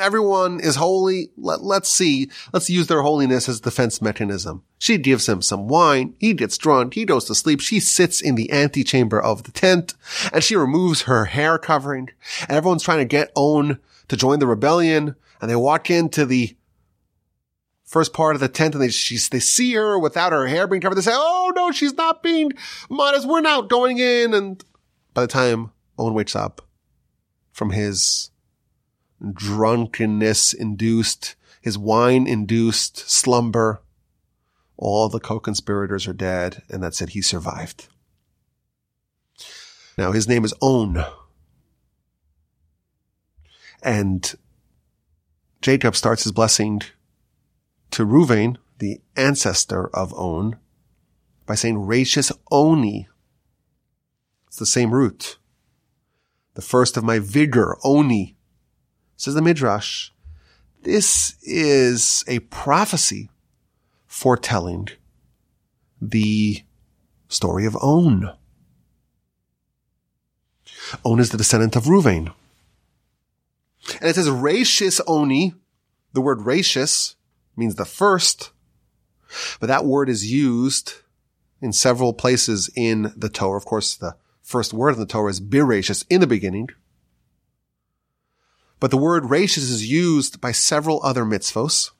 Everyone 0.00 0.58
is 0.58 0.76
holy. 0.76 1.30
Let, 1.36 1.62
let's 1.62 1.88
see. 1.88 2.28
Let's 2.52 2.68
use 2.68 2.88
their 2.88 3.02
holiness 3.02 3.48
as 3.48 3.60
defense 3.60 4.02
mechanism. 4.02 4.64
She 4.78 4.98
gives 4.98 5.28
him 5.28 5.40
some 5.42 5.68
wine. 5.68 6.14
He 6.18 6.34
gets 6.34 6.58
drunk. 6.58 6.94
He 6.94 7.04
goes 7.04 7.24
to 7.26 7.34
sleep. 7.34 7.60
She 7.60 7.78
sits 7.78 8.20
in 8.20 8.34
the 8.34 8.50
antechamber 8.50 9.20
of 9.20 9.44
the 9.44 9.52
tent 9.52 9.94
and 10.32 10.42
she 10.42 10.56
removes 10.56 11.02
her 11.02 11.26
hair 11.26 11.58
covering. 11.58 12.10
And 12.42 12.56
everyone's 12.56 12.82
trying 12.82 12.98
to 12.98 13.04
get 13.04 13.30
On 13.36 13.78
to 14.08 14.16
join 14.16 14.40
the 14.40 14.46
rebellion. 14.46 15.14
And 15.40 15.50
they 15.50 15.56
walk 15.56 15.88
into 15.88 16.26
the 16.26 16.56
first 17.84 18.12
part 18.12 18.34
of 18.34 18.40
the 18.40 18.48
tent 18.48 18.74
and 18.74 18.82
they, 18.82 18.88
she's, 18.88 19.28
they 19.28 19.38
see 19.40 19.74
her 19.74 19.98
without 19.98 20.32
her 20.32 20.48
hair 20.48 20.66
being 20.66 20.82
covered. 20.82 20.96
They 20.96 21.02
say, 21.02 21.12
Oh 21.14 21.52
no, 21.54 21.70
she's 21.70 21.94
not 21.94 22.24
being 22.24 22.50
modest. 22.90 23.26
We're 23.26 23.40
not 23.40 23.68
going 23.68 23.98
in. 23.98 24.34
And 24.34 24.62
by 25.14 25.22
the 25.22 25.28
time 25.28 25.70
On 25.96 26.12
wakes 26.12 26.34
up 26.34 26.62
from 27.52 27.70
his 27.70 28.30
drunkenness 29.32 30.52
induced, 30.52 31.36
his 31.60 31.78
wine 31.78 32.26
induced 32.26 33.10
slumber. 33.10 33.80
All 34.76 35.08
the 35.08 35.20
co-conspirators 35.20 36.06
are 36.06 36.12
dead, 36.12 36.62
and 36.68 36.82
that's 36.82 37.00
it. 37.00 37.10
He 37.10 37.22
survived. 37.22 37.88
Now 39.96 40.12
his 40.12 40.28
name 40.28 40.44
is 40.44 40.54
On. 40.60 41.04
And 43.82 44.34
Jacob 45.62 45.96
starts 45.96 46.24
his 46.24 46.32
blessing 46.32 46.82
to 47.92 48.04
Ruvain, 48.04 48.58
the 48.78 49.00
ancestor 49.16 49.88
of 49.88 50.12
On, 50.14 50.56
by 51.46 51.54
saying 51.54 51.76
Rachis 51.76 52.30
Oni. 52.50 53.08
It's 54.48 54.58
the 54.58 54.66
same 54.66 54.92
root. 54.92 55.38
The 56.54 56.62
first 56.62 56.96
of 56.96 57.04
my 57.04 57.18
vigor, 57.18 57.76
Oni, 57.84 58.35
says 59.16 59.34
the 59.34 59.42
Midrash, 59.42 60.10
this 60.82 61.36
is 61.42 62.22
a 62.28 62.38
prophecy 62.40 63.30
foretelling 64.06 64.88
the 66.00 66.62
story 67.28 67.66
of 67.66 67.76
On. 67.76 68.32
On 71.04 71.18
is 71.18 71.30
the 71.30 71.38
descendant 71.38 71.76
of 71.76 71.84
Ruvain. 71.84 72.32
And 74.00 74.10
it 74.10 74.14
says 74.14 74.28
Rashis 74.28 75.00
Oni. 75.06 75.54
The 76.12 76.20
word 76.20 76.38
Rashis 76.38 77.14
means 77.56 77.74
the 77.74 77.84
first, 77.84 78.50
but 79.60 79.66
that 79.66 79.84
word 79.84 80.08
is 80.08 80.30
used 80.30 80.94
in 81.60 81.72
several 81.72 82.12
places 82.12 82.70
in 82.76 83.12
the 83.16 83.28
Torah. 83.28 83.58
Of 83.58 83.64
course, 83.64 83.96
the 83.96 84.16
first 84.42 84.72
word 84.72 84.94
in 84.94 85.00
the 85.00 85.06
Torah 85.06 85.30
is 85.30 85.40
Birashis 85.40 86.04
in 86.08 86.20
the 86.20 86.26
beginning. 86.26 86.70
But 88.78 88.90
the 88.90 88.96
word 88.96 89.24
rachis 89.24 89.58
is 89.58 89.90
used 89.90 90.40
by 90.40 90.52
several 90.52 91.00
other 91.02 91.24
mitzvos, 91.24 91.90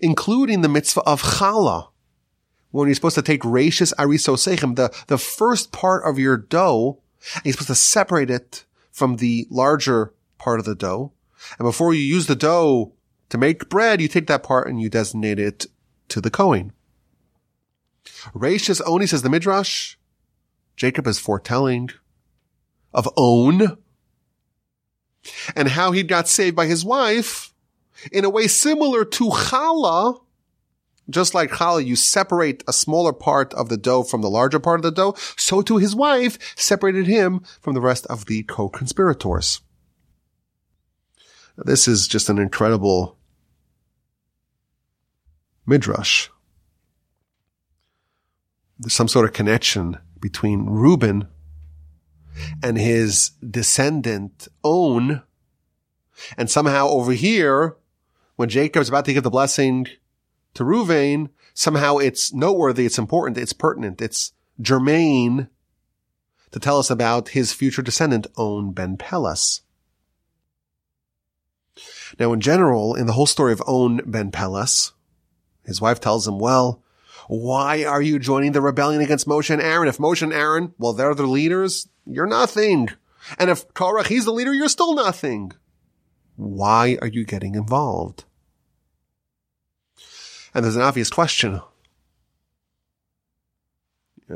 including 0.00 0.62
the 0.62 0.68
mitzvah 0.68 1.02
of 1.02 1.22
challah, 1.22 1.88
when 2.70 2.88
you're 2.88 2.94
supposed 2.94 3.14
to 3.14 3.22
take 3.22 3.42
rachis 3.42 3.92
arisosechem, 3.94 4.76
the, 4.76 4.92
the 5.06 5.18
first 5.18 5.72
part 5.72 6.04
of 6.08 6.18
your 6.18 6.36
dough, 6.36 6.98
and 7.36 7.44
you're 7.44 7.52
supposed 7.52 7.68
to 7.68 7.74
separate 7.74 8.30
it 8.30 8.64
from 8.90 9.16
the 9.16 9.46
larger 9.50 10.12
part 10.38 10.58
of 10.58 10.64
the 10.64 10.74
dough. 10.74 11.12
And 11.58 11.66
before 11.66 11.94
you 11.94 12.00
use 12.00 12.26
the 12.26 12.34
dough 12.36 12.92
to 13.28 13.38
make 13.38 13.68
bread, 13.68 14.00
you 14.00 14.08
take 14.08 14.26
that 14.26 14.42
part 14.42 14.68
and 14.68 14.80
you 14.80 14.88
designate 14.88 15.38
it 15.38 15.66
to 16.08 16.20
the 16.20 16.30
Kohen. 16.30 16.72
Rachis 18.34 18.80
only 18.84 19.06
says 19.06 19.22
the 19.22 19.30
Midrash, 19.30 19.96
Jacob 20.76 21.06
is 21.06 21.18
foretelling 21.18 21.90
of 22.92 23.08
On, 23.16 23.78
and 25.54 25.68
how 25.68 25.92
he 25.92 26.02
got 26.02 26.28
saved 26.28 26.56
by 26.56 26.66
his 26.66 26.84
wife 26.84 27.52
in 28.10 28.24
a 28.24 28.30
way 28.30 28.46
similar 28.46 29.04
to 29.04 29.30
challah. 29.30 30.20
Just 31.10 31.34
like 31.34 31.50
challah, 31.50 31.84
you 31.84 31.96
separate 31.96 32.62
a 32.68 32.72
smaller 32.72 33.12
part 33.12 33.52
of 33.54 33.68
the 33.68 33.76
dough 33.76 34.02
from 34.02 34.22
the 34.22 34.30
larger 34.30 34.60
part 34.60 34.78
of 34.78 34.84
the 34.84 34.90
dough, 34.92 35.14
so 35.36 35.60
too 35.60 35.78
his 35.78 35.94
wife 35.94 36.38
separated 36.56 37.06
him 37.06 37.42
from 37.60 37.74
the 37.74 37.80
rest 37.80 38.06
of 38.06 38.26
the 38.26 38.44
co-conspirators. 38.44 39.60
This 41.56 41.86
is 41.86 42.08
just 42.08 42.28
an 42.28 42.38
incredible 42.38 43.18
midrash. 45.66 46.28
There's 48.78 48.94
some 48.94 49.08
sort 49.08 49.26
of 49.26 49.32
connection 49.32 49.98
between 50.20 50.66
Reuben 50.66 51.28
and 52.62 52.78
his 52.78 53.30
descendant 53.48 54.48
On. 54.62 55.22
And 56.36 56.50
somehow 56.50 56.88
over 56.88 57.12
here, 57.12 57.76
when 58.36 58.48
Jacob's 58.48 58.88
about 58.88 59.04
to 59.06 59.12
give 59.12 59.24
the 59.24 59.30
blessing 59.30 59.86
to 60.54 60.64
Ruvain, 60.64 61.30
somehow 61.54 61.98
it's 61.98 62.32
noteworthy, 62.32 62.86
it's 62.86 62.98
important, 62.98 63.38
it's 63.38 63.52
pertinent, 63.52 64.00
it's 64.00 64.32
germane 64.60 65.48
to 66.50 66.60
tell 66.60 66.78
us 66.78 66.90
about 66.90 67.30
his 67.30 67.52
future 67.52 67.82
descendant, 67.82 68.26
On 68.36 68.72
ben 68.72 68.96
Peles. 68.96 69.62
Now, 72.18 72.32
in 72.32 72.40
general, 72.40 72.94
in 72.94 73.06
the 73.06 73.14
whole 73.14 73.26
story 73.26 73.52
of 73.52 73.62
On 73.62 74.00
ben 74.04 74.30
Peles, 74.30 74.92
his 75.64 75.80
wife 75.80 76.00
tells 76.00 76.28
him, 76.28 76.38
well, 76.38 76.82
why 77.28 77.84
are 77.84 78.02
you 78.02 78.18
joining 78.18 78.52
the 78.52 78.60
rebellion 78.60 79.00
against 79.00 79.26
Moshe 79.26 79.48
and 79.50 79.62
Aaron? 79.62 79.88
If 79.88 79.98
Moshe 79.98 80.22
and 80.22 80.32
Aaron, 80.32 80.74
well, 80.78 80.92
they're 80.92 81.14
the 81.14 81.26
leaders, 81.26 81.88
you're 82.06 82.26
nothing. 82.26 82.88
And 83.38 83.50
if 83.50 83.68
Korach, 83.74 84.06
he's 84.06 84.24
the 84.24 84.32
leader, 84.32 84.52
you're 84.52 84.68
still 84.68 84.94
nothing. 84.94 85.52
Why 86.36 86.98
are 87.00 87.08
you 87.08 87.24
getting 87.24 87.54
involved? 87.54 88.24
And 90.54 90.64
there's 90.64 90.76
an 90.76 90.82
obvious 90.82 91.10
question. 91.10 91.60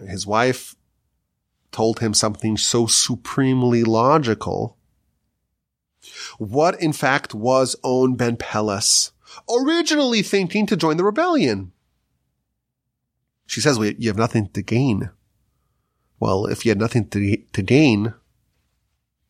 His 0.09 0.27
wife 0.27 0.75
told 1.73 2.01
him 2.01 2.15
something 2.15 2.57
so 2.57 2.87
supremely 2.87 3.83
logical. 3.85 4.77
What 6.39 6.81
in 6.81 6.93
fact 6.93 7.35
was 7.35 7.77
On 7.83 8.15
Ben 8.15 8.37
Peles 8.37 9.13
originally 9.51 10.23
thinking 10.23 10.67
to 10.67 10.77
join 10.77 10.97
the 10.97 11.05
rebellion? 11.05 11.73
She 13.47 13.61
says, 13.61 13.79
well, 13.79 13.93
you 13.99 14.09
have 14.09 14.17
nothing 14.17 14.49
to 14.51 14.63
gain. 14.63 15.11
Well, 16.19 16.47
if 16.47 16.63
he 16.63 16.71
had 16.71 16.79
nothing 16.79 17.09
to, 17.09 17.37
to 17.37 17.63
gain, 17.63 18.15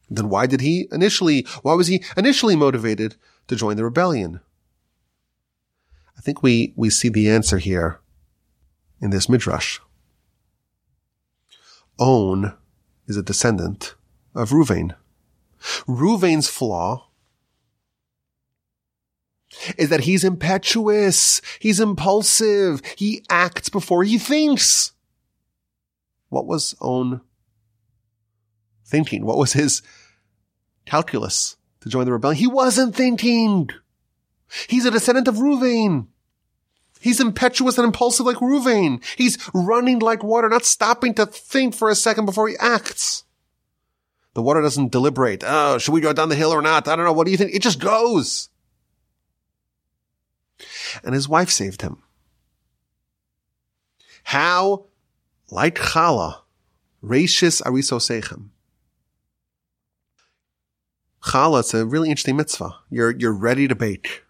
then 0.09 0.29
why 0.29 0.47
did 0.47 0.61
he 0.61 0.89
initially, 0.93 1.47
why 1.63 1.75
was 1.75 1.89
he 1.89 2.05
initially 2.17 2.57
motivated 2.57 3.17
to 3.49 3.57
join 3.57 3.77
the 3.77 3.85
rebellion? 3.85 4.41
I 6.17 6.21
think 6.21 6.43
we, 6.43 6.73
we 6.77 6.91
see 6.91 7.09
the 7.09 7.29
answer 7.29 7.59
here 7.59 8.01
in 9.01 9.11
this 9.11 9.29
midrash. 9.29 9.81
On 11.99 12.55
is 13.07 13.17
a 13.17 13.23
descendant 13.23 13.95
of 14.35 14.51
Ruvain. 14.51 14.95
Ruvain's 15.87 16.49
flaw 16.49 17.09
is 19.79 19.89
that 19.89 20.01
he's 20.01 20.25
impetuous. 20.25 21.41
He's 21.59 21.81
impulsive. 21.81 22.83
He 22.97 23.25
acts 23.31 23.69
before 23.69 24.05
he 24.05 24.19
thinks. 24.19 24.93
What 26.29 26.47
was 26.47 26.75
On 26.81 27.21
thinking? 28.85 29.25
What 29.25 29.39
was 29.39 29.53
his 29.53 29.83
calculus 30.85 31.57
to 31.81 31.89
join 31.89 32.07
the 32.07 32.13
rebellion? 32.13 32.39
He 32.39 32.47
wasn't 32.47 32.95
thinking. 32.95 33.69
He's 34.69 34.85
a 34.85 34.91
descendant 34.91 35.29
of 35.29 35.37
Ruvain. 35.37 36.09
He's 37.01 37.21
impetuous 37.21 37.79
and 37.79 37.85
impulsive 37.85 38.27
like 38.27 38.39
Ruvain. 38.39 39.05
He's 39.17 39.39
running 39.53 39.99
like 39.99 40.23
water, 40.23 40.49
not 40.49 40.65
stopping 40.65 41.15
to 41.15 41.27
think 41.27 41.75
for 41.75 41.91
a 41.91 41.95
second 41.95 42.27
before 42.27 42.49
he 42.49 42.57
acts. 42.59 43.25
The 44.35 44.43
water 44.43 44.61
doesn't 44.61 44.93
deliberate. 44.93 45.45
Oh, 45.47 45.79
should 45.79 45.93
we 45.93 46.01
go 46.01 46.13
down 46.13 46.29
the 46.29 46.35
hill 46.35 46.51
or 46.51 46.63
not? 46.63 46.89
I 46.89 46.97
don't 46.97 47.05
know. 47.05 47.13
What 47.13 47.25
do 47.25 47.31
you 47.31 47.37
think? 47.37 47.55
It 47.55 47.63
just 47.63 47.81
goes. 47.81 48.49
And 51.05 51.15
his 51.15 51.29
wife 51.29 51.51
saved 51.51 51.83
him. 51.83 52.03
How 54.25 54.86
like 55.51 55.77
challah, 55.77 56.41
rashis 57.03 57.63
arisosechem. 57.63 58.49
Challah, 61.23 61.61
it's 61.61 61.75
a 61.75 61.85
really 61.85 62.11
interesting 62.11 62.37
mitzvah. 62.37 62.77
You're, 62.91 63.17
you're 63.17 63.33
ready 63.33 63.67
to 63.69 63.75
bake. 63.75 64.25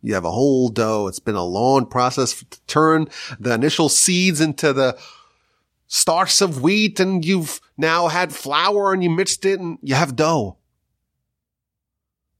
You 0.00 0.14
have 0.14 0.24
a 0.24 0.30
whole 0.30 0.68
dough. 0.68 1.08
It's 1.08 1.18
been 1.18 1.34
a 1.34 1.44
long 1.44 1.86
process 1.86 2.44
to 2.44 2.60
turn 2.66 3.08
the 3.40 3.52
initial 3.52 3.88
seeds 3.88 4.40
into 4.40 4.72
the 4.72 4.98
stalks 5.88 6.40
of 6.40 6.62
wheat 6.62 7.00
and 7.00 7.24
you've 7.24 7.60
now 7.76 8.08
had 8.08 8.32
flour 8.32 8.92
and 8.92 9.02
you 9.02 9.10
mixed 9.10 9.44
it 9.44 9.58
and 9.58 9.78
you 9.82 9.94
have 9.94 10.14
dough. 10.14 10.56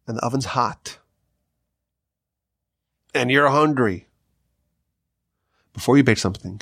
And 0.07 0.16
the 0.16 0.24
oven's 0.24 0.47
hot. 0.47 0.99
And 3.14 3.31
you're 3.31 3.49
hungry. 3.49 4.07
Before 5.72 5.97
you 5.97 6.05
bake 6.05 6.18
something, 6.18 6.61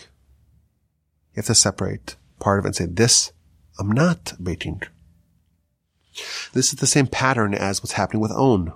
You 1.37 1.41
have 1.41 1.47
to 1.47 1.55
separate 1.55 2.16
part 2.41 2.59
of 2.59 2.64
it 2.64 2.68
and 2.68 2.76
say, 2.76 2.87
this, 2.87 3.32
I'm 3.78 3.93
not 3.93 4.32
baiting. 4.43 4.80
This 6.55 6.72
is 6.72 6.76
the 6.80 6.87
same 6.87 7.07
pattern 7.07 7.53
as 7.53 7.82
what's 7.82 7.93
happening 7.93 8.22
with 8.22 8.30
On. 8.30 8.72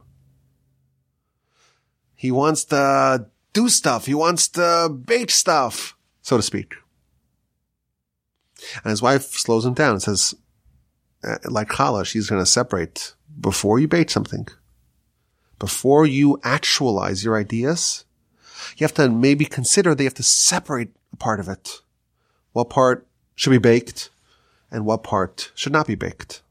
He 2.14 2.30
wants 2.30 2.66
to 2.66 3.28
do 3.54 3.70
stuff. 3.70 4.04
He 4.04 4.12
wants 4.12 4.46
to 4.48 4.90
bait 4.90 5.30
stuff, 5.30 5.96
so 6.20 6.36
to 6.36 6.42
speak. 6.42 6.74
And 8.84 8.90
his 8.90 9.00
wife 9.00 9.22
slows 9.22 9.64
him 9.64 9.72
down 9.72 9.92
and 9.92 10.02
says, 10.02 10.34
uh, 11.24 11.38
like 11.46 11.68
challah, 11.68 12.04
she's 12.04 12.28
going 12.28 12.42
to 12.42 12.46
separate 12.46 13.14
before 13.40 13.78
you 13.78 13.88
bait 13.88 14.11
something. 14.11 14.46
Before 15.58 16.04
you 16.04 16.38
actualize 16.44 17.24
your 17.24 17.38
ideas, 17.38 18.04
you 18.76 18.84
have 18.84 18.94
to 18.94 19.08
maybe 19.08 19.46
consider 19.46 19.94
you 19.98 20.04
have 20.04 20.14
to 20.14 20.22
separate 20.22 20.90
a 21.14 21.16
part 21.16 21.40
of 21.40 21.48
it. 21.48 21.80
What 22.53 22.70
part 22.70 23.07
should 23.34 23.51
be 23.51 23.59
baked 23.59 24.11
and 24.70 24.84
what 24.84 25.03
part 25.03 25.51
should 25.55 25.72
not 25.72 25.86
be 25.86 25.94
baked. 25.94 26.42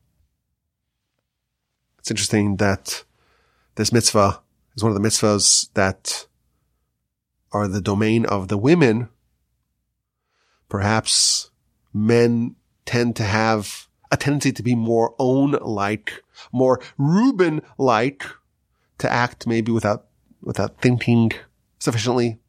It's 1.99 2.11
interesting 2.11 2.57
that 2.57 3.03
this 3.75 3.91
mitzvah 3.91 4.41
is 4.75 4.83
one 4.83 4.95
of 4.95 5.01
the 5.01 5.07
mitzvahs 5.07 5.69
that 5.73 6.25
are 7.51 7.67
the 7.67 7.81
domain 7.81 8.25
of 8.25 8.47
the 8.47 8.57
women. 8.57 9.09
Perhaps 10.67 11.51
men 11.93 12.55
tend 12.85 13.15
to 13.17 13.23
have 13.23 13.87
a 14.11 14.17
tendency 14.17 14.51
to 14.51 14.63
be 14.63 14.75
more 14.75 15.13
On-like, 15.17 16.23
more 16.51 16.81
Reuben-like, 16.97 18.25
to 18.97 19.11
act 19.11 19.47
maybe 19.47 19.71
without, 19.71 20.07
without 20.41 20.81
thinking 20.81 21.31
sufficiently. 21.77 22.39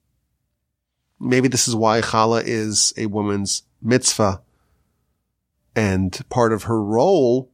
Maybe 1.21 1.49
this 1.49 1.69
is 1.69 1.77
why 1.77 2.01
challah 2.01 2.43
is 2.45 2.95
a 2.97 3.07
woman's 3.07 3.63
mitzvah 3.83 4.41
and 5.77 6.19
part 6.31 6.53
of 6.53 6.65
her 6.65 6.83
role 6.83 7.51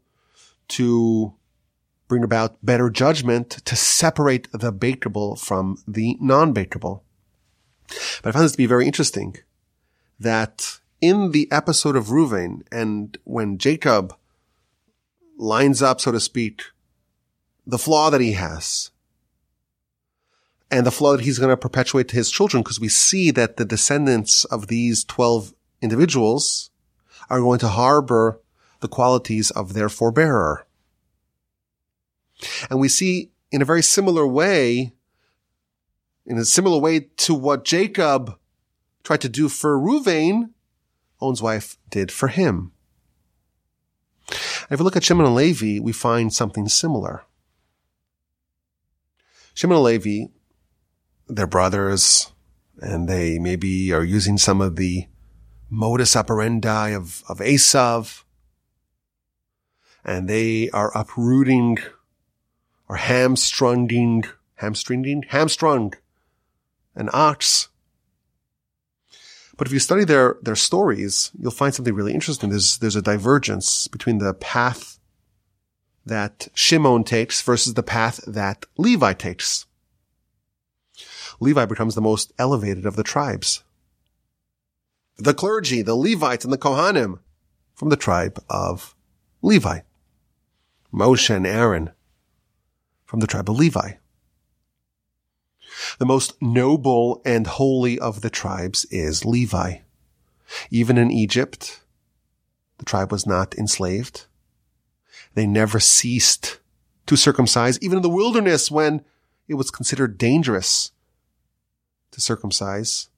to 0.69 1.35
bring 2.09 2.23
about 2.23 2.65
better 2.65 2.89
judgment 2.89 3.51
to 3.51 3.77
separate 3.77 4.49
the 4.53 4.73
bakeable 4.73 5.39
from 5.39 5.83
the 5.87 6.17
non-bakeable. 6.21 7.01
But 8.23 8.29
I 8.29 8.33
found 8.33 8.45
this 8.45 8.53
to 8.53 8.59
be 8.59 8.67
very 8.67 8.87
interesting 8.87 9.37
that 10.19 10.81
in 11.01 11.33
the 11.33 11.51
episode 11.51 11.97
of 11.97 12.07
Ruvain 12.07 12.63
and 12.73 13.19
when 13.25 13.59
Jacob 13.59 14.15
lines 15.37 15.83
up, 15.83 16.01
so 16.01 16.13
to 16.13 16.21
speak, 16.21 16.63
the 17.67 17.79
flaw 17.79 18.11
that 18.11 18.21
he 18.21 18.33
has 18.33 18.91
and 20.71 20.87
the 20.87 20.91
flaw 20.91 21.17
that 21.17 21.25
he's 21.25 21.39
going 21.39 21.51
to 21.51 21.57
perpetuate 21.57 22.09
to 22.09 22.17
his 22.17 22.31
children 22.31 22.63
because 22.63 22.81
we 22.81 22.89
see 22.89 23.31
that 23.31 23.57
the 23.57 23.65
descendants 23.65 24.45
of 24.47 24.67
these 24.67 25.05
12 25.05 25.55
individuals 25.81 26.71
are 27.31 27.41
going 27.41 27.59
to 27.61 27.69
harbor 27.69 28.41
the 28.81 28.89
qualities 28.89 29.51
of 29.51 29.75
their 29.75 29.89
forbearer. 29.89 30.67
And 32.69 32.81
we 32.81 32.89
see 32.89 33.31
in 33.51 33.63
a 33.63 33.67
very 33.67 33.83
similar 33.83 34.27
way, 34.27 34.93
in 36.27 36.39
a 36.39 36.45
similar 36.45 36.79
way 36.79 37.01
to 37.19 37.35
what 37.35 37.65
Jacob 37.65 38.39
tried 39.05 39.21
to 39.23 39.29
do 39.29 39.49
for 39.49 39.79
Ruvain, 39.79 40.51
On's 41.21 41.41
wife 41.41 41.79
did 41.89 42.13
for 42.13 42.29
him. 42.29 42.73
And 44.29 44.73
if 44.73 44.81
we 44.81 44.85
look 44.85 44.97
at 44.97 45.05
Shimon 45.05 45.27
and 45.27 45.35
Levi, 45.35 45.81
we 45.81 45.93
find 45.93 46.33
something 46.33 46.69
similar. 46.69 47.25
Shimon 49.55 49.77
and 49.77 49.85
Levi, 49.85 50.27
they're 51.29 51.47
brothers, 51.47 52.33
and 52.81 53.09
they 53.09 53.39
maybe 53.39 53.93
are 53.93 54.05
using 54.05 54.39
some 54.39 54.61
of 54.61 54.77
the 54.77 55.07
modus 55.69 56.15
operandi 56.17 56.91
of, 56.91 57.23
of 57.29 57.39
Esav, 57.39 58.23
and 60.05 60.29
they 60.29 60.71
are 60.71 60.97
uprooting 60.97 61.79
or 62.89 62.97
hamstringing, 62.97 64.25
hamstringing, 64.55 65.25
hamstrung 65.29 65.93
an 66.95 67.11
ox. 67.13 67.69
But 69.57 69.67
if 69.67 69.73
you 69.73 69.79
study 69.79 70.05
their, 70.05 70.37
their 70.43 70.57
stories, 70.57 71.31
you'll 71.39 71.51
find 71.51 71.75
something 71.75 71.95
really 71.95 72.15
interesting. 72.15 72.51
There's, 72.51 72.79
there's 72.79 72.97
a 72.97 73.03
divergence 73.03 73.89
between 73.89 74.19
the 74.19 74.35
path 74.35 74.99
that 76.05 76.49
Shimon 76.55 77.05
takes 77.05 77.43
versus 77.43 77.75
the 77.75 77.83
path 77.83 78.21
that 78.27 78.67
Levi 78.77 79.13
takes. 79.15 79.67
Levi 81.41 81.65
becomes 81.67 81.95
the 81.95 82.01
most 82.01 82.33
elevated 82.39 82.87
of 82.87 82.97
the 82.97 83.03
tribes. 83.03 83.63
The 85.19 85.35
clergy, 85.35 85.83
the 85.83 85.95
Levites 85.95 86.45
and 86.45 86.53
the 86.53 86.59
Kohanim 86.59 87.21
from 87.75 87.89
the 87.89 87.97
tribe 87.97 88.43
of 88.49 88.95
Levi. 89.43 89.81
Moshe 90.93 91.35
and 91.35 91.47
Aaron 91.47 91.91
from 93.05 93.21
the 93.21 93.27
tribe 93.27 93.51
of 93.51 93.57
Levi. 93.57 93.93
The 95.99 96.07
most 96.07 96.41
noble 96.41 97.21
and 97.25 97.47
holy 97.47 97.99
of 97.99 98.21
the 98.21 98.31
tribes 98.31 98.87
is 98.91 99.25
Levi. 99.25 99.79
Even 100.71 100.97
in 100.97 101.11
Egypt, 101.11 101.83
the 102.79 102.85
tribe 102.85 103.13
was 103.13 103.27
not 103.27 103.55
enslaved. 103.57 104.27
They 105.35 105.47
never 105.47 105.81
ceased 105.81 106.61
to 107.07 107.17
circumcise, 107.17 107.79
even 107.81 107.99
in 107.99 108.03
the 108.03 108.09
wilderness 108.09 108.71
when 108.71 109.05
it 109.49 109.55
was 109.55 109.71
considered 109.71 110.19
dangerous 110.19 110.93
to 112.17 112.23
circumcise. 112.23 113.11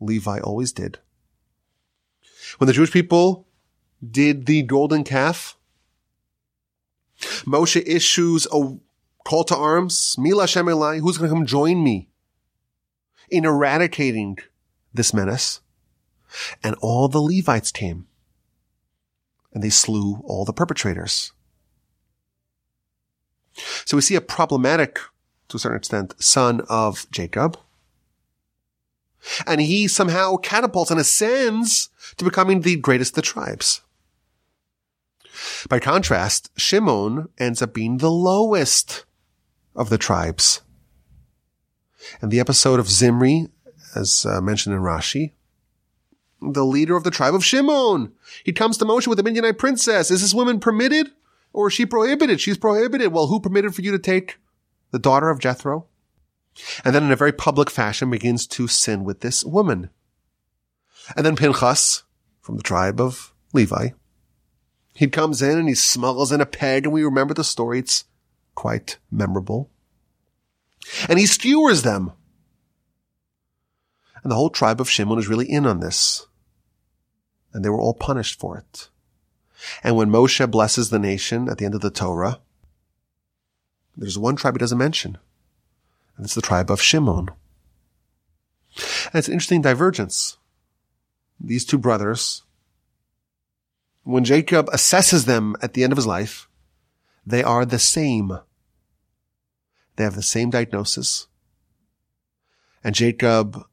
Levi 0.00 0.40
always 0.40 0.72
did. 0.72 0.98
When 2.56 2.66
the 2.66 2.72
Jewish 2.72 2.90
people 2.90 3.46
did 4.02 4.46
the 4.46 4.62
golden 4.62 5.04
calf, 5.04 5.58
Moshe 7.44 7.82
issues 7.86 8.46
a 8.50 8.78
call 9.26 9.44
to 9.44 9.54
arms. 9.54 10.16
Mi 10.18 10.32
LaShem 10.32 10.64
elai, 10.64 11.00
who's 11.00 11.18
going 11.18 11.28
to 11.28 11.36
come 11.36 11.44
join 11.44 11.84
me 11.84 12.08
in 13.28 13.44
eradicating 13.44 14.38
this 14.94 15.12
menace? 15.12 15.60
And 16.62 16.74
all 16.80 17.08
the 17.08 17.20
Levites 17.20 17.70
came 17.70 18.06
and 19.52 19.62
they 19.62 19.70
slew 19.70 20.22
all 20.24 20.46
the 20.46 20.54
perpetrators. 20.54 21.32
So 23.84 23.98
we 23.98 24.00
see 24.00 24.16
a 24.16 24.22
problematic, 24.22 24.98
to 25.48 25.58
a 25.58 25.60
certain 25.60 25.76
extent, 25.76 26.14
son 26.18 26.62
of 26.68 27.06
Jacob. 27.10 27.58
And 29.46 29.60
he 29.60 29.88
somehow 29.88 30.36
catapults 30.36 30.90
and 30.90 31.00
ascends 31.00 31.88
to 32.16 32.24
becoming 32.24 32.60
the 32.60 32.76
greatest 32.76 33.12
of 33.12 33.16
the 33.16 33.22
tribes. 33.22 33.82
By 35.68 35.80
contrast, 35.80 36.50
Shimon 36.56 37.28
ends 37.38 37.62
up 37.62 37.74
being 37.74 37.98
the 37.98 38.10
lowest 38.10 39.04
of 39.74 39.90
the 39.90 39.98
tribes. 39.98 40.60
And 42.20 42.30
the 42.30 42.40
episode 42.40 42.78
of 42.78 42.88
Zimri, 42.88 43.48
as 43.94 44.26
uh, 44.26 44.40
mentioned 44.40 44.74
in 44.74 44.82
Rashi, 44.82 45.32
the 46.40 46.64
leader 46.64 46.96
of 46.96 47.04
the 47.04 47.10
tribe 47.10 47.34
of 47.34 47.44
Shimon, 47.44 48.12
he 48.44 48.52
comes 48.52 48.76
to 48.78 48.84
Moshe 48.84 49.06
with 49.06 49.18
a 49.18 49.22
Midianite 49.22 49.58
princess. 49.58 50.10
Is 50.10 50.20
this 50.20 50.34
woman 50.34 50.60
permitted 50.60 51.10
or 51.52 51.68
is 51.68 51.72
she 51.72 51.86
prohibited? 51.86 52.40
She's 52.40 52.58
prohibited. 52.58 53.12
Well, 53.12 53.28
who 53.28 53.40
permitted 53.40 53.74
for 53.74 53.82
you 53.82 53.92
to 53.92 53.98
take 53.98 54.36
the 54.90 54.98
daughter 54.98 55.30
of 55.30 55.38
Jethro? 55.38 55.86
And 56.84 56.94
then 56.94 57.04
in 57.04 57.12
a 57.12 57.16
very 57.16 57.32
public 57.32 57.70
fashion 57.70 58.10
begins 58.10 58.46
to 58.48 58.68
sin 58.68 59.04
with 59.04 59.20
this 59.20 59.44
woman. 59.44 59.90
And 61.16 61.26
then 61.26 61.36
Pinchas 61.36 62.04
from 62.40 62.56
the 62.56 62.62
tribe 62.62 63.00
of 63.00 63.34
Levi 63.52 63.90
he 64.94 65.08
comes 65.08 65.42
in 65.42 65.58
and 65.58 65.68
he 65.68 65.74
smuggles 65.74 66.30
in 66.30 66.40
a 66.40 66.46
peg 66.46 66.84
and 66.84 66.92
we 66.92 67.02
remember 67.02 67.34
the 67.34 67.44
story. 67.44 67.80
It's 67.80 68.04
quite 68.54 68.98
memorable. 69.10 69.68
And 71.08 71.18
he 71.18 71.26
skewers 71.26 71.82
them. 71.82 72.12
And 74.22 74.30
the 74.30 74.36
whole 74.36 74.50
tribe 74.50 74.80
of 74.80 74.88
Shimon 74.88 75.18
is 75.18 75.28
really 75.28 75.50
in 75.50 75.66
on 75.66 75.80
this. 75.80 76.26
And 77.52 77.64
they 77.64 77.68
were 77.68 77.80
all 77.80 77.94
punished 77.94 78.38
for 78.38 78.56
it. 78.56 78.88
And 79.82 79.96
when 79.96 80.10
Moshe 80.10 80.48
blesses 80.50 80.90
the 80.90 80.98
nation 80.98 81.48
at 81.48 81.58
the 81.58 81.64
end 81.64 81.74
of 81.74 81.80
the 81.80 81.90
Torah, 81.90 82.40
there's 83.96 84.18
one 84.18 84.36
tribe 84.36 84.54
he 84.54 84.58
doesn't 84.58 84.78
mention. 84.78 85.18
And 86.16 86.24
it's 86.24 86.34
the 86.34 86.42
tribe 86.42 86.70
of 86.70 86.80
Shimon. 86.80 87.28
And 89.06 89.14
it's 89.14 89.28
an 89.28 89.34
interesting 89.34 89.62
divergence. 89.62 90.36
These 91.40 91.64
two 91.64 91.78
brothers 91.78 92.42
when 94.04 94.24
Jacob 94.24 94.66
assesses 94.66 95.24
them 95.24 95.56
at 95.62 95.72
the 95.72 95.82
end 95.82 95.92
of 95.92 95.96
his 95.96 96.06
life, 96.06 96.48
they 97.26 97.42
are 97.42 97.64
the 97.64 97.78
same. 97.78 98.38
They 99.96 100.04
have 100.04 100.14
the 100.14 100.22
same 100.22 100.50
diagnosis. 100.50 101.26
And 102.84 102.94
Jacob 102.94 103.64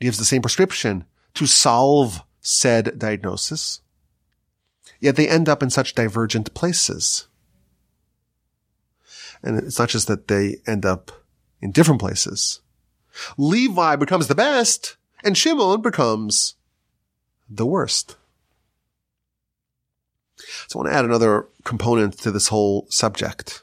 gives 0.00 0.18
the 0.18 0.24
same 0.24 0.42
prescription 0.42 1.04
to 1.34 1.46
solve 1.46 2.22
said 2.40 2.98
diagnosis. 2.98 3.80
Yet 5.00 5.16
they 5.16 5.28
end 5.28 5.48
up 5.48 5.62
in 5.62 5.70
such 5.70 5.94
divergent 5.94 6.54
places. 6.54 7.26
And 9.42 9.58
it's 9.58 9.78
not 9.78 9.88
just 9.88 10.06
that 10.06 10.28
they 10.28 10.58
end 10.66 10.86
up 10.86 11.10
in 11.60 11.72
different 11.72 12.00
places. 12.00 12.60
Levi 13.36 13.96
becomes 13.96 14.28
the 14.28 14.34
best 14.34 14.96
and 15.24 15.36
Shimon 15.36 15.82
becomes 15.82 16.54
the 17.48 17.66
worst. 17.66 18.16
So 20.68 20.78
I 20.78 20.82
want 20.82 20.92
to 20.92 20.96
add 20.96 21.04
another 21.04 21.48
component 21.64 22.18
to 22.20 22.30
this 22.30 22.48
whole 22.48 22.86
subject. 22.88 23.62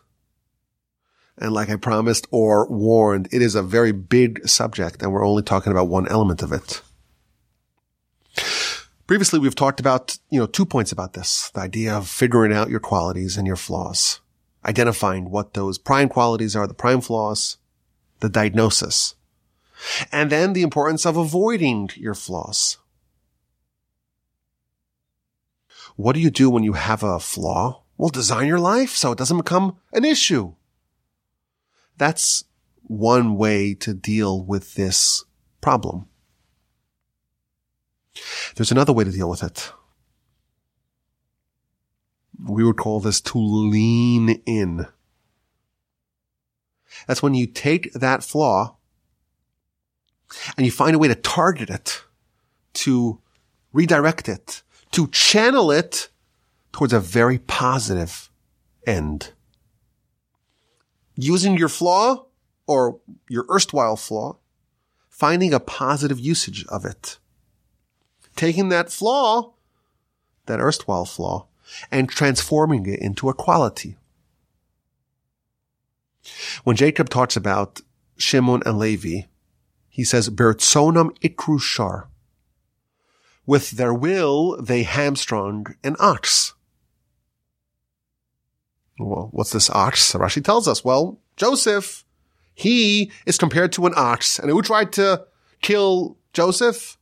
And 1.37 1.53
like 1.53 1.69
I 1.69 1.75
promised 1.75 2.27
or 2.31 2.67
warned, 2.67 3.29
it 3.31 3.41
is 3.41 3.55
a 3.55 3.63
very 3.63 3.91
big 3.91 4.47
subject 4.47 5.01
and 5.01 5.11
we're 5.11 5.25
only 5.25 5.43
talking 5.43 5.71
about 5.71 5.87
one 5.87 6.07
element 6.07 6.41
of 6.41 6.51
it. 6.51 6.81
Previously, 9.05 9.39
we've 9.39 9.55
talked 9.55 9.79
about, 9.79 10.17
you 10.29 10.39
know, 10.39 10.45
two 10.45 10.65
points 10.65 10.91
about 10.91 11.13
this. 11.13 11.49
The 11.51 11.61
idea 11.61 11.95
of 11.95 12.09
figuring 12.09 12.51
out 12.51 12.69
your 12.69 12.81
qualities 12.81 13.37
and 13.37 13.47
your 13.47 13.55
flaws, 13.55 14.19
identifying 14.65 15.31
what 15.31 15.53
those 15.53 15.77
prime 15.77 16.09
qualities 16.09 16.57
are, 16.57 16.67
the 16.67 16.73
prime 16.73 16.99
flaws, 16.99 17.57
the 18.20 18.30
diagnosis, 18.30 19.15
and 20.11 20.32
then 20.32 20.53
the 20.53 20.63
importance 20.63 21.05
of 21.05 21.18
avoiding 21.18 21.89
your 21.95 22.15
flaws. 22.15 22.78
What 25.95 26.13
do 26.13 26.20
you 26.20 26.30
do 26.30 26.49
when 26.49 26.63
you 26.63 26.74
have 26.74 27.03
a 27.03 27.20
flaw? 27.20 27.84
Well, 27.97 28.09
design 28.09 28.47
your 28.47 28.59
life 28.59 28.91
so 28.91 29.11
it 29.11 29.18
doesn't 29.18 29.38
become 29.38 29.78
an 29.91 30.05
issue. 30.05 30.53
That's 31.97 32.43
one 32.84 33.36
way 33.36 33.74
to 33.76 33.93
deal 33.93 34.43
with 34.43 34.76
this 34.76 35.26
problem. 35.61 36.07
There's 38.55 38.72
another 38.72 38.93
way 38.93 39.03
to 39.03 39.11
deal 39.11 39.30
with 39.30 39.43
it. 39.43 39.72
We 42.47 42.63
would 42.63 42.78
call 42.78 42.99
this 42.99 43.20
to 43.22 43.38
lean 43.39 44.41
in. 44.45 44.88
That's 47.05 47.21
when 47.21 47.33
you 47.33 47.45
take 47.45 47.93
that 47.93 48.23
flaw 48.23 48.75
and 50.55 50.65
you 50.65 50.71
find 50.71 50.95
a 50.95 50.99
way 50.99 51.07
to 51.07 51.15
target 51.15 51.69
it, 51.69 52.03
to 52.73 53.19
redirect 53.73 54.27
it, 54.27 54.63
to 54.91 55.07
channel 55.07 55.71
it 55.71 56.09
towards 56.71 56.93
a 56.93 56.99
very 56.99 57.39
positive 57.39 58.29
end. 58.85 59.33
Using 61.15 61.57
your 61.57 61.69
flaw 61.69 62.25
or 62.67 62.99
your 63.29 63.45
erstwhile 63.49 63.95
flaw, 63.95 64.37
finding 65.09 65.53
a 65.53 65.59
positive 65.59 66.19
usage 66.19 66.65
of 66.67 66.85
it. 66.85 67.17
Taking 68.35 68.69
that 68.69 68.91
flaw, 68.91 69.53
that 70.45 70.59
erstwhile 70.59 71.05
flaw, 71.05 71.47
and 71.91 72.07
transforming 72.07 72.85
it 72.85 72.99
into 72.99 73.29
a 73.29 73.33
quality. 73.33 73.97
When 76.63 76.75
Jacob 76.75 77.09
talks 77.09 77.36
about 77.36 77.82
Shimon 78.17 78.63
and 78.65 78.78
Levi, 78.78 79.28
he 79.89 80.03
says, 80.03 80.30
Bertzonam 80.30 81.17
ikru 81.19 81.59
shor. 81.59 82.09
With 83.45 83.71
their 83.71 83.93
will, 83.93 84.61
they 84.61 84.84
hamstrung 84.84 85.75
an 85.84 85.95
ox. 85.99 86.53
Well, 88.99 89.30
what's 89.32 89.51
this 89.51 89.69
ox? 89.69 90.13
Rashi 90.13 90.43
tells 90.43 90.67
us, 90.67 90.84
well, 90.84 91.19
Joseph, 91.36 92.03
he 92.53 93.11
is 93.25 93.38
compared 93.38 93.71
to 93.73 93.86
an 93.86 93.93
ox. 93.95 94.39
And 94.39 94.49
who 94.49 94.61
tried 94.61 94.91
to 94.93 95.25
kill 95.61 96.17
Joseph? 96.34 96.97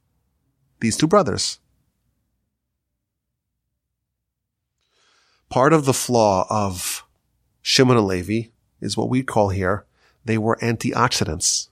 These 0.82 0.98
two 0.98 1.08
brothers. 1.08 1.60
Part 5.50 5.74
of 5.74 5.86
the 5.86 5.94
flaw 5.94 6.46
of 6.50 7.06
Shimon 7.62 7.98
and 7.98 8.08
Levi 8.08 8.50
is 8.82 8.98
what 8.98 9.10
we 9.10 9.24
call 9.24 9.50
here, 9.50 9.86
they 10.24 10.38
were 10.38 10.58
antioxidants. 10.62 11.70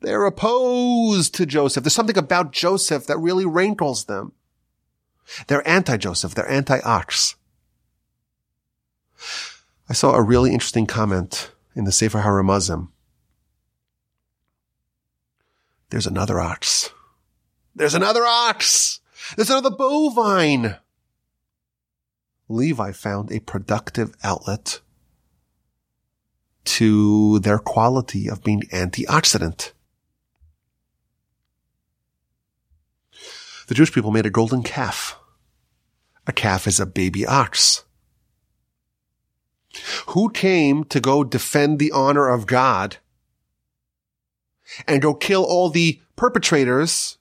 They're 0.00 0.24
opposed 0.24 1.34
to 1.34 1.46
Joseph. 1.46 1.84
There's 1.84 1.94
something 1.94 2.16
about 2.18 2.52
Joseph 2.52 3.06
that 3.06 3.18
really 3.18 3.44
rankles 3.44 4.04
them. 4.04 4.32
They're 5.46 5.66
anti-Joseph. 5.68 6.34
They're 6.34 6.50
anti-ox. 6.50 7.36
I 9.88 9.92
saw 9.92 10.14
a 10.14 10.22
really 10.22 10.52
interesting 10.52 10.86
comment 10.86 11.52
in 11.74 11.84
the 11.84 11.92
Sefer 11.92 12.20
HaRamazim. 12.20 12.88
There's 15.90 16.06
another 16.06 16.40
ox. 16.40 16.90
There's 17.74 17.94
another 17.94 18.24
ox. 18.24 19.00
There's 19.36 19.50
another 19.50 19.70
bovine. 19.70 20.76
Levi 22.48 22.92
found 22.92 23.30
a 23.30 23.40
productive 23.40 24.14
outlet 24.22 24.80
to 26.64 27.38
their 27.40 27.58
quality 27.58 28.28
of 28.28 28.44
being 28.44 28.62
antioxidant. 28.72 29.72
The 33.68 33.74
Jewish 33.74 33.92
people 33.92 34.10
made 34.10 34.26
a 34.26 34.30
golden 34.30 34.62
calf. 34.62 35.16
A 36.26 36.32
calf 36.32 36.66
is 36.66 36.80
a 36.80 36.86
baby 36.86 37.24
ox. 37.24 37.84
Who 40.08 40.30
came 40.30 40.84
to 40.84 41.00
go 41.00 41.22
defend 41.22 41.78
the 41.78 41.92
honor 41.92 42.28
of 42.28 42.46
God 42.46 42.96
and 44.86 45.00
go 45.00 45.14
kill 45.14 45.44
all 45.44 45.70
the 45.70 46.00
perpetrators 46.16 47.18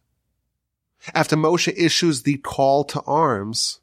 after 1.14 1.36
Moshe 1.36 1.72
issues 1.78 2.24
the 2.24 2.38
call 2.38 2.84
to 2.86 3.02
arms? 3.02 3.80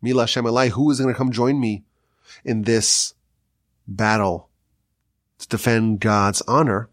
Mi 0.00 0.12
LaShem 0.12 0.44
elai, 0.44 0.68
who 0.68 0.90
is 0.90 1.00
going 1.00 1.12
to 1.12 1.18
come 1.18 1.32
join 1.32 1.58
me 1.58 1.82
in 2.44 2.62
this 2.62 3.14
battle 3.86 4.48
to 5.38 5.48
defend 5.48 6.00
God's 6.00 6.42
honor? 6.42 6.88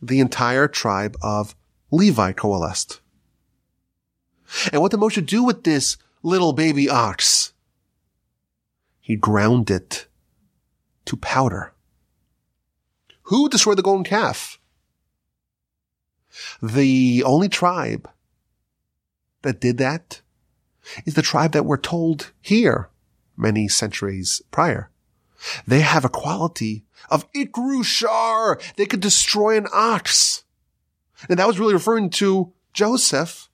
The 0.00 0.20
entire 0.20 0.68
tribe 0.68 1.16
of 1.22 1.54
Levi 1.90 2.32
coalesced. 2.32 3.00
And 4.72 4.80
what 4.80 4.90
did 4.90 5.00
Moshe 5.00 5.24
do 5.24 5.42
with 5.42 5.64
this 5.64 5.96
little 6.22 6.52
baby 6.52 6.88
ox? 6.88 7.52
He 9.00 9.16
ground 9.16 9.70
it 9.70 10.06
to 11.06 11.16
powder. 11.16 11.72
Who 13.22 13.48
destroyed 13.48 13.78
the 13.78 13.82
golden 13.82 14.04
calf? 14.04 14.58
The 16.62 17.22
only 17.24 17.48
tribe 17.48 18.08
that 19.42 19.60
did 19.60 19.78
that 19.78 20.20
is 21.04 21.14
the 21.14 21.22
tribe 21.22 21.52
that 21.52 21.64
we're 21.64 21.76
told 21.76 22.32
here 22.40 22.88
many 23.36 23.68
centuries 23.68 24.42
prior. 24.50 24.90
They 25.66 25.80
have 25.80 26.04
a 26.04 26.08
quality 26.08 26.84
of 27.10 27.30
Ikru 27.32 27.84
shor. 27.84 28.60
They 28.76 28.86
could 28.86 29.00
destroy 29.00 29.56
an 29.56 29.66
ox. 29.72 30.42
And 31.28 31.38
that 31.38 31.46
was 31.46 31.58
really 31.58 31.74
referring 31.74 32.10
to 32.10 32.52
Joseph 32.72 33.48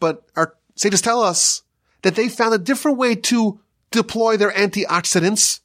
but 0.00 0.24
our 0.36 0.56
sages 0.74 1.00
tell 1.00 1.22
us 1.22 1.62
that 2.02 2.14
they 2.14 2.28
found 2.28 2.54
a 2.54 2.58
different 2.58 2.98
way 2.98 3.14
to 3.14 3.60
deploy 3.90 4.36
their 4.36 4.52
antioxidants. 4.52 5.60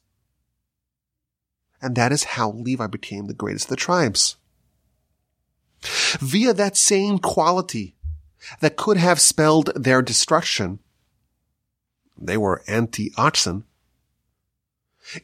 And 1.80 1.94
that 1.96 2.12
is 2.12 2.24
how 2.24 2.50
Levi 2.50 2.86
became 2.86 3.26
the 3.26 3.34
greatest 3.34 3.66
of 3.66 3.70
the 3.70 3.76
tribes. 3.76 4.36
Via 6.20 6.52
that 6.54 6.76
same 6.76 7.18
quality 7.18 7.94
that 8.60 8.76
could 8.76 8.96
have 8.96 9.20
spelled 9.20 9.70
their 9.76 10.02
destruction, 10.02 10.80
they 12.16 12.36
were 12.36 12.62
anti-oxen. 12.66 13.64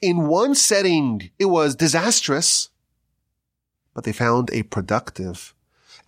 In 0.00 0.28
one 0.28 0.54
setting, 0.54 1.30
it 1.38 1.46
was 1.46 1.74
disastrous, 1.74 2.70
but 3.92 4.04
they 4.04 4.12
found 4.12 4.50
a 4.52 4.62
productive, 4.62 5.54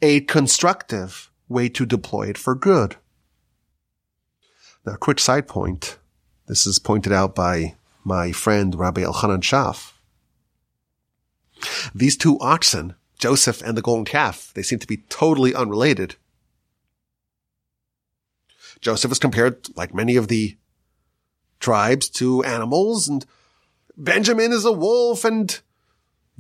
a 0.00 0.20
constructive, 0.20 1.30
way 1.48 1.68
to 1.68 1.86
deploy 1.86 2.28
it 2.28 2.38
for 2.38 2.54
good. 2.54 2.96
Now, 4.84 4.94
a 4.94 4.98
quick 4.98 5.18
side 5.18 5.46
point. 5.46 5.98
This 6.46 6.66
is 6.66 6.78
pointed 6.78 7.12
out 7.12 7.34
by 7.34 7.74
my 8.04 8.32
friend 8.32 8.74
Rabbi 8.74 9.02
Elchanan 9.02 9.42
Shaf. 9.42 9.92
These 11.94 12.16
two 12.16 12.38
oxen, 12.40 12.94
Joseph 13.18 13.62
and 13.62 13.76
the 13.76 13.82
golden 13.82 14.04
calf, 14.04 14.52
they 14.54 14.62
seem 14.62 14.78
to 14.78 14.86
be 14.86 14.98
totally 15.08 15.54
unrelated. 15.54 16.16
Joseph 18.80 19.10
is 19.10 19.18
compared, 19.18 19.68
like 19.76 19.94
many 19.94 20.16
of 20.16 20.28
the 20.28 20.56
tribes, 21.58 22.08
to 22.10 22.44
animals, 22.44 23.08
and 23.08 23.24
Benjamin 23.96 24.52
is 24.52 24.64
a 24.64 24.72
wolf, 24.72 25.24
and 25.24 25.60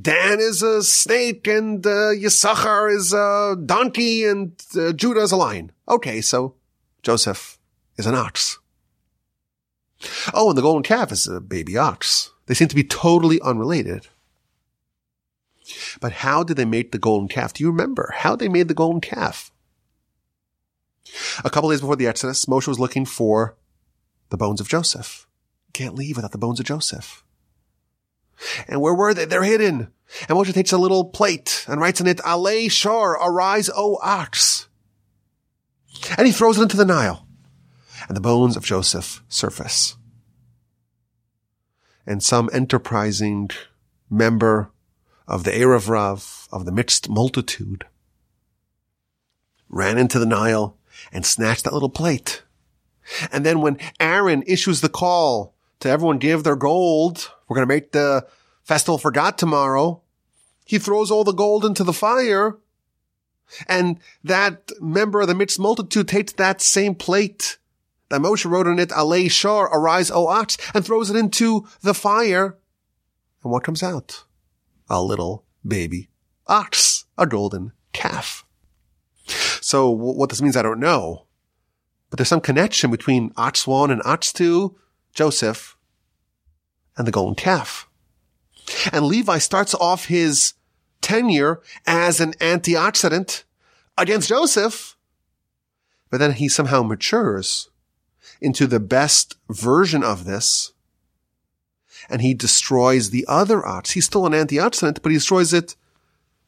Dan 0.00 0.40
is 0.40 0.62
a 0.62 0.82
snake 0.82 1.46
and 1.46 1.86
uh, 1.86 2.12
Yisachar 2.12 2.94
is 2.94 3.12
a 3.14 3.56
donkey 3.64 4.24
and 4.26 4.52
uh, 4.78 4.92
Judah 4.92 5.22
is 5.22 5.32
a 5.32 5.36
lion. 5.36 5.72
Okay, 5.88 6.20
so 6.20 6.54
Joseph 7.02 7.58
is 7.96 8.06
an 8.06 8.14
ox. 8.14 8.58
Oh, 10.34 10.50
and 10.50 10.58
the 10.58 10.62
golden 10.62 10.82
calf 10.82 11.10
is 11.12 11.26
a 11.26 11.40
baby 11.40 11.78
ox. 11.78 12.30
They 12.44 12.54
seem 12.54 12.68
to 12.68 12.76
be 12.76 12.84
totally 12.84 13.40
unrelated. 13.40 14.08
But 16.00 16.12
how 16.12 16.44
did 16.44 16.58
they 16.58 16.66
make 16.66 16.92
the 16.92 16.98
golden 16.98 17.28
calf? 17.28 17.54
Do 17.54 17.64
you 17.64 17.70
remember 17.70 18.12
how 18.18 18.36
they 18.36 18.48
made 18.48 18.68
the 18.68 18.74
golden 18.74 19.00
calf? 19.00 19.50
A 21.42 21.50
couple 21.50 21.70
days 21.70 21.80
before 21.80 21.96
the 21.96 22.06
Exodus, 22.06 22.44
Moshe 22.44 22.68
was 22.68 22.78
looking 22.78 23.06
for 23.06 23.56
the 24.28 24.36
bones 24.36 24.60
of 24.60 24.68
Joseph. 24.68 25.26
Can't 25.72 25.94
leave 25.94 26.16
without 26.16 26.32
the 26.32 26.38
bones 26.38 26.60
of 26.60 26.66
Joseph. 26.66 27.24
And 28.68 28.80
where 28.80 28.94
were 28.94 29.14
they? 29.14 29.24
They're 29.24 29.42
hidden 29.42 29.88
And 30.28 30.38
Moshe 30.38 30.52
takes 30.52 30.72
a 30.72 30.78
little 30.78 31.04
plate 31.04 31.64
and 31.68 31.80
writes 31.80 32.00
on 32.00 32.06
it, 32.06 32.18
Alei 32.18 32.70
Shor, 32.70 33.12
arise, 33.12 33.70
O 33.74 33.98
ox. 34.02 34.68
And 36.16 36.26
he 36.26 36.32
throws 36.32 36.58
it 36.58 36.62
into 36.62 36.76
the 36.76 36.84
Nile. 36.84 37.26
And 38.08 38.16
the 38.16 38.20
bones 38.20 38.56
of 38.56 38.64
Joseph 38.64 39.22
surface. 39.28 39.96
And 42.06 42.22
some 42.22 42.48
enterprising 42.52 43.50
member 44.08 44.70
of 45.26 45.42
the 45.42 45.50
Erev 45.50 45.88
Rav, 45.88 46.46
of 46.52 46.64
the 46.64 46.72
mixed 46.72 47.08
multitude, 47.08 47.86
ran 49.68 49.98
into 49.98 50.20
the 50.20 50.26
Nile 50.26 50.76
and 51.12 51.26
snatched 51.26 51.64
that 51.64 51.72
little 51.72 51.88
plate. 51.88 52.42
And 53.32 53.44
then 53.44 53.60
when 53.60 53.78
Aaron 53.98 54.44
issues 54.46 54.80
the 54.80 54.88
call 54.88 55.54
to 55.80 55.88
everyone 55.88 56.18
give 56.18 56.44
their 56.44 56.56
gold, 56.56 57.32
we're 57.48 57.56
going 57.56 57.68
to 57.68 57.74
make 57.74 57.92
the 57.92 58.26
festival 58.62 58.98
for 58.98 59.10
God 59.10 59.38
tomorrow. 59.38 60.02
He 60.64 60.78
throws 60.78 61.10
all 61.10 61.24
the 61.24 61.32
gold 61.32 61.64
into 61.64 61.84
the 61.84 61.92
fire. 61.92 62.58
And 63.68 64.00
that 64.24 64.72
member 64.80 65.20
of 65.20 65.28
the 65.28 65.34
mixed 65.34 65.60
multitude 65.60 66.08
takes 66.08 66.32
that 66.32 66.60
same 66.60 66.94
plate 66.94 67.58
that 68.08 68.20
Moshe 68.20 68.48
wrote 68.48 68.66
on 68.66 68.78
it, 68.78 68.90
Alei 68.90 69.30
Shor, 69.30 69.66
arise, 69.66 70.10
O 70.10 70.26
ox, 70.26 70.56
and 70.74 70.84
throws 70.84 71.10
it 71.10 71.16
into 71.16 71.66
the 71.82 71.94
fire. 71.94 72.56
And 73.42 73.52
what 73.52 73.64
comes 73.64 73.82
out? 73.82 74.24
A 74.88 75.02
little 75.02 75.44
baby 75.66 76.10
ox, 76.46 77.04
a 77.18 77.26
golden 77.26 77.72
calf. 77.92 78.44
So 79.60 79.90
what 79.90 80.30
this 80.30 80.42
means, 80.42 80.56
I 80.56 80.62
don't 80.62 80.80
know. 80.80 81.26
But 82.10 82.18
there's 82.18 82.28
some 82.28 82.40
connection 82.40 82.90
between 82.90 83.32
ox 83.36 83.66
1 83.66 83.90
and 83.90 84.00
ox 84.04 84.32
2, 84.32 84.76
Joseph, 85.12 85.75
and 86.96 87.06
the 87.06 87.12
golden 87.12 87.34
calf. 87.34 87.88
And 88.92 89.06
Levi 89.06 89.38
starts 89.38 89.74
off 89.74 90.06
his 90.06 90.54
tenure 91.00 91.60
as 91.86 92.20
an 92.20 92.32
antioxidant 92.34 93.44
against 93.96 94.28
Joseph, 94.28 94.96
but 96.10 96.18
then 96.18 96.32
he 96.32 96.48
somehow 96.48 96.82
matures 96.82 97.70
into 98.40 98.66
the 98.66 98.80
best 98.80 99.36
version 99.48 100.02
of 100.02 100.24
this 100.24 100.72
and 102.08 102.22
he 102.22 102.34
destroys 102.34 103.10
the 103.10 103.24
other 103.28 103.66
ox. 103.66 103.90
He's 103.90 104.06
still 104.06 104.26
an 104.26 104.32
antioxidant, 104.32 105.02
but 105.02 105.10
he 105.10 105.18
destroys 105.18 105.52
it. 105.52 105.76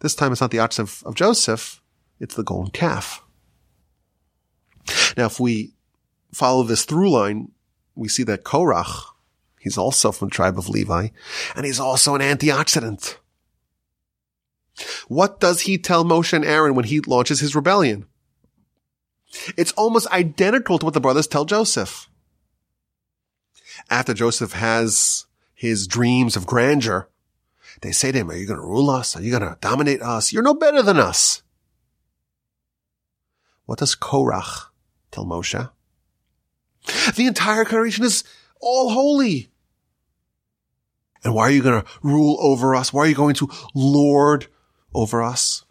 This 0.01 0.15
time 0.15 0.33
it's 0.33 0.41
not 0.41 0.51
the 0.51 0.59
ox 0.59 0.79
of, 0.79 1.03
of 1.05 1.15
Joseph. 1.15 1.83
It's 2.21 2.35
the 2.35 2.45
golden 2.45 2.71
calf. 2.71 3.23
Now, 5.17 5.27
if 5.27 5.39
we 5.39 5.75
follow 6.33 6.63
this 6.63 6.85
through 6.85 7.11
line, 7.11 7.53
we 7.95 8.09
see 8.09 8.23
that 8.25 8.45
Korach, 8.45 9.13
he's 9.61 9.79
also 9.79 10.13
from 10.13 10.29
the 10.29 10.35
tribe 10.35 10.59
of 10.59 10.69
Levi, 10.69 11.09
and 11.55 11.67
he's 11.67 11.81
also 11.81 12.15
an 12.15 12.21
antioxidant. 12.21 13.17
What 15.09 15.41
does 15.41 15.63
he 15.63 15.79
tell 15.79 16.05
Moshe 16.05 16.33
and 16.33 16.45
Aaron 16.45 16.75
when 16.75 16.85
he 16.85 17.01
launches 17.01 17.41
his 17.41 17.55
rebellion? 17.55 18.07
It's 19.57 19.73
almost 19.73 20.07
identical 20.09 20.79
to 20.79 20.85
what 20.85 20.95
the 20.95 21.01
brothers 21.01 21.27
tell 21.27 21.45
Joseph. 21.45 22.09
After 23.91 24.15
Joseph 24.15 24.53
has 24.53 25.27
his 25.55 25.87
dreams 25.87 26.37
of 26.37 26.47
grandeur, 26.47 27.09
they 27.83 27.93
say 27.93 28.13
to 28.13 28.19
him, 28.19 28.31
are 28.31 28.37
you 28.37 28.47
going 28.47 28.61
to 28.61 28.67
rule 28.67 28.91
us? 28.91 29.17
Are 29.17 29.23
you 29.23 29.31
going 29.31 29.43
to 29.43 29.59
dominate 29.61 30.03
us? 30.03 30.33
You're 30.33 30.43
no 30.43 30.55
better 30.55 30.83
than 30.83 30.99
us. 30.99 31.43
What 33.67 33.79
does 33.79 33.95
Korach 33.95 34.67
tell 35.11 35.27
Moshe? 35.27 35.71
The 37.15 37.27
entire 37.27 37.65
creation 37.65 38.05
is 38.05 38.25
all 38.61 38.91
holy. 38.91 39.49
And 41.25 41.35
why 41.35 41.43
are 41.43 41.51
you 41.51 41.63
going 41.63 41.83
to 41.83 41.89
rule 42.03 42.39
over 42.41 42.75
us? 42.75 42.93
Why 42.93 43.03
are 43.03 43.09
you 43.09 43.15
going 43.15 43.35
to 43.37 43.51
lord 43.75 44.47
over 44.95 45.23
us? 45.23 45.65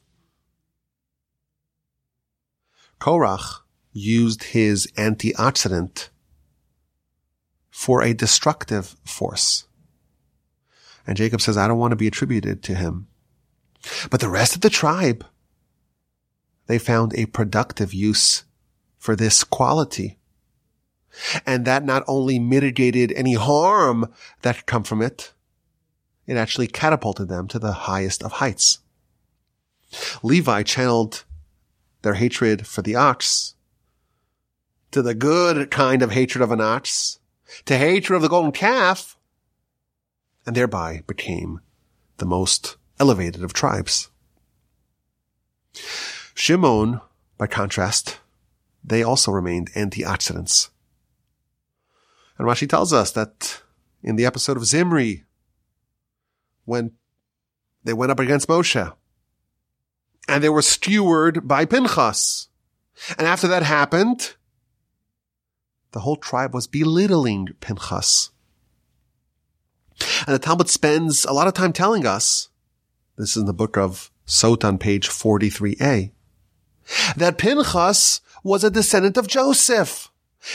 Korach 2.99 3.61
used 3.93 4.43
his 4.43 4.87
antioxidant 4.97 6.09
for 7.69 8.01
a 8.01 8.13
destructive 8.13 8.95
force. 9.03 9.67
And 11.05 11.15
Jacob 11.15 11.41
says, 11.41 11.57
I 11.57 11.67
don't 11.67 11.77
want 11.77 11.91
to 11.91 11.97
be 11.97 12.07
attributed 12.07 12.61
to 12.63 12.75
him. 12.75 13.07
But 14.09 14.19
the 14.19 14.29
rest 14.29 14.55
of 14.55 14.61
the 14.61 14.69
tribe, 14.69 15.25
they 16.65 16.79
found 16.79 17.13
a 17.15 17.27
productive 17.27 17.93
use 17.93 18.43
for 18.97 19.15
this 19.15 19.43
quality. 19.43 20.17
And 21.45 21.65
that 21.65 21.83
not 21.83 22.03
only 22.07 22.39
mitigated 22.39 23.11
any 23.13 23.33
harm 23.33 24.11
that 24.41 24.57
could 24.57 24.65
come 24.65 24.83
from 24.83 25.01
it, 25.01 25.33
it 26.25 26.37
actually 26.37 26.67
catapulted 26.67 27.27
them 27.27 27.47
to 27.47 27.59
the 27.59 27.71
highest 27.71 28.21
of 28.23 28.33
heights. 28.33 28.79
Levi 30.21 30.63
channeled 30.63 31.23
their 32.01 32.15
hatred 32.15 32.67
for 32.67 32.81
the 32.81 32.95
ox 32.95 33.55
to 34.91 35.01
the 35.01 35.13
good 35.13 35.69
kind 35.69 36.01
of 36.01 36.11
hatred 36.11 36.41
of 36.41 36.51
an 36.51 36.61
ox, 36.61 37.19
to 37.65 37.77
hatred 37.77 38.15
of 38.15 38.21
the 38.21 38.29
golden 38.29 38.51
calf, 38.51 39.17
and 40.45 40.55
thereby 40.55 41.03
became 41.07 41.59
the 42.17 42.25
most 42.25 42.77
elevated 42.99 43.43
of 43.43 43.53
tribes. 43.53 44.09
Shimon, 46.33 47.01
by 47.37 47.47
contrast, 47.47 48.19
they 48.83 49.03
also 49.03 49.31
remained 49.31 49.71
antioxidants. 49.73 50.69
And 52.37 52.47
Rashi 52.47 52.69
tells 52.69 52.93
us 52.93 53.11
that 53.11 53.61
in 54.03 54.15
the 54.15 54.25
episode 54.25 54.57
of 54.57 54.65
Zimri, 54.65 55.25
when 56.65 56.91
they 57.83 57.93
went 57.93 58.11
up 58.11 58.19
against 58.19 58.47
Moshe, 58.47 58.93
and 60.27 60.43
they 60.43 60.49
were 60.49 60.61
steward 60.61 61.47
by 61.47 61.65
Pinchas. 61.65 62.49
And 63.17 63.27
after 63.27 63.47
that 63.47 63.63
happened, 63.63 64.35
the 65.91 66.01
whole 66.01 66.17
tribe 66.17 66.53
was 66.53 66.67
belittling 66.67 67.49
Pinchas. 67.61 68.31
And 70.27 70.35
the 70.35 70.39
Talmud 70.39 70.69
spends 70.69 71.25
a 71.25 71.33
lot 71.33 71.47
of 71.47 71.53
time 71.53 71.73
telling 71.73 72.05
us, 72.05 72.49
this 73.17 73.31
is 73.31 73.41
in 73.41 73.45
the 73.47 73.53
book 73.53 73.77
of 73.77 74.11
Sotah 74.27 74.65
on 74.65 74.77
page 74.77 75.07
43a, 75.09 76.11
that 77.15 77.37
Pinchas 77.37 78.21
was 78.43 78.63
a 78.63 78.69
descendant 78.69 79.17
of 79.17 79.27
Joseph. 79.27 80.11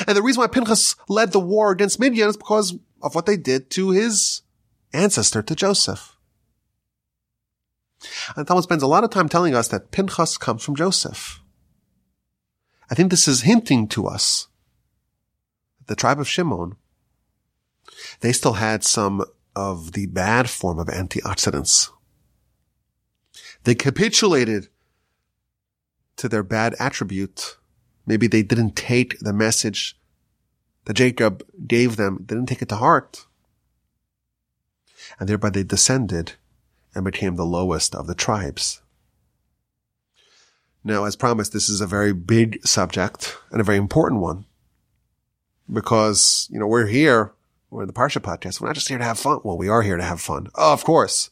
And 0.07 0.17
the 0.17 0.23
reason 0.23 0.41
why 0.41 0.47
Pinchas 0.47 0.97
led 1.09 1.33
the 1.33 1.41
war 1.41 1.71
against 1.71 2.01
Midian 2.01 2.29
is 2.29 2.37
because 2.37 2.77
of 3.03 3.15
what 3.15 3.27
they 3.27 3.37
did 3.37 3.71
to 3.71 3.91
his 3.91 4.43
ancestor, 4.93 5.43
to 5.43 5.55
Joseph. 5.55 6.17
And 8.37 8.47
Talmud 8.47 8.65
spends 8.65 8.83
a 8.83 8.89
lot 8.89 9.05
of 9.05 9.11
time 9.11 9.29
telling 9.29 9.55
us 9.55 9.69
that 9.69 9.91
Pinchas 9.91 10.39
comes 10.39 10.63
from 10.63 10.77
Joseph. 10.77 11.41
I 12.91 12.95
think 12.95 13.11
this 13.11 13.29
is 13.29 13.43
hinting 13.43 13.89
to 13.89 14.07
us 14.07 14.49
that 15.79 15.87
the 15.89 15.97
tribe 15.97 16.21
of 16.21 16.29
Shimon, 16.29 16.77
they 18.21 18.33
still 18.33 18.55
had 18.55 18.85
some 18.85 19.25
of 19.55 19.93
the 19.93 20.07
bad 20.07 20.51
form 20.51 20.79
of 20.79 20.89
antioxidants. 20.89 21.91
They 23.65 23.75
capitulated 23.75 24.69
to 26.17 26.29
their 26.29 26.43
bad 26.43 26.75
attribute. 26.79 27.59
Maybe 28.07 28.27
they 28.27 28.43
didn't 28.43 28.77
take 28.77 29.19
the 29.21 29.33
message 29.33 29.97
that 30.85 30.95
Jacob 30.95 31.45
gave 31.67 31.97
them, 31.97 32.19
they 32.27 32.35
didn't 32.35 32.49
take 32.49 32.63
it 32.63 32.69
to 32.71 32.77
heart. 32.77 33.27
And 35.19 35.29
thereby 35.29 35.51
they 35.51 35.63
descended 35.63 36.33
and 36.95 37.05
became 37.05 37.37
the 37.37 37.45
lowest 37.45 37.95
of 37.95 38.07
the 38.07 38.15
tribes. 38.15 38.83
Now, 40.85 41.05
as 41.05 41.17
promised, 41.17 41.53
this 41.53 41.69
is 41.69 41.81
a 41.81 41.87
very 41.87 42.13
big 42.13 42.67
subject 42.67 43.39
and 43.51 43.61
a 43.61 43.65
very 43.65 43.79
important 43.79 44.21
one 44.21 44.47
because, 45.73 46.49
you 46.51 46.59
know, 46.59 46.67
we're 46.67 46.87
here, 46.87 47.33
we're 47.71 47.87
the 47.87 47.93
Parsha 47.93 48.21
podcast. 48.21 48.61
We're 48.61 48.69
not 48.69 48.75
just 48.75 48.89
here 48.89 48.99
to 48.99 49.05
have 49.05 49.19
fun. 49.19 49.41
Well, 49.45 49.57
we 49.57 49.69
are 49.69 49.83
here 49.83 49.97
to 49.97 50.03
have 50.03 50.21
fun. 50.21 50.49
Oh, 50.57 50.73
of 50.73 50.83
course. 50.83 51.31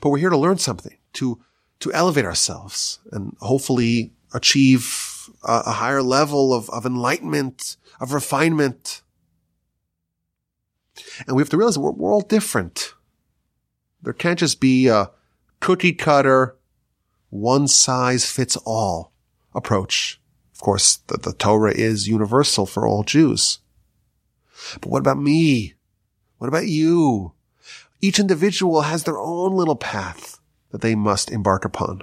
But 0.00 0.10
we're 0.10 0.18
here 0.18 0.30
to 0.30 0.36
learn 0.36 0.58
something, 0.58 0.96
to, 1.14 1.40
to 1.80 1.92
elevate 1.92 2.24
ourselves 2.24 2.98
and 3.12 3.36
hopefully 3.40 4.12
achieve 4.34 4.82
a, 5.42 5.62
a 5.66 5.72
higher 5.72 6.02
level 6.02 6.52
of, 6.54 6.68
of 6.70 6.86
enlightenment, 6.86 7.76
of 8.00 8.12
refinement. 8.12 9.02
And 11.26 11.36
we 11.36 11.42
have 11.42 11.50
to 11.50 11.56
realize 11.56 11.78
we're, 11.78 11.92
we're 11.92 12.12
all 12.12 12.20
different. 12.20 12.94
There 14.02 14.12
can't 14.12 14.38
just 14.38 14.60
be 14.60 14.88
a 14.88 15.10
cookie 15.60 15.92
cutter, 15.92 16.56
one 17.28 17.68
size 17.68 18.30
fits 18.30 18.56
all 18.64 19.12
approach. 19.54 20.20
Of 20.54 20.60
course, 20.60 20.96
the, 21.06 21.18
the 21.18 21.32
Torah 21.32 21.72
is 21.72 22.08
universal 22.08 22.66
for 22.66 22.86
all 22.86 23.02
Jews. 23.02 23.60
But 24.80 24.90
what 24.90 24.98
about 24.98 25.18
me? 25.18 25.74
What 26.38 26.48
about 26.48 26.66
you? 26.66 27.32
Each 28.00 28.18
individual 28.18 28.82
has 28.82 29.04
their 29.04 29.18
own 29.18 29.54
little 29.54 29.76
path 29.76 30.40
that 30.70 30.80
they 30.80 30.94
must 30.94 31.30
embark 31.30 31.64
upon. 31.64 32.02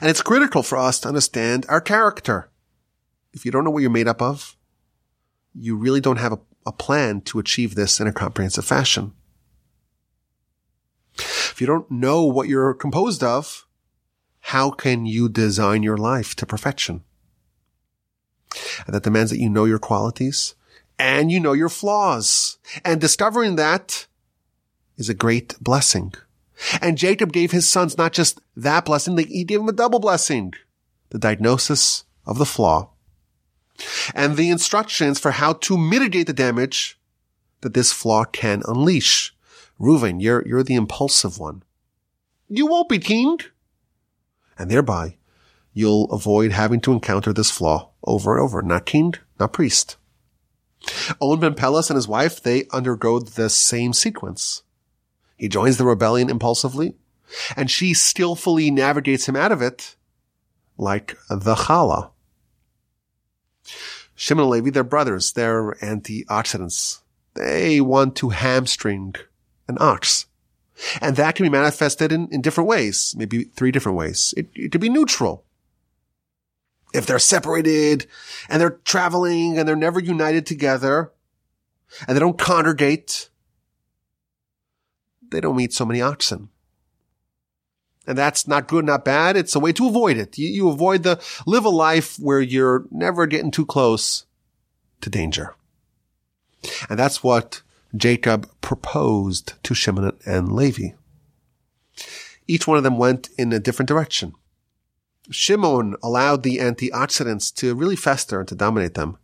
And 0.00 0.10
it's 0.10 0.22
critical 0.22 0.62
for 0.62 0.78
us 0.78 1.00
to 1.00 1.08
understand 1.08 1.66
our 1.68 1.80
character. 1.80 2.50
If 3.32 3.44
you 3.44 3.50
don't 3.50 3.64
know 3.64 3.70
what 3.70 3.80
you're 3.80 3.90
made 3.90 4.08
up 4.08 4.22
of, 4.22 4.56
you 5.54 5.76
really 5.76 6.00
don't 6.00 6.18
have 6.18 6.32
a, 6.32 6.38
a 6.64 6.72
plan 6.72 7.20
to 7.22 7.38
achieve 7.38 7.74
this 7.74 8.00
in 8.00 8.06
a 8.06 8.12
comprehensive 8.12 8.64
fashion. 8.64 9.12
If 11.18 11.60
you 11.60 11.66
don't 11.66 11.90
know 11.90 12.24
what 12.24 12.48
you're 12.48 12.74
composed 12.74 13.22
of, 13.22 13.66
how 14.40 14.70
can 14.70 15.06
you 15.06 15.28
design 15.28 15.82
your 15.82 15.96
life 15.96 16.34
to 16.36 16.46
perfection? 16.46 17.02
And 18.86 18.94
that 18.94 19.02
demands 19.02 19.30
that 19.30 19.40
you 19.40 19.50
know 19.50 19.64
your 19.64 19.78
qualities 19.78 20.54
and 20.98 21.30
you 21.30 21.40
know 21.40 21.52
your 21.52 21.68
flaws. 21.68 22.58
And 22.84 23.00
discovering 23.00 23.56
that 23.56 24.06
is 24.96 25.08
a 25.08 25.14
great 25.14 25.58
blessing. 25.60 26.14
And 26.80 26.98
Jacob 26.98 27.32
gave 27.32 27.50
his 27.50 27.68
sons 27.68 27.98
not 27.98 28.12
just 28.12 28.40
that 28.56 28.84
blessing, 28.84 29.16
he 29.18 29.44
gave 29.44 29.58
them 29.60 29.68
a 29.68 29.72
double 29.72 29.98
blessing. 29.98 30.54
The 31.10 31.18
diagnosis 31.18 32.04
of 32.24 32.38
the 32.38 32.46
flaw 32.46 32.90
and 34.14 34.36
the 34.36 34.50
instructions 34.50 35.18
for 35.18 35.32
how 35.32 35.52
to 35.54 35.76
mitigate 35.76 36.26
the 36.26 36.32
damage 36.32 36.98
that 37.60 37.74
this 37.74 37.92
flaw 37.92 38.24
can 38.24 38.62
unleash. 38.66 39.34
Reuven, 39.80 40.22
you're, 40.22 40.46
you're 40.46 40.62
the 40.62 40.74
impulsive 40.74 41.38
one. 41.38 41.62
You 42.48 42.66
won't 42.66 42.88
be 42.88 42.98
king. 42.98 43.38
And 44.58 44.70
thereby, 44.70 45.16
you'll 45.74 46.10
avoid 46.10 46.52
having 46.52 46.80
to 46.82 46.92
encounter 46.92 47.32
this 47.32 47.50
flaw 47.50 47.90
over 48.04 48.36
and 48.36 48.42
over. 48.42 48.62
Not 48.62 48.86
king, 48.86 49.14
not 49.38 49.52
priest. 49.52 49.96
On 51.20 51.40
ben 51.40 51.54
Peles 51.54 51.90
and 51.90 51.96
his 51.96 52.08
wife, 52.08 52.42
they 52.42 52.64
undergo 52.72 53.18
the 53.18 53.50
same 53.50 53.92
sequence. 53.92 54.62
He 55.36 55.48
joins 55.48 55.76
the 55.76 55.84
rebellion 55.84 56.30
impulsively, 56.30 56.94
and 57.56 57.70
she 57.70 57.94
skillfully 57.94 58.70
navigates 58.70 59.28
him 59.28 59.36
out 59.36 59.52
of 59.52 59.62
it 59.62 59.96
like 60.78 61.16
the 61.28 61.54
challah. 61.54 62.10
Shimon 64.14 64.44
and 64.44 64.50
Levi, 64.50 64.70
they're 64.70 64.82
brothers. 64.82 65.32
They're 65.32 65.74
antioxidants. 65.74 67.02
They 67.34 67.80
want 67.80 68.16
to 68.16 68.30
hamstring 68.30 69.14
an 69.68 69.76
ox. 69.78 70.26
And 71.00 71.16
that 71.16 71.34
can 71.34 71.44
be 71.44 71.50
manifested 71.50 72.12
in, 72.12 72.28
in 72.30 72.40
different 72.40 72.68
ways, 72.68 73.14
maybe 73.16 73.44
three 73.44 73.70
different 73.70 73.98
ways. 73.98 74.34
It, 74.36 74.48
it 74.54 74.72
could 74.72 74.80
be 74.80 74.88
neutral. 74.88 75.44
If 76.94 77.06
they're 77.06 77.18
separated 77.18 78.06
and 78.48 78.60
they're 78.60 78.78
traveling 78.84 79.58
and 79.58 79.68
they're 79.68 79.76
never 79.76 80.00
united 80.00 80.46
together 80.46 81.12
and 82.06 82.16
they 82.16 82.20
don't 82.20 82.38
congregate, 82.38 83.28
they 85.30 85.40
don't 85.40 85.56
meet 85.56 85.72
so 85.72 85.84
many 85.84 86.00
oxen. 86.00 86.48
And 88.06 88.16
that's 88.16 88.46
not 88.46 88.68
good, 88.68 88.84
not 88.84 89.04
bad. 89.04 89.36
It's 89.36 89.56
a 89.56 89.60
way 89.60 89.72
to 89.72 89.88
avoid 89.88 90.16
it. 90.16 90.38
You, 90.38 90.48
you 90.48 90.68
avoid 90.68 91.02
the, 91.02 91.20
live 91.46 91.64
a 91.64 91.70
life 91.70 92.16
where 92.18 92.40
you're 92.40 92.86
never 92.90 93.26
getting 93.26 93.50
too 93.50 93.66
close 93.66 94.26
to 95.00 95.10
danger. 95.10 95.54
And 96.88 96.98
that's 96.98 97.22
what 97.22 97.62
Jacob 97.96 98.48
proposed 98.60 99.54
to 99.64 99.74
Shimon 99.74 100.16
and 100.24 100.52
Levi. 100.52 100.90
Each 102.46 102.66
one 102.66 102.78
of 102.78 102.84
them 102.84 102.98
went 102.98 103.28
in 103.36 103.52
a 103.52 103.58
different 103.58 103.88
direction. 103.88 104.34
Shimon 105.30 105.96
allowed 106.02 106.44
the 106.44 106.58
antioxidants 106.58 107.52
to 107.56 107.74
really 107.74 107.96
fester 107.96 108.38
and 108.40 108.48
to 108.48 108.54
dominate 108.54 108.94
them. 108.94 109.18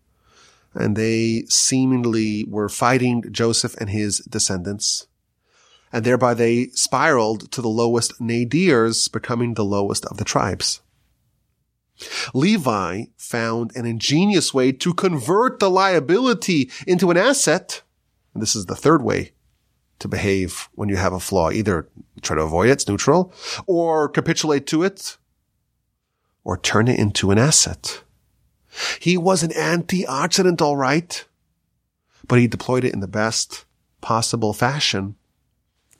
And 0.75 0.97
they 0.97 1.45
seemingly 1.49 2.45
were 2.49 2.69
fighting 2.69 3.25
Joseph 3.31 3.77
and 3.77 3.91
his 3.91 4.19
descendants 4.21 5.07
and 5.93 6.05
thereby 6.05 6.35
they 6.35 6.69
spiraled 6.69 7.51
to 7.53 7.61
the 7.61 7.69
lowest 7.69 8.19
nadirs, 8.21 9.11
becoming 9.13 9.55
the 9.55 9.65
lowest 9.65 10.07
of 10.07 10.17
the 10.17 10.25
tribes. 10.25 10.81
Levi 12.35 13.05
found 13.17 13.77
an 13.77 13.85
ingenious 13.85 14.53
way 14.55 14.73
to 14.73 14.95
convert 14.95 15.61
the 15.61 15.71
liability 15.71 16.71
into 16.87 17.11
an 17.11 17.17
asset. 17.17 17.83
And 18.35 18.43
this 18.43 18.57
is 18.57 18.67
the 18.67 18.75
third 18.75 19.03
way 19.03 19.33
to 19.99 20.09
behave 20.09 20.69
when 20.73 20.89
you 20.89 20.97
have 20.97 21.13
a 21.13 21.21
flaw. 21.21 21.51
Either 21.51 21.89
try 22.23 22.37
to 22.37 22.43
avoid 22.43 22.69
it, 22.69 22.73
it's 22.73 22.89
neutral, 22.89 23.33
or 23.67 24.09
capitulate 24.09 24.67
to 24.69 24.83
it, 24.83 25.19
or 26.43 26.57
turn 26.57 26.89
it 26.89 26.99
into 26.99 27.31
an 27.31 27.39
asset. 27.39 28.03
He 28.99 29.17
was 29.19 29.43
an 29.43 29.51
antioxidant, 29.51 30.63
all 30.63 30.77
right, 30.77 31.25
but 32.27 32.39
he 32.39 32.47
deployed 32.47 32.85
it 32.85 32.95
in 32.95 33.01
the 33.01 33.07
best 33.07 33.67
possible 34.01 34.53
fashion 34.53 35.17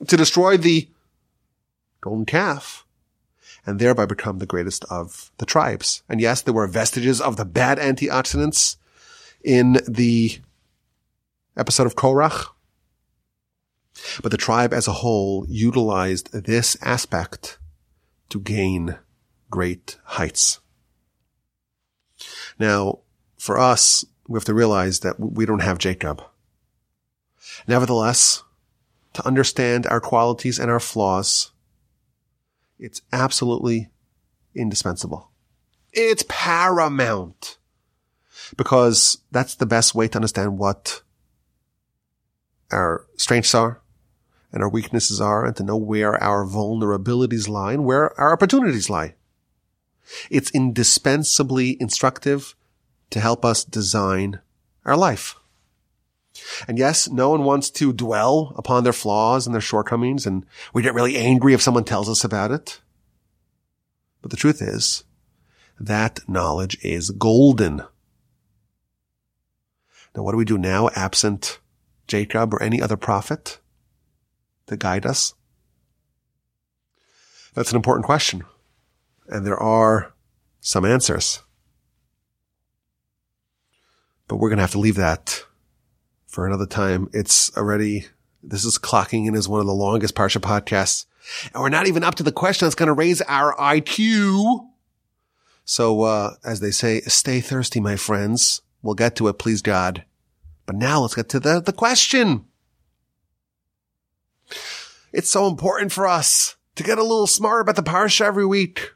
to 0.07 0.17
destroy 0.17 0.57
the 0.57 0.89
golden 2.01 2.25
calf 2.25 2.85
and 3.65 3.79
thereby 3.79 4.05
become 4.05 4.39
the 4.39 4.45
greatest 4.45 4.83
of 4.85 5.31
the 5.37 5.45
tribes. 5.45 6.03
And 6.09 6.19
yes, 6.19 6.41
there 6.41 6.53
were 6.53 6.67
vestiges 6.67 7.21
of 7.21 7.37
the 7.37 7.45
bad 7.45 7.77
antioxidants 7.77 8.77
in 9.43 9.79
the 9.87 10.39
episode 11.55 11.87
of 11.87 11.95
Korach. 11.95 12.47
But 14.21 14.31
the 14.31 14.37
tribe 14.37 14.73
as 14.73 14.87
a 14.87 14.93
whole 14.93 15.45
utilized 15.47 16.33
this 16.33 16.75
aspect 16.81 17.59
to 18.29 18.39
gain 18.39 18.97
great 19.49 19.97
heights. 20.03 20.59
Now, 22.59 22.99
for 23.37 23.59
us, 23.59 24.03
we 24.27 24.37
have 24.37 24.45
to 24.45 24.53
realize 24.53 25.01
that 25.01 25.19
we 25.19 25.45
don't 25.45 25.61
have 25.61 25.77
Jacob. 25.77 26.23
Nevertheless, 27.67 28.43
to 29.13 29.25
understand 29.25 29.87
our 29.87 30.01
qualities 30.01 30.59
and 30.59 30.69
our 30.69 30.79
flaws, 30.79 31.51
it's 32.79 33.01
absolutely 33.11 33.89
indispensable. 34.55 35.31
It's 35.91 36.25
paramount 36.27 37.57
because 38.57 39.19
that's 39.31 39.55
the 39.55 39.65
best 39.65 39.95
way 39.95 40.07
to 40.07 40.17
understand 40.17 40.57
what 40.57 41.01
our 42.71 43.05
strengths 43.17 43.53
are 43.53 43.81
and 44.51 44.61
our 44.63 44.69
weaknesses 44.69 45.21
are 45.21 45.45
and 45.45 45.55
to 45.55 45.63
know 45.63 45.77
where 45.77 46.21
our 46.21 46.45
vulnerabilities 46.45 47.47
lie 47.47 47.73
and 47.73 47.85
where 47.85 48.19
our 48.19 48.33
opportunities 48.33 48.89
lie. 48.89 49.15
It's 50.29 50.51
indispensably 50.51 51.77
instructive 51.79 52.55
to 53.09 53.19
help 53.19 53.45
us 53.45 53.63
design 53.63 54.39
our 54.85 54.97
life. 54.97 55.35
And 56.67 56.77
yes, 56.77 57.09
no 57.09 57.29
one 57.29 57.43
wants 57.43 57.69
to 57.71 57.93
dwell 57.93 58.53
upon 58.57 58.83
their 58.83 58.93
flaws 58.93 59.45
and 59.45 59.53
their 59.53 59.61
shortcomings, 59.61 60.25
and 60.25 60.45
we 60.73 60.81
get 60.81 60.93
really 60.93 61.17
angry 61.17 61.53
if 61.53 61.61
someone 61.61 61.83
tells 61.83 62.09
us 62.09 62.23
about 62.23 62.51
it. 62.51 62.81
But 64.21 64.31
the 64.31 64.37
truth 64.37 64.61
is, 64.61 65.03
that 65.79 66.19
knowledge 66.27 66.77
is 66.83 67.11
golden. 67.11 67.83
Now, 70.15 70.23
what 70.23 70.31
do 70.31 70.37
we 70.37 70.45
do 70.45 70.57
now 70.57 70.89
absent 70.95 71.59
Jacob 72.07 72.53
or 72.53 72.61
any 72.61 72.81
other 72.81 72.97
prophet 72.97 73.59
to 74.67 74.77
guide 74.77 75.05
us? 75.05 75.33
That's 77.53 77.71
an 77.71 77.75
important 77.75 78.05
question. 78.05 78.43
And 79.27 79.45
there 79.45 79.61
are 79.61 80.13
some 80.61 80.85
answers. 80.85 81.41
But 84.27 84.37
we're 84.37 84.49
going 84.49 84.57
to 84.57 84.63
have 84.63 84.71
to 84.71 84.79
leave 84.79 84.95
that 84.95 85.43
for 86.33 86.47
another 86.47 86.65
time. 86.65 87.07
It's 87.13 87.55
already, 87.55 88.07
this 88.41 88.65
is 88.65 88.79
clocking 88.79 89.27
in 89.27 89.35
as 89.35 89.47
one 89.47 89.59
of 89.59 89.67
the 89.67 89.73
longest 89.73 90.15
Parsha 90.15 90.41
podcasts. 90.41 91.05
And 91.53 91.61
we're 91.61 91.69
not 91.69 91.87
even 91.87 92.03
up 92.03 92.15
to 92.15 92.23
the 92.23 92.31
question 92.31 92.65
that's 92.65 92.75
going 92.75 92.87
to 92.87 92.93
raise 92.93 93.21
our 93.21 93.55
IQ. 93.55 94.67
So, 95.63 96.01
uh, 96.01 96.33
as 96.43 96.59
they 96.59 96.71
say, 96.71 97.01
stay 97.01 97.39
thirsty, 97.39 97.79
my 97.79 97.95
friends. 97.95 98.63
We'll 98.81 98.95
get 98.95 99.15
to 99.17 99.27
it, 99.27 99.37
please 99.37 99.61
God. 99.61 100.05
But 100.65 100.75
now 100.75 101.01
let's 101.01 101.13
get 101.13 101.29
to 101.29 101.39
the, 101.39 101.61
the 101.61 101.71
question. 101.71 102.45
It's 105.13 105.29
so 105.29 105.47
important 105.47 105.91
for 105.91 106.07
us 106.07 106.55
to 106.75 106.83
get 106.83 106.97
a 106.97 107.03
little 107.03 107.27
smarter 107.27 107.61
about 107.61 107.75
the 107.75 107.83
Parsha 107.83 108.21
every 108.21 108.45
week. 108.45 108.91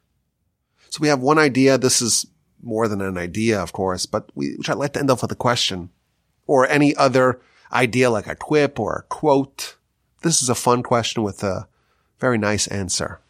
So 0.90 1.00
we 1.02 1.08
have 1.08 1.22
one 1.22 1.38
idea. 1.38 1.78
This 1.78 2.02
is 2.02 2.26
more 2.64 2.88
than 2.88 3.00
an 3.00 3.18
idea, 3.18 3.62
of 3.62 3.74
course, 3.74 4.08
but 4.08 4.32
we, 4.34 4.56
which 4.56 4.70
I'd 4.70 4.78
like 4.78 4.94
to 4.94 5.00
end 5.00 5.12
off 5.12 5.22
with 5.22 5.32
a 5.32 5.36
question 5.36 5.92
or 6.48 6.68
any 6.68 6.96
other 6.96 7.40
idea 7.72 8.10
like 8.10 8.28
a 8.28 8.36
quip 8.36 8.80
or 8.80 8.96
a 8.96 9.04
quote? 9.04 9.76
This 10.22 10.42
is 10.42 10.50
a 10.50 10.56
fun 10.56 10.82
question 10.82 11.22
with 11.22 11.44
a 11.44 11.68
very 12.20 12.38
nice 12.38 12.68
answer. 12.68 13.22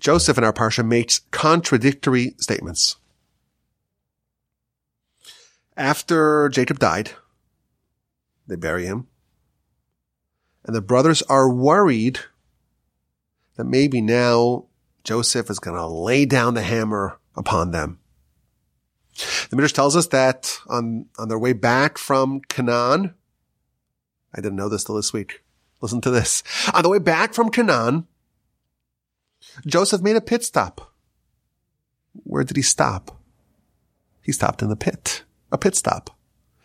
Joseph 0.00 0.36
in 0.36 0.44
our 0.44 0.52
parsha 0.52 0.84
makes 0.84 1.20
contradictory 1.30 2.34
statements. 2.38 2.96
After 5.76 6.48
Jacob 6.48 6.78
died, 6.78 7.12
they 8.46 8.56
bury 8.56 8.86
him. 8.86 9.06
And 10.64 10.74
the 10.74 10.80
brothers 10.80 11.22
are 11.22 11.52
worried 11.52 12.20
that 13.56 13.64
maybe 13.64 14.00
now 14.00 14.66
Joseph 15.04 15.50
is 15.50 15.58
going 15.58 15.76
to 15.76 15.86
lay 15.86 16.24
down 16.24 16.54
the 16.54 16.62
hammer 16.62 17.18
upon 17.36 17.70
them. 17.70 18.00
The 19.50 19.56
Midrash 19.56 19.72
tells 19.72 19.96
us 19.96 20.08
that 20.08 20.58
on, 20.68 21.06
on 21.18 21.28
their 21.28 21.38
way 21.38 21.52
back 21.52 21.98
from 21.98 22.40
Canaan, 22.40 23.14
I 24.34 24.40
didn't 24.40 24.56
know 24.56 24.68
this 24.68 24.84
till 24.84 24.96
this 24.96 25.12
week. 25.12 25.42
Listen 25.80 26.00
to 26.02 26.10
this. 26.10 26.42
On 26.74 26.82
the 26.82 26.88
way 26.88 26.98
back 26.98 27.34
from 27.34 27.50
Canaan, 27.50 28.06
Joseph 29.66 30.02
made 30.02 30.16
a 30.16 30.20
pit 30.20 30.44
stop. 30.44 30.92
Where 32.24 32.44
did 32.44 32.56
he 32.56 32.62
stop? 32.62 33.20
He 34.22 34.32
stopped 34.32 34.62
in 34.62 34.68
the 34.68 34.76
pit. 34.76 35.22
A 35.52 35.58
pit 35.58 35.76
stop. 35.76 36.10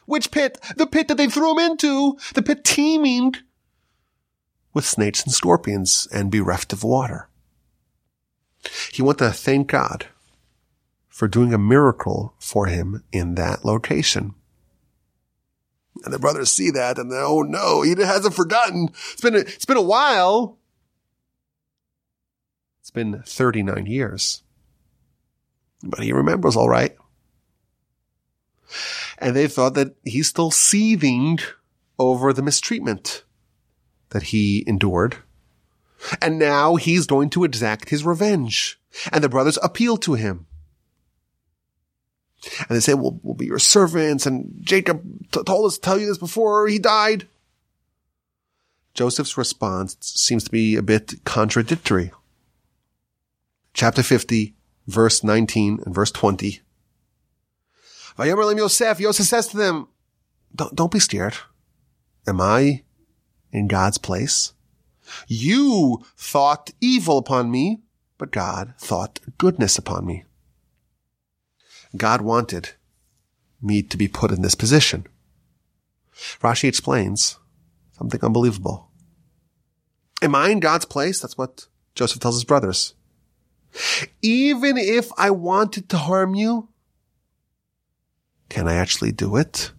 Which 0.06 0.32
pit? 0.32 0.60
The 0.76 0.88
pit 0.88 1.08
that 1.08 1.18
they 1.18 1.28
threw 1.28 1.52
him 1.52 1.72
into. 1.72 2.18
The 2.34 2.42
pit 2.42 2.64
teeming 2.64 3.36
with 4.74 4.86
snakes 4.86 5.24
and 5.24 5.34
scorpions 5.34 6.08
and 6.12 6.32
bereft 6.32 6.74
of 6.74 6.84
water. 6.84 7.30
He 8.92 9.02
wanted 9.02 9.26
to 9.26 9.32
thank 9.32 9.68
God 9.68 10.08
for 11.12 11.28
doing 11.28 11.54
a 11.54 11.58
miracle 11.60 12.34
for 12.40 12.66
him 12.66 13.04
in 13.12 13.36
that 13.36 13.64
location. 13.66 14.34
And 16.04 16.14
the 16.14 16.18
brothers 16.20 16.52
see 16.52 16.72
that 16.72 16.98
and 16.98 17.12
they, 17.12 17.18
oh 17.18 17.42
no, 17.42 17.82
he 17.82 17.92
hasn't 17.92 18.34
forgotten. 18.34 18.90
It's 19.12 19.22
been, 19.22 19.36
a, 19.36 19.40
it's 19.40 19.66
been 19.66 19.78
a 19.78 19.82
while. 19.82 20.58
It's 22.80 22.90
been 22.90 23.22
39 23.24 23.86
years. 23.86 24.42
But 25.84 26.00
he 26.00 26.14
remembers 26.14 26.56
all 26.56 26.70
right. 26.70 26.96
And 29.18 29.36
they 29.36 29.48
thought 29.48 29.74
that 29.74 29.96
he's 30.04 30.30
still 30.30 30.50
seething 30.50 31.40
over 32.00 32.32
the 32.32 32.42
mistreatment 32.42 33.26
that 34.10 34.24
he 34.24 34.64
endured. 34.66 35.18
And 36.22 36.40
now 36.40 36.78
he's 36.78 37.06
going 37.06 37.30
to 37.32 37.44
exact 37.44 37.90
his 37.90 38.06
revenge. 38.06 38.80
And 39.12 39.24
the 39.24 39.30
brothers 39.30 39.60
appeal 39.62 39.98
to 39.98 40.14
him. 40.14 40.48
And 42.60 42.76
they 42.76 42.80
say, 42.80 42.94
we'll, 42.94 43.20
we'll 43.24 43.36
be 43.36 43.46
your 43.46 43.60
servants. 43.60 44.26
And 44.26 44.54
Jacob 44.62 45.04
t- 45.32 45.44
told 45.44 45.68
us 45.68 45.76
to 45.76 45.82
tell 45.82 46.00
you 46.00 46.08
this 46.08 46.18
before 46.18 46.68
he 46.68 46.80
died. 46.80 47.28
Joseph's 48.94 49.38
response 49.38 49.96
seems 50.02 50.44
to 50.44 50.52
be 50.52 50.76
a 50.76 50.82
bit 50.82 51.24
contradictory. 51.24 52.12
Chapter 53.74 54.04
50, 54.04 54.54
verse 54.88 55.24
19 55.24 55.80
and 55.86 55.96
verse 55.96 56.12
20. 56.12 56.62
Vayomer 58.18 58.58
Yosef, 58.58 59.00
Yosef 59.00 59.26
says 59.26 59.48
to 59.48 59.58
them, 59.58 59.88
don't, 60.54 60.76
don't 60.76 60.92
be 60.92 61.00
scared. 61.00 61.38
Am 62.28 62.42
I 62.42 62.84
in 63.52 63.68
God's 63.68 63.98
place? 63.98 64.54
You 65.28 66.04
thought 66.18 66.72
evil 66.82 67.18
upon 67.18 67.50
me, 67.50 67.82
but 68.18 68.32
God 68.32 68.74
thought 68.78 69.20
goodness 69.38 69.78
upon 69.78 70.06
me. 70.06 70.26
God 71.96 72.22
wanted 72.22 72.72
me 73.62 73.84
to 73.84 73.98
be 73.98 74.08
put 74.08 74.32
in 74.32 74.42
this 74.42 74.56
position. 74.56 75.06
Rashi 76.42 76.68
explains 76.68 77.38
something 77.98 78.24
unbelievable. 78.24 78.90
Am 80.22 80.36
I 80.36 80.50
in 80.50 80.60
God's 80.60 80.86
place? 80.86 81.20
That's 81.20 81.38
what 81.38 81.68
Joseph 81.96 82.20
tells 82.20 82.36
his 82.36 82.44
brothers. 82.44 82.94
Even 84.22 84.78
if 84.78 85.12
I 85.18 85.32
wanted 85.32 85.90
to 85.90 85.98
harm 85.98 86.36
you, 86.36 86.70
can 88.50 88.68
I 88.68 88.76
actually 88.76 89.12
do 89.12 89.38
it? 89.38 89.72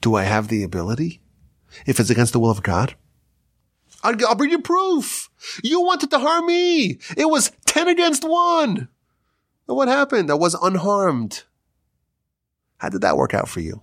Do 0.00 0.14
I 0.14 0.22
have 0.24 0.48
the 0.48 0.62
ability? 0.62 1.20
If 1.86 1.98
it's 1.98 2.10
against 2.10 2.32
the 2.32 2.38
will 2.38 2.50
of 2.50 2.62
God? 2.62 2.94
I'll, 4.02 4.14
I'll 4.26 4.34
bring 4.34 4.50
you 4.50 4.60
proof. 4.60 5.30
You 5.62 5.80
wanted 5.80 6.10
to 6.10 6.18
harm 6.18 6.46
me. 6.46 6.98
It 7.16 7.28
was 7.28 7.52
10 7.66 7.88
against 7.88 8.24
1. 8.24 8.88
And 9.68 9.76
what 9.76 9.88
happened? 9.88 10.30
I 10.30 10.34
was 10.34 10.54
unharmed. 10.54 11.44
How 12.78 12.88
did 12.88 13.02
that 13.02 13.16
work 13.16 13.34
out 13.34 13.48
for 13.48 13.60
you? 13.60 13.82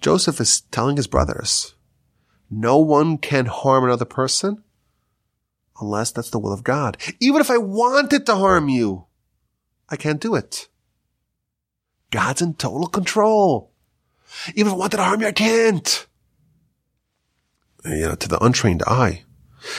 Joseph 0.00 0.40
is 0.40 0.62
telling 0.72 0.96
his 0.96 1.06
brothers, 1.06 1.74
no 2.50 2.78
one 2.78 3.18
can 3.18 3.46
harm 3.46 3.84
another 3.84 4.04
person 4.04 4.64
unless 5.80 6.10
that's 6.10 6.30
the 6.30 6.38
will 6.38 6.52
of 6.52 6.64
God. 6.64 6.96
Even 7.20 7.40
if 7.40 7.50
I 7.50 7.58
wanted 7.58 8.26
to 8.26 8.34
harm 8.34 8.68
you, 8.68 9.06
I 9.88 9.96
can't 9.96 10.20
do 10.20 10.34
it. 10.34 10.68
God's 12.10 12.42
in 12.42 12.54
total 12.54 12.88
control. 12.88 13.72
Even 14.54 14.68
if 14.68 14.74
I 14.74 14.76
wanted 14.76 14.96
to 14.96 15.04
harm 15.04 15.20
you, 15.20 15.28
I 15.28 15.32
can't. 15.32 16.06
You 17.84 18.08
know, 18.08 18.14
to 18.14 18.28
the 18.28 18.42
untrained 18.44 18.82
eye, 18.86 19.24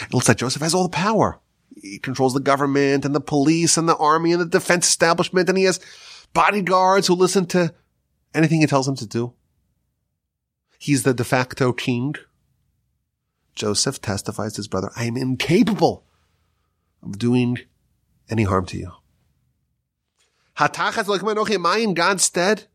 it 0.04 0.14
looks 0.14 0.28
like 0.28 0.38
Joseph 0.38 0.62
has 0.62 0.74
all 0.74 0.84
the 0.84 0.90
power. 0.90 1.40
He 1.82 2.00
controls 2.00 2.34
the 2.34 2.40
government 2.40 3.06
and 3.06 3.16
the 3.16 3.22
police 3.22 3.78
and 3.78 3.90
the 3.90 3.98
army 3.98 4.32
and 4.32 4.42
the 4.42 4.46
defense 4.46 4.88
establishment 4.88 5.50
and 5.50 5.58
he 5.58 5.64
has 5.66 5.80
bodyguards 6.34 7.08
who 7.08 7.16
listen 7.16 7.46
to 7.48 7.74
anything 8.34 8.62
he 8.62 8.68
tells 8.68 8.86
them 8.86 8.96
to 8.98 9.08
do. 9.08 9.34
He's 10.78 11.04
the 11.04 11.14
de 11.14 11.24
facto 11.24 11.74
king. 11.74 12.16
Joseph 13.56 14.02
testifies 14.02 14.54
to 14.54 14.58
his 14.58 14.68
brother, 14.68 14.92
I 14.96 15.06
am 15.06 15.18
incapable 15.18 16.06
of 17.04 17.18
doing 17.18 17.60
any 18.30 18.44
harm 18.44 18.66
to 18.68 18.78
you. 18.78 18.92
Am 20.58 21.66
I 21.66 21.78
in 21.78 21.94
God's 21.94 22.24
stead? 22.24 22.68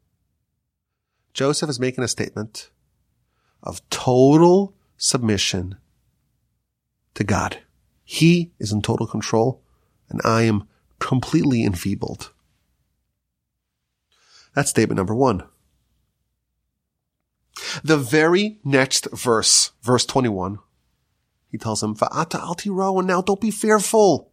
Joseph 1.33 1.71
is 1.71 1.81
making 1.81 2.05
a 2.05 2.09
statement 2.09 2.71
of 3.63 3.89
total 3.91 4.75
submission 4.97 5.77
to 7.15 7.25
God. 7.25 7.59
He 8.09 8.53
is 8.61 8.71
in 8.71 8.83
total 8.83 9.09
control 9.09 9.61
and 10.09 10.21
I 10.25 10.43
am 10.43 10.69
completely 11.01 11.65
enfeebled. 11.65 12.33
That's 14.55 14.71
statement 14.71 14.97
number 14.97 15.15
one. 15.15 15.43
The 17.83 17.99
very 17.99 18.61
next 18.63 19.09
verse, 19.13 19.73
verse 19.83 20.07
21, 20.07 20.61
he 21.51 21.59
tells 21.59 21.83
him, 21.83 21.97
Va'ata 21.97 22.39
al 22.39 22.55
tiro, 22.55 22.99
and 22.99 23.09
now 23.09 23.23
don't 23.23 23.41
be 23.41 23.51
fearful. 23.51 24.31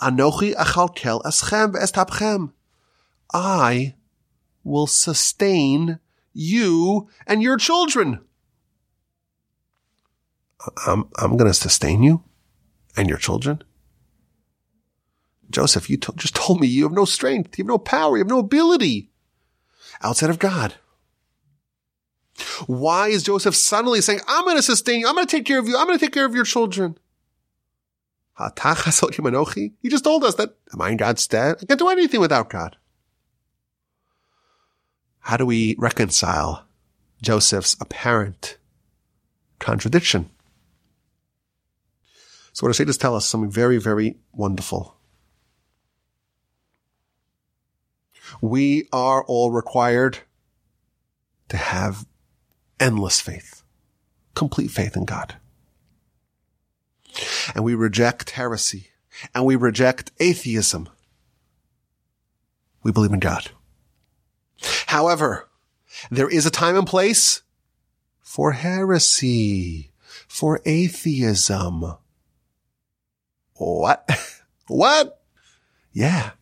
Anochi 0.00 0.54
achalkel 0.54 1.22
eschem 1.22 1.74
ve'estapchem. 1.74 2.52
I 3.32 3.94
will 4.62 4.86
sustain 4.86 6.00
you 6.34 7.08
and 7.26 7.42
your 7.42 7.56
children. 7.56 8.20
I'm, 10.86 11.08
I'm 11.18 11.36
going 11.36 11.50
to 11.50 11.54
sustain 11.54 12.02
you 12.02 12.22
and 12.96 13.08
your 13.08 13.18
children. 13.18 13.62
Joseph, 15.50 15.88
you 15.90 15.96
just 15.96 16.34
told 16.34 16.60
me 16.60 16.66
you 16.66 16.84
have 16.84 16.92
no 16.92 17.04
strength, 17.04 17.58
you 17.58 17.64
have 17.64 17.68
no 17.68 17.78
power, 17.78 18.16
you 18.16 18.22
have 18.22 18.30
no 18.30 18.38
ability 18.38 19.10
outside 20.02 20.30
of 20.30 20.38
God. 20.38 20.74
Why 22.66 23.08
is 23.08 23.22
Joseph 23.22 23.54
suddenly 23.54 24.00
saying, 24.00 24.20
I'm 24.26 24.44
going 24.44 24.56
to 24.56 24.62
sustain 24.62 25.00
you, 25.00 25.08
I'm 25.08 25.14
going 25.14 25.26
to 25.26 25.36
take 25.36 25.44
care 25.44 25.58
of 25.58 25.68
you, 25.68 25.76
I'm 25.76 25.86
going 25.86 25.98
to 25.98 26.04
take 26.04 26.14
care 26.14 26.26
of 26.26 26.34
your 26.34 26.44
children? 26.44 26.98
He 29.80 29.88
just 29.88 30.02
told 30.02 30.24
us 30.24 30.34
that, 30.36 30.56
am 30.72 30.80
I 30.80 30.90
in 30.90 30.96
God's 30.96 31.22
stead? 31.22 31.56
I 31.62 31.66
can't 31.66 31.78
do 31.78 31.88
anything 31.88 32.20
without 32.20 32.50
God. 32.50 32.76
How 35.20 35.36
do 35.36 35.46
we 35.46 35.76
reconcile 35.78 36.66
Joseph's 37.22 37.76
apparent 37.80 38.58
contradiction? 39.60 40.30
So 42.54 42.64
what 42.64 42.76
say 42.76 42.84
is 42.84 42.96
tell 42.96 43.16
us 43.16 43.26
something 43.26 43.50
very, 43.50 43.78
very 43.78 44.16
wonderful. 44.32 44.96
We 48.40 48.88
are 48.92 49.24
all 49.24 49.50
required 49.50 50.20
to 51.48 51.56
have 51.56 52.06
endless 52.78 53.20
faith, 53.20 53.64
complete 54.36 54.70
faith 54.70 54.96
in 54.96 55.04
God. 55.04 55.34
And 57.56 57.64
we 57.64 57.74
reject 57.74 58.30
heresy 58.30 58.86
and 59.34 59.44
we 59.44 59.56
reject 59.56 60.12
atheism. 60.20 60.88
We 62.84 62.92
believe 62.92 63.12
in 63.12 63.20
God. 63.20 63.50
However, 64.86 65.48
there 66.08 66.28
is 66.28 66.46
a 66.46 66.52
time 66.52 66.76
and 66.76 66.86
place 66.86 67.42
for 68.20 68.52
heresy, 68.52 69.90
for 70.28 70.60
atheism. 70.64 71.96
What? 73.54 74.08
what? 74.66 75.20
Yeah. 75.92 76.32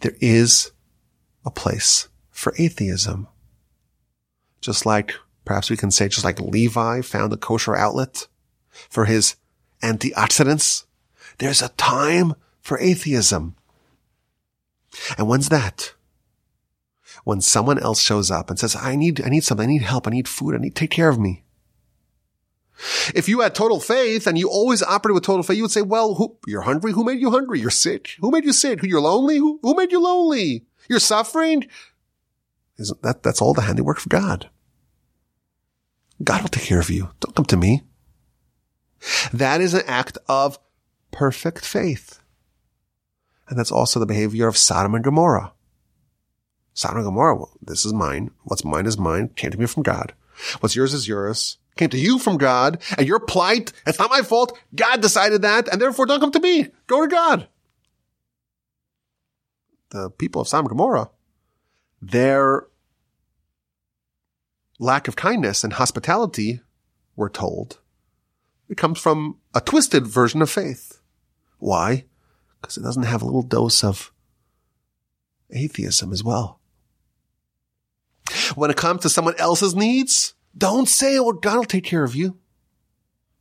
There 0.00 0.16
is 0.20 0.72
a 1.44 1.50
place 1.50 2.08
for 2.30 2.54
atheism. 2.58 3.28
Just 4.60 4.86
like, 4.86 5.14
perhaps 5.44 5.70
we 5.70 5.76
can 5.76 5.90
say, 5.90 6.08
just 6.08 6.24
like 6.24 6.40
Levi 6.40 7.00
found 7.00 7.32
a 7.32 7.36
kosher 7.36 7.74
outlet 7.76 8.26
for 8.88 9.06
his 9.06 9.36
antioxidants. 9.82 10.84
There's 11.38 11.62
a 11.62 11.70
time 11.70 12.34
for 12.60 12.78
atheism. 12.78 13.56
And 15.18 15.28
when's 15.28 15.48
that? 15.48 15.94
When 17.24 17.40
someone 17.40 17.78
else 17.78 18.00
shows 18.00 18.30
up 18.30 18.50
and 18.50 18.58
says, 18.58 18.76
I 18.76 18.96
need, 18.96 19.24
I 19.24 19.28
need 19.28 19.44
something. 19.44 19.64
I 19.64 19.72
need 19.72 19.82
help. 19.82 20.06
I 20.06 20.10
need 20.10 20.28
food. 20.28 20.54
I 20.54 20.58
need 20.58 20.74
take 20.74 20.90
care 20.90 21.08
of 21.08 21.18
me. 21.18 21.44
If 23.14 23.28
you 23.28 23.40
had 23.40 23.54
total 23.54 23.80
faith 23.80 24.26
and 24.26 24.38
you 24.38 24.48
always 24.48 24.82
operated 24.82 25.14
with 25.14 25.24
total 25.24 25.42
faith, 25.42 25.56
you 25.56 25.62
would 25.62 25.70
say, 25.70 25.82
well, 25.82 26.14
who, 26.14 26.36
you're 26.46 26.62
hungry. 26.62 26.92
Who 26.92 27.04
made 27.04 27.20
you 27.20 27.30
hungry? 27.30 27.60
You're 27.60 27.70
sick. 27.70 28.12
Who 28.20 28.30
made 28.30 28.44
you 28.44 28.52
sick? 28.52 28.80
Who, 28.80 28.86
You're 28.86 29.00
lonely. 29.00 29.38
Who, 29.38 29.60
who 29.62 29.74
made 29.74 29.92
you 29.92 30.02
lonely? 30.02 30.64
You're 30.88 30.98
suffering. 30.98 31.66
Isn't 32.78 33.02
that, 33.02 33.22
that's 33.22 33.40
all 33.40 33.54
the 33.54 33.62
handiwork 33.62 33.98
of 33.98 34.08
God. 34.08 34.50
God 36.24 36.42
will 36.42 36.48
take 36.48 36.64
care 36.64 36.80
of 36.80 36.90
you. 36.90 37.10
Don't 37.20 37.34
come 37.34 37.44
to 37.46 37.56
me. 37.56 37.82
That 39.32 39.60
is 39.60 39.74
an 39.74 39.82
act 39.86 40.18
of 40.28 40.58
perfect 41.10 41.64
faith. 41.64 42.20
And 43.48 43.58
that's 43.58 43.72
also 43.72 44.00
the 44.00 44.06
behavior 44.06 44.48
of 44.48 44.56
Sodom 44.56 44.94
and 44.94 45.04
Gomorrah. 45.04 45.52
Sodom 46.74 46.98
and 46.98 47.06
Gomorrah, 47.06 47.36
well, 47.36 47.52
this 47.60 47.84
is 47.84 47.92
mine. 47.92 48.30
What's 48.44 48.64
mine 48.64 48.86
is 48.86 48.96
mine. 48.96 49.28
Came 49.36 49.50
to 49.50 49.58
me 49.58 49.66
from 49.66 49.82
God. 49.82 50.14
What's 50.60 50.74
yours 50.74 50.94
is 50.94 51.06
yours. 51.06 51.58
Came 51.76 51.90
to 51.90 51.98
you 51.98 52.18
from 52.18 52.36
God 52.38 52.82
and 52.96 53.06
your 53.06 53.20
plight, 53.20 53.72
it's 53.86 53.98
not 53.98 54.10
my 54.10 54.22
fault. 54.22 54.58
God 54.74 55.00
decided 55.00 55.42
that 55.42 55.68
and 55.68 55.80
therefore 55.80 56.06
don't 56.06 56.20
come 56.20 56.32
to 56.32 56.40
me. 56.40 56.68
Go 56.86 57.00
to 57.02 57.08
God. 57.08 57.48
The 59.90 60.10
people 60.10 60.40
of 60.40 60.48
Sodom 60.48 60.66
and 60.66 60.70
Gomorrah, 60.70 61.10
their 62.00 62.66
lack 64.78 65.06
of 65.06 65.16
kindness 65.16 65.64
and 65.64 65.74
hospitality, 65.74 66.60
we're 67.14 67.28
told, 67.28 67.78
it 68.68 68.76
comes 68.76 68.98
from 68.98 69.38
a 69.54 69.60
twisted 69.60 70.06
version 70.06 70.40
of 70.40 70.50
faith. 70.50 71.00
Why? 71.58 72.06
Because 72.60 72.76
it 72.76 72.82
doesn't 72.82 73.02
have 73.02 73.22
a 73.22 73.26
little 73.26 73.42
dose 73.42 73.84
of 73.84 74.12
atheism 75.50 76.12
as 76.12 76.24
well. 76.24 76.58
When 78.54 78.70
it 78.70 78.76
comes 78.76 79.02
to 79.02 79.08
someone 79.08 79.34
else's 79.38 79.74
needs, 79.74 80.34
don't 80.56 80.88
say, 80.88 81.18
well, 81.18 81.32
God 81.32 81.56
will 81.56 81.64
take 81.64 81.84
care 81.84 82.04
of 82.04 82.14
you. 82.14 82.38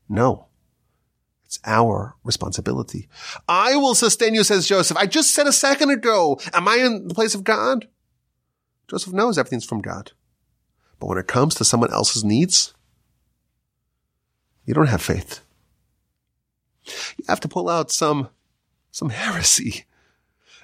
No. 0.07 0.47
It's 1.45 1.59
our 1.65 2.15
responsibility. 2.23 3.09
I 3.47 3.75
will 3.75 3.95
sustain 3.95 4.33
you, 4.33 4.43
says 4.43 4.67
Joseph. 4.67 4.95
I 4.95 5.05
just 5.05 5.33
said 5.33 5.47
a 5.47 5.51
second 5.51 5.91
ago, 5.91 6.39
am 6.53 6.67
I 6.67 6.75
in 6.77 7.07
the 7.09 7.13
place 7.13 7.35
of 7.35 7.43
God? 7.43 7.88
Joseph 8.88 9.13
knows 9.13 9.38
everything's 9.38 9.65
from 9.65 9.81
God. 9.81 10.11
But 10.99 11.07
when 11.07 11.17
it 11.17 11.27
comes 11.27 11.55
to 11.55 11.65
someone 11.65 11.91
else's 11.91 12.23
needs, 12.23 12.73
you 14.65 14.73
don't 14.73 14.88
have 14.88 15.01
faith. 15.01 15.41
You 17.17 17.25
have 17.27 17.39
to 17.41 17.47
pull 17.47 17.67
out 17.67 17.91
some, 17.91 18.29
some 18.91 19.09
heresy. 19.09 19.85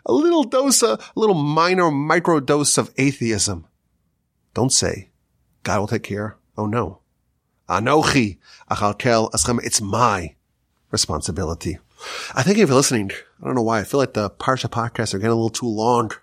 A 0.05 0.13
little 0.13 0.43
dose, 0.45 0.81
a 0.83 0.99
little 1.15 1.35
minor 1.35 1.91
micro 1.91 2.39
dose 2.39 2.77
of 2.77 2.93
atheism. 2.97 3.67
Don't 4.53 4.71
say, 4.71 5.09
God 5.68 5.80
will 5.81 5.88
take 5.88 6.03
care. 6.03 6.38
Oh 6.57 6.65
no. 6.65 6.99
Anochi 7.68 8.38
achalkel 8.72 9.30
aschem. 9.31 9.60
It's 9.65 9.81
my 9.81 10.34
responsibility. 10.91 11.77
I 12.34 12.41
think 12.41 12.57
if 12.57 12.69
you're 12.69 12.77
listening, 12.77 13.11
I 13.41 13.45
don't 13.45 13.56
know 13.56 13.64
why. 13.64 13.81
I 13.81 13.84
feel 13.84 13.99
like 13.99 14.14
the 14.14 14.30
Parsha 14.30 14.69
podcasts 14.69 15.14
are 15.14 15.18
getting 15.18 15.34
a 15.34 15.35
little 15.35 15.49
too 15.49 15.68
long. 15.68 16.14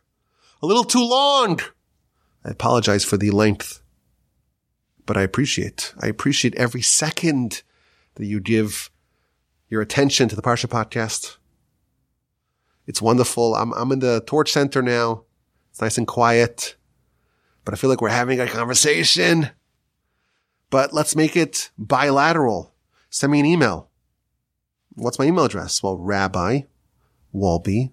A 0.63 0.67
little 0.67 0.83
too 0.83 1.07
long. 1.07 1.61
I 2.43 2.53
apologize 2.53 3.05
for 3.05 3.19
the 3.19 3.33
length, 3.33 3.83
but 5.05 5.19
I 5.19 5.21
appreciate, 5.21 5.93
I 6.01 6.07
appreciate 6.07 6.55
every 6.55 6.81
second 6.81 7.63
that 8.15 8.25
you 8.25 8.41
give 8.41 8.91
your 9.69 9.83
attention 9.83 10.31
to 10.31 10.37
the 10.37 10.41
Parsha 10.41 10.69
podcast. 10.69 11.37
It's 12.87 13.03
wonderful. 13.03 13.55
I'm, 13.57 13.75
I'm 13.75 13.93
in 13.93 13.99
the 13.99 14.23
Torch 14.27 14.53
Center 14.53 14.81
now. 14.81 15.25
It's 15.71 15.83
nice 15.83 15.99
and 15.99 16.07
quiet, 16.07 16.77
but 17.65 17.75
I 17.75 17.77
feel 17.77 17.91
like 17.91 18.01
we're 18.01 18.09
having 18.11 18.41
a 18.41 18.47
conversation. 18.47 19.51
But 20.71 20.93
let's 20.93 21.17
make 21.17 21.37
it 21.37 21.71
bilateral. 21.79 22.75
Send 23.11 23.33
me 23.33 23.41
an 23.41 23.47
email. 23.47 23.91
What's 24.95 25.19
my 25.19 25.25
email 25.25 25.45
address? 25.45 25.83
Well, 25.83 25.97
rabbi 25.99 26.63
wolbe 27.35 27.91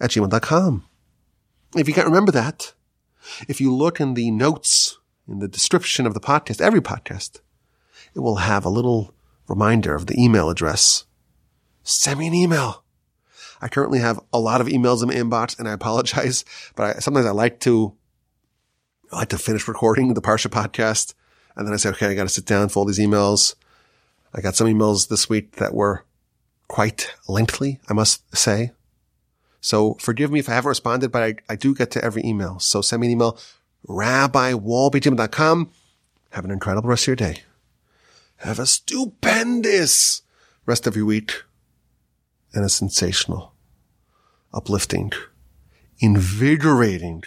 at 0.00 0.10
gmail.com. 0.10 0.84
If 1.76 1.88
you 1.88 1.94
can't 1.94 2.06
remember 2.06 2.32
that, 2.32 2.72
if 3.48 3.60
you 3.60 3.74
look 3.74 4.00
in 4.00 4.14
the 4.14 4.30
notes 4.30 4.98
in 5.28 5.40
the 5.40 5.48
description 5.48 6.06
of 6.06 6.14
the 6.14 6.20
podcast, 6.20 6.60
every 6.60 6.80
podcast, 6.80 7.40
it 8.14 8.20
will 8.20 8.36
have 8.36 8.64
a 8.64 8.70
little 8.70 9.14
reminder 9.46 9.94
of 9.94 10.06
the 10.06 10.22
email 10.22 10.48
address. 10.48 11.04
Send 11.82 12.18
me 12.18 12.28
an 12.28 12.34
email. 12.34 12.84
I 13.60 13.68
currently 13.68 13.98
have 13.98 14.20
a 14.32 14.38
lot 14.38 14.60
of 14.60 14.68
emails 14.68 15.02
in 15.02 15.08
my 15.08 15.14
inbox 15.14 15.58
and 15.58 15.68
I 15.68 15.72
apologize, 15.72 16.44
but 16.76 16.96
I, 16.96 16.98
sometimes 17.00 17.26
I 17.26 17.30
like 17.30 17.60
to, 17.60 17.94
I 19.10 19.16
like 19.16 19.28
to 19.30 19.38
finish 19.38 19.66
recording 19.66 20.14
the 20.14 20.20
Parsha 20.20 20.48
podcast 20.48 21.14
and 21.56 21.66
then 21.66 21.74
I 21.74 21.76
said, 21.76 21.94
okay, 21.94 22.06
I 22.06 22.14
got 22.14 22.22
to 22.22 22.28
sit 22.28 22.44
down 22.44 22.68
for 22.68 22.78
all 22.78 22.84
these 22.84 23.00
emails. 23.00 23.54
I 24.32 24.40
got 24.40 24.54
some 24.54 24.68
emails 24.68 25.08
this 25.08 25.28
week 25.28 25.56
that 25.56 25.74
were 25.74 26.04
quite 26.68 27.12
lengthy, 27.26 27.80
I 27.88 27.94
must 27.94 28.36
say. 28.36 28.72
So 29.60 29.94
forgive 29.94 30.30
me 30.30 30.38
if 30.38 30.48
I 30.48 30.54
haven't 30.54 30.68
responded, 30.68 31.10
but 31.10 31.22
I, 31.22 31.34
I 31.48 31.56
do 31.56 31.74
get 31.74 31.90
to 31.92 32.04
every 32.04 32.22
email. 32.24 32.60
So 32.60 32.80
send 32.80 33.00
me 33.00 33.08
an 33.08 33.12
email, 33.12 33.38
rabbiwolbejim.com. 33.88 35.70
Have 36.30 36.44
an 36.44 36.50
incredible 36.50 36.90
rest 36.90 37.04
of 37.04 37.06
your 37.08 37.16
day. 37.16 37.42
Have 38.36 38.58
a 38.58 38.66
stupendous 38.66 40.22
rest 40.64 40.86
of 40.86 40.94
your 40.94 41.06
week 41.06 41.42
and 42.54 42.64
a 42.64 42.68
sensational, 42.68 43.52
uplifting, 44.52 45.12
invigorating, 45.98 47.24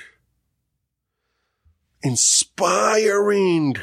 inspiring 2.03 3.75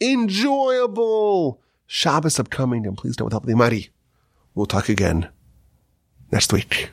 enjoyable 0.00 1.60
Shabbos 1.86 2.38
upcoming, 2.38 2.86
and 2.86 2.96
please 2.98 3.16
don't 3.16 3.32
help 3.32 3.46
the 3.46 3.56
mighty. 3.56 3.90
We'll 4.54 4.66
talk 4.66 4.88
again 4.88 5.28
next 6.30 6.52
week. 6.52 6.90